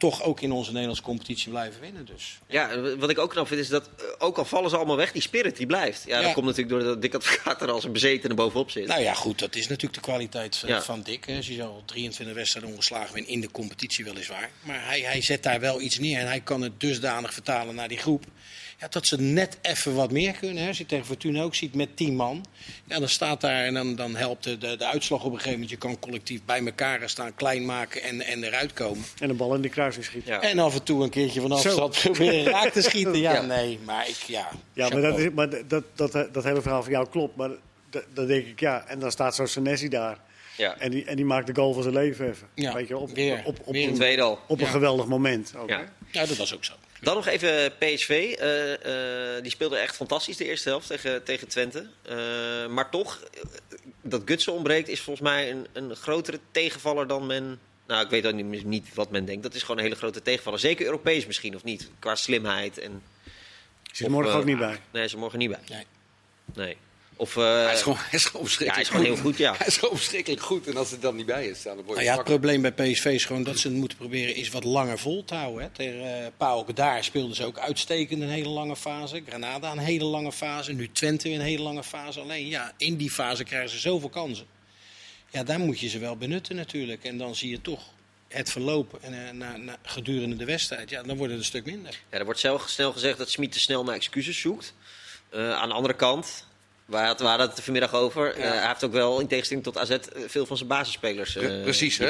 toch 0.00 0.22
ook 0.22 0.40
in 0.40 0.52
onze 0.52 0.70
Nederlandse 0.70 1.02
competitie 1.02 1.50
blijven 1.50 1.80
winnen. 1.80 2.04
Dus. 2.04 2.38
Ja, 2.46 2.80
wat 2.96 3.10
ik 3.10 3.18
ook 3.18 3.30
knap 3.30 3.46
vind 3.46 3.60
is 3.60 3.68
dat, 3.68 3.90
eh, 3.98 4.04
ook 4.18 4.38
al 4.38 4.44
vallen 4.44 4.70
ze 4.70 4.76
allemaal 4.76 4.96
weg, 4.96 5.12
die 5.12 5.22
spirit 5.22 5.56
die 5.56 5.66
blijft. 5.66 6.02
Ja, 6.06 6.22
dat 6.22 6.32
komt 6.32 6.46
natuurlijk 6.46 6.78
doordat 6.78 7.02
Dick 7.02 7.14
Advocaat 7.14 7.62
er 7.62 7.70
als 7.70 7.84
een 7.84 7.92
bezetene 7.92 8.34
bovenop 8.34 8.70
zit. 8.70 8.86
Nou 8.86 9.00
ja, 9.00 9.14
goed, 9.14 9.38
dat 9.38 9.54
is 9.54 9.68
natuurlijk 9.68 9.94
de 9.94 10.00
kwaliteit 10.00 10.56
van, 10.56 10.68
Ja. 10.68 10.82
van 10.82 11.02
Dick. 11.02 11.24
hè. 11.26 11.38
Je 11.42 11.62
al 11.62 11.82
23 11.84 12.36
wedstrijden 12.36 12.70
ongeslagen 12.72 13.14
bent 13.14 13.26
in 13.26 13.40
de 13.40 13.50
competitie 13.50 14.04
weliswaar. 14.04 14.50
Maar 14.62 14.86
hij, 14.86 15.00
hij 15.00 15.22
zet 15.22 15.42
daar 15.42 15.60
wel 15.60 15.80
iets 15.80 15.98
neer 15.98 16.18
en 16.18 16.26
hij 16.26 16.40
kan 16.40 16.62
het 16.62 16.80
dusdanig 16.80 17.32
vertalen 17.32 17.74
naar 17.74 17.88
die 17.88 17.98
groep. 17.98 18.24
Ja, 18.80 18.88
dat 18.88 19.06
ze 19.06 19.20
net 19.20 19.58
even 19.62 19.94
wat 19.94 20.10
meer 20.10 20.32
kunnen. 20.32 20.62
Hè. 20.62 20.68
Als 20.68 20.78
je 20.78 20.86
tegen 20.86 21.06
Fortuna 21.06 21.42
ook 21.42 21.54
ziet 21.54 21.74
met 21.74 21.96
10 21.96 22.16
man. 22.16 22.44
Ja, 22.84 22.98
dan 22.98 23.08
staat 23.08 23.40
daar 23.40 23.64
en 23.64 23.74
dan, 23.74 23.94
dan 23.94 24.16
helpt 24.16 24.44
de, 24.44 24.58
de, 24.58 24.76
de 24.76 24.86
uitslag 24.86 25.18
op 25.20 25.24
een 25.26 25.32
gegeven 25.32 25.52
moment. 25.52 25.70
Je 25.70 25.76
kan 25.76 25.98
collectief 25.98 26.40
bij 26.44 26.64
elkaar 26.64 26.98
gaan 26.98 27.08
staan, 27.08 27.34
klein 27.34 27.64
maken 27.64 28.02
en, 28.02 28.20
en 28.22 28.44
eruit 28.44 28.72
komen. 28.72 29.04
En 29.18 29.28
de 29.28 29.34
bal 29.34 29.54
in 29.54 29.60
de 29.62 29.68
kruising 29.68 30.04
schieten. 30.04 30.32
Ja. 30.32 30.40
En 30.40 30.58
af 30.58 30.74
en 30.74 30.82
toe 30.82 31.02
een 31.02 31.10
keertje 31.10 31.40
van 31.40 31.58
Zo. 31.58 31.68
afstand 31.68 32.00
proberen 32.02 32.52
raak 32.52 32.72
te 32.72 32.82
schieten. 32.82 33.18
Ja, 33.18 33.32
Ja. 33.32 33.40
nee, 33.42 33.78
maar 33.84 34.08
ik, 34.08 34.16
ja. 34.26 34.48
Ja, 34.72 34.88
maar, 34.88 35.00
dat, 35.00 35.18
is, 35.18 35.30
maar 35.34 35.68
dat, 35.68 35.84
dat, 35.94 36.12
dat, 36.32 36.44
hele 36.44 36.62
verhaal 36.62 36.82
van 36.82 36.92
jou 36.92 37.08
klopt. 37.08 37.36
Maar 37.36 37.50
dat, 37.90 38.04
dat 38.14 38.28
denk 38.28 38.46
ik, 38.46 38.60
ja. 38.60 38.84
En 38.86 38.98
dan 38.98 39.10
staat 39.10 39.34
zo'n 39.34 39.46
Senesi 39.46 39.88
daar. 39.88 40.18
Ja. 40.56 40.76
En 40.78 40.90
die, 40.90 41.04
en 41.04 41.16
die 41.16 41.24
maakt 41.24 41.46
de 41.46 41.54
goal 41.54 41.72
van 41.72 41.82
zijn 41.82 41.94
leven 41.94 42.28
even. 42.28 42.48
Ja, 42.54 42.74
Weet 42.74 42.88
je, 42.88 42.96
op, 42.96 43.10
weer. 43.14 43.42
op, 43.44 43.58
op, 43.64 43.72
Weer 43.72 43.88
een, 43.88 44.20
een 44.20 44.36
op 44.46 44.60
een 44.60 44.66
geweldig 44.66 45.06
moment. 45.06 45.52
Ook, 45.56 45.68
Ja. 45.68 45.84
Ja, 46.10 46.26
dat 46.26 46.36
was 46.36 46.54
ook 46.54 46.64
zo. 46.64 46.72
Dan 47.00 47.14
nog 47.14 47.26
even 47.26 47.72
PSV. 47.78 48.08
eh, 48.38 49.36
eh, 49.36 49.42
die 49.42 49.50
speelde 49.50 49.76
echt 49.76 49.96
fantastisch 49.96 50.36
de 50.36 50.44
eerste 50.44 50.68
helft 50.68 50.86
tegen, 50.86 51.22
tegen 51.22 51.48
Twente. 51.48 51.86
Eh, 52.02 52.66
maar 52.66 52.90
toch, 52.90 53.20
dat 54.02 54.22
Gutsen 54.24 54.52
ontbreekt 54.52 54.88
is 54.88 55.00
volgens 55.00 55.28
mij 55.28 55.50
een, 55.50 55.66
een 55.72 55.96
grotere 55.96 56.40
tegenvaller 56.50 57.06
dan 57.06 57.26
men... 57.26 57.60
Nou, 57.86 58.04
ik 58.04 58.10
weet 58.10 58.26
ook 58.26 58.34
niet, 58.34 58.64
niet 58.64 58.94
wat 58.94 59.10
men 59.10 59.24
denkt. 59.24 59.42
Dat 59.42 59.54
is 59.54 59.60
gewoon 59.60 59.76
een 59.76 59.82
hele 59.82 59.96
grote 59.96 60.22
tegenvaller. 60.22 60.58
Zeker 60.58 60.86
Europees 60.86 61.26
misschien, 61.26 61.54
of 61.54 61.64
niet? 61.64 61.90
Qua 61.98 62.14
slimheid. 62.14 62.78
En, 62.78 63.02
Zit 63.92 64.08
morgen 64.08 64.34
ook 64.34 64.44
niet 64.44 64.58
bij. 64.58 64.80
nee, 64.90 65.04
is 65.04 65.12
er 65.12 65.18
morgen 65.18 65.38
niet 65.38 65.50
bij. 65.50 65.60
Nee. 65.68 65.86
Nee. 66.54 66.76
Of, 67.20 67.36
eh, 67.36 67.64
Hij 67.64 67.72
is 67.72 67.82
gewoon, 67.82 67.98
hij 67.98 68.18
is 68.18 68.24
gewoon 68.24 68.42
ja, 68.42 68.48
verschrikkelijk 68.48 68.74
hij 68.74 68.82
is 68.82 68.88
gewoon 68.88 69.04
heel 69.04 69.30
goed, 69.30 69.38
ja. 69.38 69.54
Hij 69.56 69.66
is 69.66 69.76
gewoon 69.76 69.96
verschrikkelijk 69.96 70.42
goed. 70.42 70.66
En 70.66 70.76
als 70.76 70.90
het 70.90 71.02
dan 71.02 71.16
niet 71.16 71.26
bij 71.26 71.46
is, 71.46 71.62
dan 71.62 71.74
word 71.74 71.86
je 71.88 71.94
Nou 71.94 72.04
ja, 72.04 72.14
het 72.14 72.24
probleem 72.24 72.62
bij 72.62 72.72
PSV 72.72 73.04
is 73.04 73.24
gewoon 73.24 73.42
dat 73.42 73.58
ze 73.58 73.68
het 73.68 73.76
moeten 73.76 73.98
proberen 73.98 74.34
is 74.34 74.48
wat 74.48 74.64
langer 74.64 74.98
vol 74.98 75.24
te 75.24 75.34
houden. 75.34 75.62
Hè. 75.62 75.68
Tegen 75.70 76.00
uh, 76.00 76.26
PAOK 76.36 76.76
daar 76.76 77.04
speelden 77.04 77.36
ze 77.36 77.44
ook 77.44 77.58
uitstekend 77.58 78.22
een 78.22 78.28
hele 78.28 78.48
lange 78.48 78.76
fase. 78.76 79.22
Granada 79.26 79.72
een 79.72 79.78
hele 79.78 80.04
lange 80.04 80.32
fase. 80.32 80.72
Nu 80.72 80.92
Twente 80.92 81.28
weer 81.28 81.38
een 81.38 81.44
hele 81.44 81.62
lange 81.62 81.82
fase. 81.82 82.20
Alleen 82.20 82.46
ja, 82.46 82.72
in 82.76 82.96
die 82.96 83.10
fase 83.10 83.44
krijgen 83.44 83.70
ze 83.70 83.78
zoveel 83.78 84.08
kansen. 84.08 84.46
Ja, 85.30 85.42
daar 85.42 85.58
moet 85.60 85.80
je 85.80 85.88
ze 85.88 85.98
wel 85.98 86.16
benutten 86.16 86.56
natuurlijk. 86.56 87.04
En 87.04 87.18
dan 87.18 87.34
zie 87.34 87.50
je 87.50 87.60
toch 87.60 87.82
het 88.28 88.50
verlopen 88.50 89.02
en, 89.02 89.26
eh, 89.26 89.32
na, 89.32 89.56
na, 89.56 89.76
gedurende 89.82 90.36
de 90.36 90.44
wedstrijd. 90.44 90.90
Ja, 90.90 91.02
dan 91.02 91.16
wordt 91.16 91.32
het 91.32 91.40
een 91.40 91.46
stuk 91.46 91.64
minder. 91.64 92.00
Ja, 92.10 92.18
er 92.18 92.24
wordt 92.24 92.40
zelf 92.40 92.68
snel 92.68 92.92
gezegd 92.92 93.18
dat 93.18 93.30
Smit 93.30 93.52
te 93.52 93.60
snel 93.60 93.84
naar 93.84 93.94
excuses 93.94 94.40
zoekt. 94.40 94.74
Eh, 95.30 95.52
aan 95.52 95.68
de 95.68 95.74
andere 95.74 95.94
kant, 95.94 96.48
we 96.90 96.96
hadden, 96.96 97.36
we 97.36 97.42
het 97.42 97.60
vanmiddag 97.64 97.94
over. 97.94 98.34
eh, 98.34 98.50
hij 98.50 98.66
heeft 98.68 98.84
ook 98.84 98.92
wel, 98.92 99.20
in 99.20 99.26
tegenstelling 99.26 99.64
tot 99.66 99.78
AZ, 99.78 99.90
eh, 99.90 99.98
veel 100.26 100.46
van 100.46 100.56
zijn 100.56 100.68
basisspelers. 100.68 101.36
eh, 101.36 101.42
Pre- 101.42 101.60
Precies, 101.62 101.98
hè? 101.98 102.06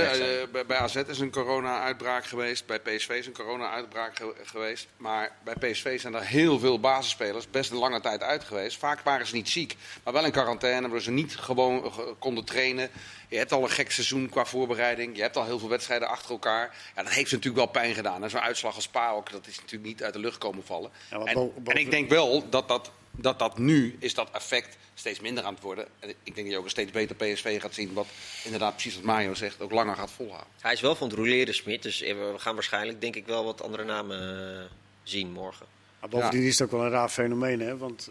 bij- 0.52 0.66
bij 0.66 0.76
AZ 0.76 0.94
is 0.94 1.18
een 1.18 1.30
corona-uitbraak 1.30 2.24
geweest, 2.24 2.66
bij 2.66 2.78
PSV 2.78 3.08
is 3.08 3.26
een 3.26 3.32
corona-uitbraak 3.32 4.16
ge- 4.16 4.34
geweest. 4.44 4.86
Maar 4.96 5.32
bij 5.44 5.54
PSV 5.54 6.00
zijn 6.00 6.14
er 6.14 6.24
heel 6.26 6.58
veel 6.58 6.80
basisspelers 6.80 7.50
best 7.50 7.70
een 7.70 7.76
lange 7.76 8.00
tijd 8.00 8.22
uit 8.22 8.44
geweest. 8.44 8.76
Vaak 8.78 9.00
waren 9.00 9.26
ze 9.26 9.34
niet 9.34 9.48
ziek, 9.48 9.76
maar 10.04 10.12
wel 10.12 10.24
in 10.24 10.30
quarantaine, 10.30 10.88
waar 10.88 11.00
ze 11.00 11.10
niet 11.10 11.36
gewoon 11.36 11.92
ge- 11.92 12.14
konden 12.18 12.44
trainen. 12.44 12.90
Je 13.28 13.36
hebt 13.36 13.52
al 13.52 13.62
een 13.62 13.70
gek 13.70 13.90
seizoen 13.92 14.28
qua 14.28 14.44
voorbereiding, 14.44 15.16
je 15.16 15.22
hebt 15.22 15.36
al 15.36 15.44
heel 15.44 15.58
veel 15.58 15.68
wedstrijden 15.68 16.08
achter 16.08 16.30
elkaar. 16.30 16.74
Ja, 16.96 17.02
dat 17.02 17.12
heeft 17.12 17.28
ze 17.28 17.34
natuurlijk 17.34 17.64
wel 17.64 17.82
pijn 17.82 17.94
gedaan. 17.94 18.22
En 18.24 18.30
zo'n 18.30 18.40
uitslag 18.40 18.74
als 18.74 18.88
PAOK, 18.88 19.30
dat 19.30 19.46
is 19.46 19.56
natuurlijk 19.56 19.84
niet 19.84 20.02
uit 20.02 20.12
de 20.12 20.18
lucht 20.18 20.38
komen 20.38 20.64
vallen. 20.64 20.90
Ja, 21.10 21.18
en, 21.24 21.52
en 21.64 21.76
ik 21.76 21.90
denk 21.90 22.08
wel 22.08 22.48
dat 22.50 22.68
dat, 22.68 22.90
dat 23.10 23.38
dat 23.38 23.58
nu 23.58 23.96
is 23.98 24.14
dat 24.14 24.30
effect 24.32 24.76
steeds 24.94 25.20
minder 25.20 25.44
aan 25.44 25.54
het 25.54 25.62
worden. 25.62 25.86
En 25.98 26.08
ik 26.08 26.16
denk 26.24 26.36
dat 26.36 26.46
je 26.46 26.56
ook 26.58 26.64
een 26.64 26.70
steeds 26.70 26.90
beter 26.90 27.16
PSV 27.16 27.60
gaat 27.60 27.74
zien, 27.74 27.92
wat 27.92 28.06
inderdaad 28.44 28.72
precies 28.72 28.94
wat 28.94 29.04
Mario 29.04 29.34
zegt, 29.34 29.60
ook 29.60 29.70
langer 29.72 29.96
gaat 29.96 30.10
volhouden. 30.10 30.48
Hij 30.60 30.72
is 30.72 30.80
wel 30.80 30.94
van 30.94 31.08
het 31.08 31.16
roleren, 31.16 31.54
Smit. 31.54 31.82
Dus 31.82 32.00
we 32.00 32.34
gaan 32.36 32.54
waarschijnlijk, 32.54 33.00
denk 33.00 33.16
ik, 33.16 33.26
wel 33.26 33.44
wat 33.44 33.62
andere 33.62 33.84
namen 33.84 34.18
eh, 34.58 34.64
zien 35.02 35.32
morgen. 35.32 35.66
Maar 36.00 36.08
bovendien 36.08 36.42
is 36.42 36.58
het 36.58 36.62
ook 36.68 36.70
wel 36.76 36.84
een 36.84 36.90
raar 36.92 37.08
fenomeen, 37.08 37.60
hè? 37.60 37.76
Want 37.76 38.10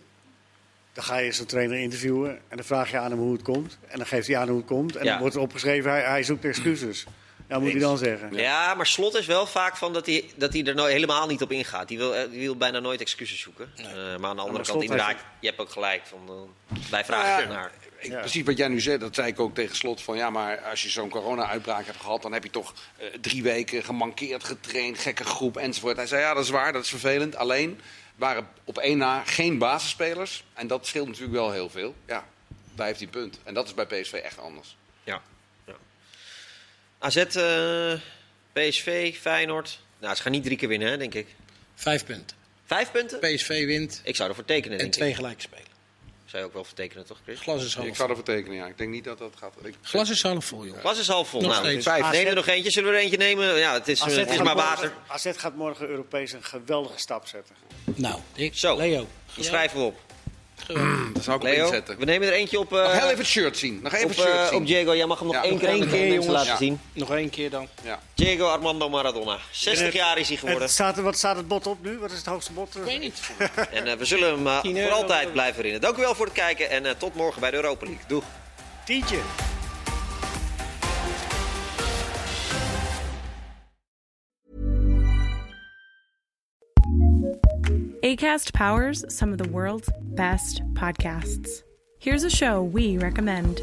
dan 0.93 1.03
ga 1.03 1.17
je 1.17 1.31
zo'n 1.31 1.45
trainer 1.45 1.77
interviewen 1.79 2.31
en 2.47 2.55
dan 2.57 2.65
vraag 2.65 2.91
je 2.91 2.97
aan 2.97 3.11
hem 3.11 3.19
hoe 3.19 3.33
het 3.33 3.41
komt. 3.41 3.77
En 3.87 3.97
dan 3.97 4.07
geeft 4.07 4.27
hij 4.27 4.37
aan 4.37 4.47
hoe 4.47 4.57
het 4.57 4.65
komt. 4.67 4.95
En 4.95 5.05
Ja. 5.05 5.11
dan 5.11 5.19
wordt 5.19 5.35
er 5.35 5.41
opgeschreven, 5.41 5.91
hij, 5.91 6.01
hij 6.01 6.23
zoekt 6.23 6.45
excuses. 6.45 7.05
Ja, 7.49 7.59
moet 7.59 7.71
hij 7.71 7.79
dan 7.79 7.97
zeggen? 7.97 8.33
Ja. 8.33 8.73
maar 8.73 8.85
Slot 8.87 9.15
is 9.15 9.25
wel 9.25 9.45
vaak 9.47 9.77
van 9.77 9.93
dat 9.93 10.05
hij, 10.05 10.29
dat 10.35 10.53
hij 10.53 10.63
er 10.65 10.75
nou 10.75 10.91
helemaal 10.91 11.27
niet 11.27 11.41
op 11.41 11.51
ingaat. 11.51 11.87
Die 11.87 11.97
wil, 11.97 12.15
eh, 12.15 12.29
die 12.29 12.39
wil 12.39 12.55
bijna 12.55 12.79
nooit 12.79 13.01
excuses 13.01 13.39
zoeken. 13.39 13.71
Eh, 13.75 13.85
maar 14.17 14.29
aan 14.29 14.35
de 14.35 14.41
andere 14.41 14.63
kant, 14.63 14.81
inderdaad, 14.83 15.07
heeft- 15.07 15.23
je 15.39 15.47
hebt 15.47 15.59
ook 15.59 15.69
gelijk. 15.69 16.01
Van, 16.05 16.19
eh, 16.69 16.79
wij 16.91 17.05
vragen 17.05 17.29
Ja, 17.29 17.39
ernaar. 17.41 17.71
Ik, 17.99 18.11
Ja. 18.11 18.19
Precies 18.19 18.43
wat 18.43 18.57
jij 18.57 18.67
nu 18.67 18.79
zegt, 18.81 18.99
dat 18.99 19.15
zei 19.15 19.27
ik 19.27 19.39
ook 19.39 19.55
tegen 19.55 19.75
slot. 19.75 20.01
Van 20.01 20.17
ja, 20.17 20.29
maar 20.29 20.57
als 20.61 20.81
je 20.83 20.89
zo'n 20.89 21.09
corona-uitbraak 21.09 21.85
hebt 21.85 21.99
gehad, 22.01 22.21
dan 22.21 22.33
heb 22.33 22.43
je 22.43 22.49
toch 22.49 22.73
drie 23.21 23.43
weken 23.43 23.83
gemankeerd, 23.83 24.43
getraind, 24.43 24.99
gekke 24.99 25.23
groep 25.23 25.57
enzovoort. 25.57 25.95
Hij 25.97 26.07
zei 26.07 26.21
ja, 26.21 26.33
dat 26.33 26.43
is 26.43 26.49
waar, 26.49 26.73
dat 26.73 26.83
is 26.83 26.89
vervelend. 26.89 27.35
Alleen 27.35 27.79
waren 28.15 28.47
op 28.63 28.77
één 28.77 28.97
na 28.97 29.23
geen 29.25 29.57
basisspelers. 29.57 30.43
En 30.53 30.67
dat 30.67 30.87
scheelt 30.87 31.07
natuurlijk 31.07 31.33
wel 31.33 31.51
heel 31.51 31.69
veel. 31.69 31.95
Ja, 32.07 32.25
daar 32.75 32.85
heeft 32.87 32.99
hij 32.99 33.07
een 33.07 33.13
punt. 33.21 33.39
En 33.43 33.53
dat 33.53 33.65
is 33.67 33.73
bij 33.73 33.85
PSV 33.85 34.13
echt 34.13 34.39
anders. 34.39 34.77
Ja. 35.03 35.21
AZ, 36.99 37.15
eh, 37.15 37.93
PSV, 38.53 39.15
Feyenoord. 39.19 39.79
Nou, 39.99 40.15
ze 40.15 40.21
gaan 40.21 40.31
niet 40.31 40.43
drie 40.43 40.57
keer 40.57 40.67
winnen, 40.67 40.87
hè, 40.89 40.97
denk 40.97 41.13
ik. 41.13 41.27
Vijf 41.75 42.05
punten. 42.05 42.37
Vijf 42.65 42.91
punten? 42.91 43.19
PSV 43.19 43.65
wint 43.65 44.01
Ik 44.03 44.15
zou 44.15 44.29
ervoor 44.29 44.45
tekenen, 44.45 44.71
en 44.71 44.77
denk 44.83 44.93
twee 44.93 45.09
ik. 45.09 45.15
gelijk 45.15 45.41
spelen. 45.41 45.67
Zou 46.25 46.41
je 46.41 46.47
ook 46.47 46.53
wel 46.53 46.63
voor 46.63 46.73
tekenen, 46.75 47.05
toch, 47.05 47.17
Chris? 47.23 47.39
Glas 47.39 47.63
is 47.63 47.73
half 47.75 47.87
Ik 47.87 47.95
zou 47.95 48.09
ervoor 48.09 48.23
tekenen, 48.25 48.57
ja. 48.57 48.65
Ik 48.67 48.77
denk 48.77 48.89
niet 48.89 49.03
dat 49.03 49.17
dat 49.17 49.33
gaat. 49.39 49.53
Ik, 49.63 49.75
Glas 49.81 50.09
is 50.09 50.21
half 50.21 50.45
vol, 50.45 50.65
jongen. 50.65 50.81
Was 50.83 50.99
is 50.99 51.07
half 51.07 51.29
vol. 51.29 51.41
Nog 51.41 51.51
nou, 51.51 51.65
steeds. 51.65 51.85
vijf. 51.85 52.03
AZ 52.03 52.11
Nemen 52.11 52.29
we 52.29 52.35
nog 52.35 52.47
eentje? 52.47 52.71
Zullen 52.71 52.89
we 52.91 52.95
er 52.95 53.01
eentje 53.01 53.17
nemen? 53.17 53.55
Ja, 53.57 53.73
het 53.73 53.87
is, 53.87 54.01
AZ 54.01 54.15
het 54.15 54.29
is 54.29 54.35
gaat 54.35 54.43
maar 54.45 54.55
morgen- 54.55 54.73
water. 54.75 54.93
AZ 55.07 55.31
gaat 55.37 55.55
morgen 55.55 55.87
Europees 55.87 56.31
een 56.31 56.43
geweldige 56.43 56.99
stap 56.99 57.27
zetten. 57.27 57.55
Nou, 57.95 58.19
Dick, 58.33 58.55
Zo. 58.55 58.77
Leo. 58.77 59.07
Die 59.35 59.43
schrijven 59.43 59.77
we 59.79 59.83
op. 59.85 59.99
Dat 61.13 61.23
zou 61.23 61.37
ik 61.37 61.43
Leo, 61.43 61.65
inzetten. 61.65 61.97
we 61.97 62.05
nemen 62.05 62.27
er 62.27 62.33
eentje 62.33 62.59
op, 62.59 62.73
eh, 62.73 62.81
Nog 62.81 62.91
heel 62.91 63.05
even 63.05 63.17
het 63.17 63.27
shirt 63.27 63.57
zien. 63.57 63.79
Nog 63.83 63.93
even 63.93 64.05
op, 64.05 64.11
het 64.15 64.19
shirt 64.19 64.35
eh, 64.37 64.47
zien. 64.47 64.57
op 64.57 64.65
Diego. 64.65 64.95
Jij 64.95 65.05
mag 65.05 65.17
hem 65.19 65.27
nog 65.27 65.35
Ja, 65.35 65.41
één 65.43 65.51
nog 65.51 65.59
keer 65.61 65.69
één 65.69 65.87
keer, 65.89 66.07
jongens. 66.07 66.27
laten 66.27 66.47
Ja. 66.51 66.57
zien. 66.57 66.79
Nog 66.93 67.11
één 67.15 67.29
keer 67.29 67.49
dan. 67.49 67.67
ja. 67.83 67.99
Diego 68.15 68.45
Armando 68.47 68.89
Maradona. 68.89 69.37
60 69.51 69.93
jaar 69.93 70.17
is 70.17 70.27
hij 70.27 70.37
En 70.37 70.43
geworden. 70.43 70.69
staat 70.69 70.97
er, 70.97 71.03
wat 71.03 71.17
staat 71.17 71.35
het 71.35 71.47
bot 71.47 71.67
op 71.67 71.83
nu? 71.83 71.97
Wat 71.97 72.11
is 72.11 72.17
het 72.17 72.25
hoogste 72.25 72.51
bot? 72.51 72.75
Ik 72.75 72.83
weet 72.83 72.99
niet. 72.99 73.19
En 73.71 73.87
eh, 73.87 73.97
we 73.97 74.05
zullen 74.05 74.29
hem 74.29 74.47
eh, 74.47 74.59
10 74.61 74.77
voor 74.81 74.91
altijd 74.91 75.31
blijven 75.31 75.55
herinneren. 75.55 75.81
Dank 75.87 75.97
u 75.97 76.01
wel 76.01 76.15
voor 76.15 76.25
het 76.25 76.33
kijken 76.35 76.69
en 76.69 76.85
eh, 76.85 76.91
tot 76.97 77.15
morgen 77.15 77.41
bij 77.41 77.49
de 77.51 77.55
Europa 77.55 77.85
League. 77.85 78.03
Doeg. 78.07 78.23
Tientje. 78.85 79.17
ACAST 88.09 88.53
powers 88.53 89.05
some 89.07 89.31
of 89.31 89.37
the 89.37 89.47
world's 89.49 89.87
best 90.01 90.63
podcasts. 90.73 91.61
Here's 91.99 92.23
a 92.23 92.29
show 92.31 92.63
we 92.63 92.97
recommend. 92.97 93.61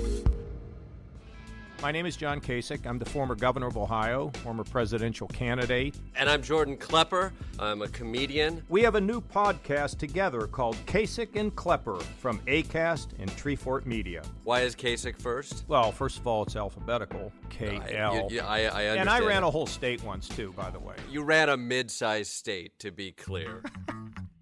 My 1.83 1.91
name 1.91 2.07
is 2.07 2.17
John 2.17 2.41
Kasich. 2.41 2.87
I'm 2.87 3.01
the 3.01 3.05
former 3.05 3.35
governor 3.35 3.67
of 3.67 3.77
Ohio, 3.77 4.31
former 4.45 4.63
presidential 4.63 5.27
candidate. 5.27 5.97
And 6.15 6.31
I'm 6.31 6.43
Jordan 6.43 6.77
Klepper. 6.77 7.33
I'm 7.59 7.83
a 7.83 7.89
comedian. 7.89 8.63
We 8.69 8.83
have 8.83 8.95
a 8.95 9.01
new 9.01 9.21
podcast 9.21 9.99
together 9.99 10.47
called 10.47 10.77
Kasich 10.87 11.35
and 11.35 11.53
Klepper 11.57 11.99
from 12.19 12.39
ACAST 12.47 13.19
and 13.19 13.29
Treefort 13.33 13.85
Media. 13.85 14.23
Why 14.45 14.61
is 14.61 14.77
Kasich 14.77 15.21
first? 15.21 15.65
Well, 15.67 15.91
first 15.91 16.19
of 16.19 16.27
all, 16.29 16.45
it's 16.45 16.55
alphabetical 16.55 17.33
K 17.51 17.81
L. 17.97 18.29
I, 18.31 18.39
I, 18.39 18.59
I 18.67 18.83
and 18.95 19.11
I 19.11 19.19
ran 19.19 19.43
a 19.43 19.51
whole 19.51 19.67
state 19.67 20.05
once, 20.05 20.29
too, 20.29 20.53
by 20.53 20.71
the 20.71 20.79
way. 20.79 20.95
You 21.11 21.25
ran 21.25 21.49
a 21.49 21.57
mid 21.57 21.91
sized 21.91 22.31
state, 22.31 22.79
to 22.79 22.93
be 22.93 23.11
clear. 23.11 23.65